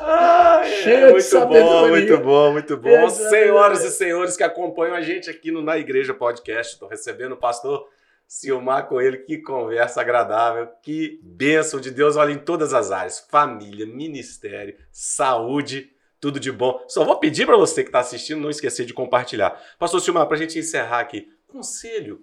Ai, 0.00 0.70
Cheio 0.82 0.96
é, 0.96 1.06
de 1.06 1.12
muito 1.12 1.24
bom, 1.24 1.40
sabedoria. 1.40 1.88
muito 1.88 2.18
bom, 2.18 2.52
muito 2.52 2.76
bom. 2.76 2.88
Exatamente. 2.88 3.30
Senhoras 3.30 3.84
e 3.84 3.90
senhores 3.90 4.36
que 4.36 4.44
acompanham 4.44 4.94
a 4.94 5.00
gente 5.00 5.28
aqui 5.28 5.50
no 5.50 5.60
Na 5.60 5.76
Igreja 5.76 6.14
Podcast, 6.14 6.74
estou 6.74 6.88
recebendo 6.88 7.32
o 7.32 7.36
pastor 7.36 7.84
Silmar 8.28 8.86
Coelho. 8.86 9.24
Que 9.24 9.38
conversa 9.38 10.02
agradável, 10.02 10.68
que 10.82 11.18
bênção 11.22 11.80
de 11.80 11.90
Deus. 11.90 12.14
Olha, 12.16 12.32
em 12.32 12.38
todas 12.38 12.74
as 12.74 12.92
áreas: 12.92 13.18
família, 13.30 13.86
ministério, 13.86 14.76
saúde, 14.92 15.90
tudo 16.20 16.38
de 16.38 16.52
bom. 16.52 16.84
Só 16.86 17.04
vou 17.04 17.18
pedir 17.18 17.46
para 17.46 17.56
você 17.56 17.82
que 17.82 17.88
está 17.88 18.00
assistindo 18.00 18.40
não 18.40 18.50
esquecer 18.50 18.84
de 18.84 18.92
compartilhar. 18.92 19.60
Pastor 19.78 20.00
Silmar, 20.00 20.26
para 20.26 20.36
a 20.36 20.40
gente 20.40 20.58
encerrar 20.58 21.00
aqui, 21.00 21.26
conselho. 21.46 22.20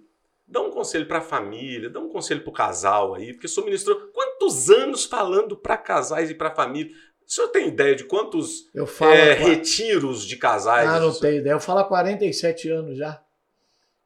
Dá 0.48 0.60
um 0.60 0.70
conselho 0.70 1.06
para 1.08 1.18
a 1.18 1.22
família, 1.22 1.90
dá 1.90 1.98
um 1.98 2.08
conselho 2.08 2.40
para 2.42 2.50
o 2.50 2.52
casal 2.52 3.14
aí, 3.14 3.32
porque 3.32 3.46
o 3.46 3.48
senhor 3.48 3.66
ministrou 3.66 3.96
quantos 4.14 4.70
anos 4.70 5.04
falando 5.04 5.56
para 5.56 5.76
casais 5.76 6.30
e 6.30 6.34
para 6.34 6.54
família. 6.54 6.92
O 7.26 7.28
senhor 7.32 7.48
tem 7.48 7.66
ideia 7.66 7.96
de 7.96 8.04
quantos 8.04 8.70
Eu 8.72 8.86
falo. 8.86 9.12
é, 9.12 9.32
retiros 9.32 10.24
de 10.24 10.36
casais? 10.36 10.88
Ah, 10.88 11.00
não 11.00 11.12
tenho 11.12 11.38
ideia. 11.40 11.54
Eu 11.54 11.58
falo 11.58 11.80
há 11.80 11.84
47 11.84 12.70
anos 12.70 12.96
já. 12.96 13.20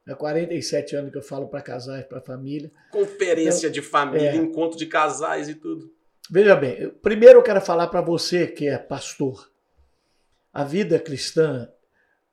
É 0.07 0.15
47 0.15 0.95
anos 0.95 1.11
que 1.11 1.17
eu 1.17 1.21
falo 1.21 1.47
para 1.47 1.61
casais, 1.61 2.05
para 2.05 2.19
família. 2.19 2.71
Conferência 2.91 3.69
de 3.69 3.81
família, 3.81 4.31
É. 4.31 4.35
encontro 4.35 4.77
de 4.77 4.87
casais 4.87 5.47
e 5.47 5.55
tudo. 5.55 5.93
Veja 6.29 6.55
bem, 6.55 6.89
primeiro 7.01 7.39
eu 7.39 7.43
quero 7.43 7.61
falar 7.61 7.87
para 7.87 8.01
você 8.01 8.47
que 8.47 8.67
é 8.67 8.77
pastor. 8.77 9.51
A 10.51 10.63
vida 10.63 10.99
cristã, 10.99 11.71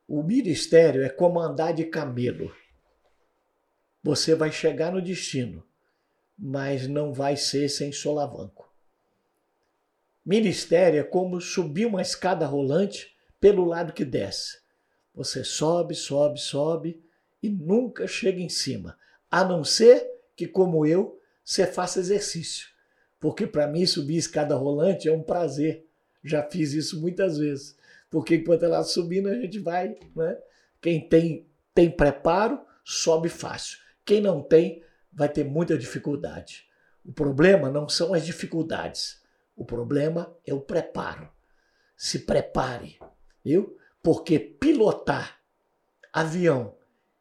o 0.06 0.22
ministério 0.22 1.02
é 1.02 1.08
como 1.08 1.40
andar 1.40 1.72
de 1.72 1.84
camelo. 1.84 2.54
Você 4.02 4.34
vai 4.34 4.50
chegar 4.50 4.92
no 4.92 5.02
destino, 5.02 5.64
mas 6.38 6.86
não 6.86 7.12
vai 7.12 7.36
ser 7.36 7.68
sem 7.68 7.92
solavanco. 7.92 8.72
Ministério 10.24 11.00
é 11.00 11.04
como 11.04 11.40
subir 11.40 11.86
uma 11.86 12.02
escada 12.02 12.46
rolante 12.46 13.16
pelo 13.40 13.64
lado 13.64 13.92
que 13.92 14.04
desce. 14.04 14.58
Você 15.14 15.42
sobe, 15.42 15.94
sobe, 15.94 16.38
sobe 16.38 17.02
e 17.42 17.48
nunca 17.48 18.06
chega 18.06 18.40
em 18.40 18.48
cima. 18.48 18.96
A 19.30 19.44
não 19.44 19.62
ser 19.64 20.06
que, 20.36 20.46
como 20.46 20.86
eu, 20.86 21.20
você 21.44 21.66
faça 21.66 22.00
exercício. 22.00 22.68
Porque 23.20 23.46
para 23.46 23.66
mim 23.66 23.84
subir 23.86 24.16
escada 24.16 24.54
rolante 24.54 25.08
é 25.08 25.12
um 25.12 25.22
prazer. 25.22 25.86
Já 26.22 26.42
fiz 26.42 26.72
isso 26.72 27.00
muitas 27.00 27.38
vezes. 27.38 27.76
Porque 28.10 28.36
enquanto 28.36 28.64
ela 28.64 28.82
subindo, 28.82 29.28
a 29.28 29.34
gente 29.34 29.58
vai. 29.58 29.96
Né? 30.14 30.38
Quem 30.80 31.08
tem, 31.08 31.46
tem 31.74 31.90
preparo, 31.90 32.60
sobe 32.84 33.28
fácil. 33.28 33.78
Quem 34.04 34.20
não 34.20 34.42
tem, 34.42 34.82
vai 35.12 35.28
ter 35.28 35.44
muita 35.44 35.76
dificuldade. 35.76 36.66
O 37.04 37.12
problema 37.12 37.70
não 37.70 37.88
são 37.88 38.14
as 38.14 38.24
dificuldades. 38.24 39.20
O 39.56 39.64
problema 39.64 40.34
é 40.46 40.54
o 40.54 40.60
preparo. 40.60 41.28
Se 41.96 42.20
prepare, 42.20 42.98
viu? 43.44 43.76
Porque 44.02 44.38
pilotar 44.38 45.40
avião 46.12 46.77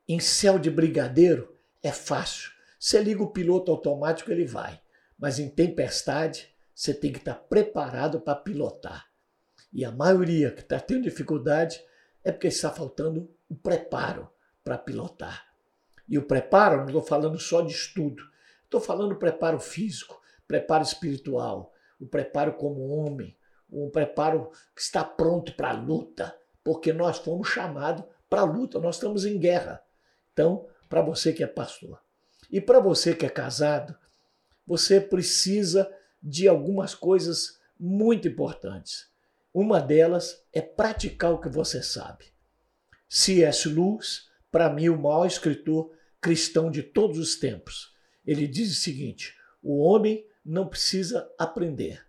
em 0.08 0.20
céu 0.20 0.58
de 0.58 0.70
brigadeiro 0.70 1.56
é 1.84 1.92
fácil. 1.92 2.52
Você 2.80 3.02
liga 3.02 3.22
o 3.24 3.32
piloto 3.32 3.72
automático, 3.72 4.32
ele 4.32 4.46
vai. 4.46 4.80
Mas 5.18 5.40
em 5.40 5.50
tempestade, 5.50 6.56
você 6.74 6.94
tem 6.94 7.12
que 7.12 7.18
estar 7.18 7.34
preparado 7.34 8.22
para 8.22 8.36
pilotar. 8.36 9.08
E 9.74 9.84
a 9.84 9.92
maioria 9.92 10.52
que 10.52 10.62
está 10.62 10.80
tendo 10.80 11.04
dificuldade 11.04 11.84
É 12.24 12.32
porque 12.32 12.48
está 12.48 12.70
faltando 12.70 13.30
o 13.50 13.56
preparo 13.56 14.30
para 14.64 14.78
pilotar. 14.78 15.48
E 16.10 16.18
o 16.18 16.24
preparo, 16.24 16.78
não 16.78 16.88
estou 16.88 17.02
falando 17.02 17.40
só 17.40 17.62
de 17.62 17.72
estudo, 17.72 18.22
estou 18.64 18.82
falando 18.82 19.16
preparo 19.16 19.60
físico, 19.60 20.22
preparo 20.46 20.84
espiritual, 20.84 21.74
o 22.00 22.06
preparo 22.06 22.54
como 22.54 22.88
homem, 22.90 23.38
um 23.72 23.90
preparo 23.90 24.52
que 24.76 24.82
está 24.82 25.04
pronto 25.06 25.54
para 25.56 25.70
a 25.70 25.80
luta, 25.80 26.38
porque 26.64 26.92
nós 26.92 27.18
fomos 27.18 27.48
chamados 27.48 28.04
para 28.30 28.42
a 28.42 28.46
luta, 28.46 28.80
nós 28.80 28.96
estamos 28.96 29.26
em 29.26 29.40
guerra. 29.40 29.82
Então, 30.38 30.68
para 30.88 31.02
você 31.02 31.34
que 31.34 31.44
é 31.44 31.48
pastor 31.48 32.00
e 32.52 32.62
para 32.62 32.80
você 32.80 33.16
que 33.16 33.26
é 33.26 33.30
casado, 33.30 33.98
você 34.68 35.02
precisa 35.02 35.92
de 36.22 36.48
algumas 36.48 36.94
coisas 36.94 37.60
muito 37.80 38.28
importantes. 38.28 39.10
Uma 39.52 39.82
delas 39.82 40.46
é 40.54 40.62
praticar 40.62 41.34
o 41.34 41.42
que 41.42 41.50
você 41.50 41.82
sabe. 41.82 42.26
C.S. 43.10 43.68
Lewis, 43.68 44.30
para 44.52 44.72
mim, 44.72 44.90
o 44.90 45.02
maior 45.02 45.26
escritor 45.26 45.92
cristão 46.22 46.70
de 46.70 46.84
todos 46.84 47.18
os 47.18 47.38
tempos, 47.38 47.96
ele 48.24 48.48
diz 48.48 48.72
o 48.72 48.80
seguinte: 48.80 49.36
o 49.64 49.80
homem 49.80 50.24
não 50.46 50.68
precisa 50.68 51.28
aprender, 51.40 52.06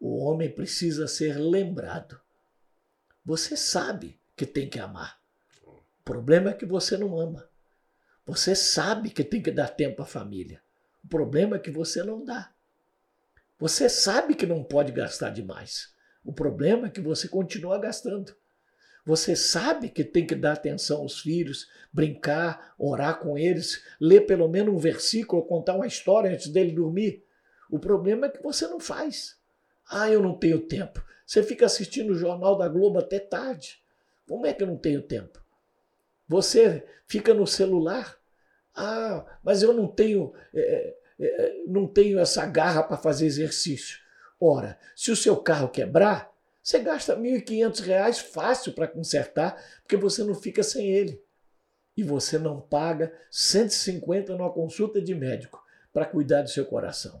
o 0.00 0.24
homem 0.24 0.50
precisa 0.50 1.06
ser 1.06 1.36
lembrado. 1.36 2.18
Você 3.22 3.54
sabe 3.54 4.18
que 4.34 4.46
tem 4.46 4.66
que 4.66 4.78
amar. 4.78 5.20
O 5.66 6.02
problema 6.02 6.48
é 6.48 6.54
que 6.54 6.64
você 6.64 6.96
não 6.96 7.20
ama. 7.20 7.49
Você 8.26 8.54
sabe 8.54 9.10
que 9.10 9.24
tem 9.24 9.42
que 9.42 9.50
dar 9.50 9.68
tempo 9.68 10.02
à 10.02 10.06
família. 10.06 10.62
O 11.04 11.08
problema 11.08 11.56
é 11.56 11.58
que 11.58 11.70
você 11.70 12.02
não 12.02 12.24
dá. 12.24 12.52
Você 13.58 13.88
sabe 13.88 14.34
que 14.34 14.46
não 14.46 14.62
pode 14.62 14.92
gastar 14.92 15.30
demais. 15.30 15.92
O 16.24 16.32
problema 16.32 16.86
é 16.86 16.90
que 16.90 17.00
você 17.00 17.28
continua 17.28 17.78
gastando. 17.78 18.34
Você 19.04 19.34
sabe 19.34 19.88
que 19.88 20.04
tem 20.04 20.26
que 20.26 20.34
dar 20.34 20.52
atenção 20.52 20.98
aos 20.98 21.20
filhos, 21.20 21.68
brincar, 21.92 22.74
orar 22.78 23.18
com 23.18 23.36
eles, 23.36 23.82
ler 23.98 24.22
pelo 24.22 24.48
menos 24.48 24.74
um 24.74 24.78
versículo, 24.78 25.44
contar 25.44 25.74
uma 25.74 25.86
história 25.86 26.30
antes 26.30 26.48
dele 26.48 26.72
dormir. 26.72 27.24
O 27.70 27.78
problema 27.78 28.26
é 28.26 28.30
que 28.30 28.42
você 28.42 28.66
não 28.66 28.78
faz. 28.78 29.38
Ah, 29.88 30.10
eu 30.10 30.22
não 30.22 30.38
tenho 30.38 30.60
tempo. 30.60 31.04
Você 31.26 31.42
fica 31.42 31.66
assistindo 31.66 32.10
o 32.10 32.16
Jornal 32.16 32.56
da 32.58 32.68
Globo 32.68 32.98
até 32.98 33.18
tarde. 33.18 33.82
Como 34.28 34.46
é 34.46 34.52
que 34.52 34.62
eu 34.62 34.66
não 34.66 34.76
tenho 34.76 35.02
tempo? 35.02 35.39
Você 36.30 36.86
fica 37.08 37.34
no 37.34 37.44
celular. 37.44 38.16
Ah, 38.72 39.26
mas 39.42 39.64
eu 39.64 39.72
não 39.72 39.88
tenho, 39.88 40.32
é, 40.54 40.94
é, 41.18 41.62
não 41.66 41.88
tenho 41.88 42.20
essa 42.20 42.46
garra 42.46 42.84
para 42.84 42.96
fazer 42.96 43.26
exercício. 43.26 43.98
Ora, 44.40 44.78
se 44.94 45.10
o 45.10 45.16
seu 45.16 45.36
carro 45.36 45.68
quebrar, 45.68 46.32
você 46.62 46.78
gasta 46.78 47.16
R$ 47.16 47.42
1.500 47.42 48.22
fácil 48.22 48.72
para 48.74 48.86
consertar, 48.86 49.60
porque 49.82 49.96
você 49.96 50.22
não 50.22 50.36
fica 50.36 50.62
sem 50.62 50.86
ele. 50.88 51.20
E 51.96 52.04
você 52.04 52.38
não 52.38 52.60
paga 52.60 53.12
150 53.28 54.36
numa 54.36 54.52
consulta 54.52 55.02
de 55.02 55.16
médico 55.16 55.60
para 55.92 56.06
cuidar 56.06 56.42
do 56.42 56.48
seu 56.48 56.64
coração. 56.64 57.20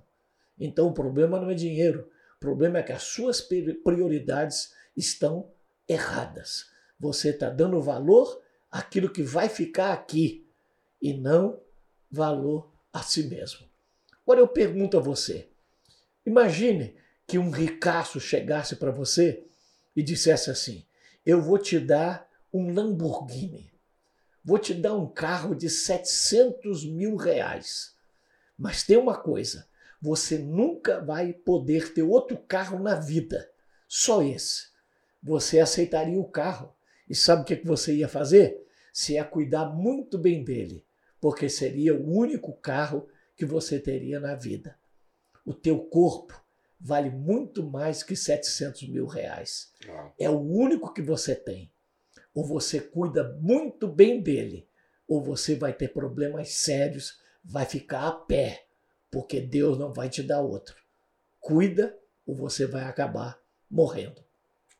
Então 0.56 0.86
o 0.86 0.94
problema 0.94 1.40
não 1.40 1.50
é 1.50 1.54
dinheiro, 1.54 2.08
o 2.36 2.38
problema 2.38 2.78
é 2.78 2.82
que 2.84 2.92
as 2.92 3.02
suas 3.02 3.40
prioridades 3.40 4.72
estão 4.96 5.50
erradas. 5.88 6.70
Você 7.00 7.30
está 7.30 7.50
dando 7.50 7.82
valor 7.82 8.40
àquilo 8.70 9.10
que 9.10 9.22
vai 9.22 9.48
ficar 9.48 9.92
aqui 9.92 10.46
e 11.00 11.12
não 11.12 11.60
valor 12.10 12.70
a 12.92 13.02
si 13.02 13.24
mesmo. 13.24 13.68
Agora 14.22 14.40
eu 14.40 14.48
pergunto 14.48 14.96
a 14.96 15.00
você: 15.00 15.48
imagine 16.24 16.94
que 17.26 17.38
um 17.38 17.50
ricaço 17.50 18.20
chegasse 18.20 18.76
para 18.76 18.90
você 18.90 19.44
e 19.94 20.02
dissesse 20.02 20.50
assim: 20.50 20.84
Eu 21.24 21.40
vou 21.40 21.58
te 21.58 21.78
dar 21.78 22.28
um 22.52 22.72
Lamborghini, 22.72 23.72
vou 24.44 24.58
te 24.58 24.74
dar 24.74 24.94
um 24.94 25.06
carro 25.06 25.54
de 25.54 25.68
700 25.68 26.84
mil 26.84 27.16
reais. 27.16 27.94
Mas 28.58 28.82
tem 28.82 28.96
uma 28.96 29.16
coisa: 29.16 29.66
você 30.00 30.38
nunca 30.38 31.00
vai 31.00 31.32
poder 31.32 31.92
ter 31.92 32.02
outro 32.02 32.36
carro 32.36 32.78
na 32.78 32.94
vida, 32.94 33.50
só 33.86 34.22
esse. 34.22 34.68
Você 35.22 35.60
aceitaria 35.60 36.18
o 36.18 36.28
carro. 36.28 36.74
E 37.10 37.14
sabe 37.16 37.42
o 37.42 37.44
que 37.44 37.66
você 37.66 37.92
ia 37.96 38.08
fazer? 38.08 38.64
Você 38.92 39.14
ia 39.14 39.24
cuidar 39.24 39.66
muito 39.66 40.16
bem 40.16 40.44
dele, 40.44 40.86
porque 41.20 41.48
seria 41.48 41.92
o 41.92 42.08
único 42.08 42.52
carro 42.52 43.08
que 43.36 43.44
você 43.44 43.80
teria 43.80 44.20
na 44.20 44.36
vida. 44.36 44.78
O 45.44 45.52
teu 45.52 45.80
corpo 45.80 46.40
vale 46.80 47.10
muito 47.10 47.68
mais 47.68 48.04
que 48.04 48.14
700 48.14 48.88
mil 48.88 49.06
reais. 49.06 49.72
É 50.16 50.30
o 50.30 50.38
único 50.38 50.94
que 50.94 51.02
você 51.02 51.34
tem. 51.34 51.72
Ou 52.32 52.46
você 52.46 52.80
cuida 52.80 53.36
muito 53.40 53.88
bem 53.88 54.22
dele, 54.22 54.68
ou 55.08 55.20
você 55.20 55.56
vai 55.56 55.72
ter 55.72 55.88
problemas 55.88 56.50
sérios, 56.50 57.20
vai 57.44 57.66
ficar 57.66 58.06
a 58.06 58.12
pé 58.12 58.66
porque 59.10 59.40
Deus 59.40 59.76
não 59.76 59.92
vai 59.92 60.08
te 60.08 60.22
dar 60.22 60.40
outro. 60.40 60.76
Cuida 61.40 61.98
ou 62.24 62.36
você 62.36 62.66
vai 62.66 62.84
acabar 62.84 63.36
morrendo. 63.68 64.24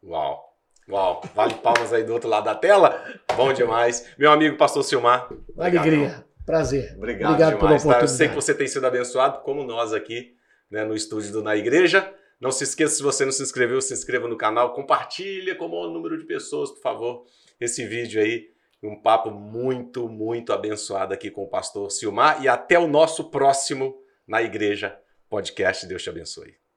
Uau! 0.00 0.49
Uau, 0.90 1.22
vale 1.34 1.54
palmas 1.54 1.92
aí 1.92 2.02
do 2.02 2.12
outro 2.12 2.28
lado 2.28 2.44
da 2.44 2.54
tela. 2.54 3.04
Bom 3.36 3.52
demais. 3.52 4.08
Meu 4.18 4.32
amigo 4.32 4.56
pastor 4.56 4.82
Silmar. 4.82 5.28
Alegria, 5.56 6.24
prazer. 6.44 6.94
Obrigado, 6.96 7.32
Obrigado 7.32 7.54
demais. 7.54 7.58
Pela 7.58 7.74
oportunidade. 7.74 7.98
Tá? 7.98 8.04
Eu 8.04 8.08
sei 8.08 8.28
que 8.28 8.34
você 8.34 8.54
tem 8.54 8.66
sido 8.66 8.86
abençoado, 8.86 9.40
como 9.42 9.62
nós 9.62 9.92
aqui 9.92 10.34
né, 10.70 10.84
no 10.84 10.94
estúdio 10.94 11.32
do 11.32 11.42
Na 11.42 11.56
Igreja. 11.56 12.12
Não 12.40 12.50
se 12.50 12.64
esqueça, 12.64 12.96
se 12.96 13.02
você 13.02 13.24
não 13.24 13.32
se 13.32 13.42
inscreveu, 13.42 13.80
se 13.80 13.92
inscreva 13.92 14.26
no 14.26 14.36
canal, 14.36 14.72
compartilha 14.72 15.54
com 15.54 15.66
o 15.66 15.68
maior 15.68 15.90
número 15.90 16.18
de 16.18 16.24
pessoas, 16.24 16.70
por 16.70 16.80
favor, 16.80 17.26
esse 17.60 17.86
vídeo 17.86 18.20
aí. 18.20 18.48
Um 18.82 18.96
papo 18.96 19.30
muito, 19.30 20.08
muito 20.08 20.52
abençoado 20.52 21.12
aqui 21.12 21.30
com 21.30 21.42
o 21.42 21.48
pastor 21.48 21.90
Silmar. 21.90 22.42
E 22.42 22.48
até 22.48 22.78
o 22.78 22.88
nosso 22.88 23.30
próximo 23.30 23.94
na 24.26 24.42
Igreja 24.42 24.98
Podcast. 25.28 25.86
Deus 25.86 26.02
te 26.02 26.08
abençoe. 26.08 26.69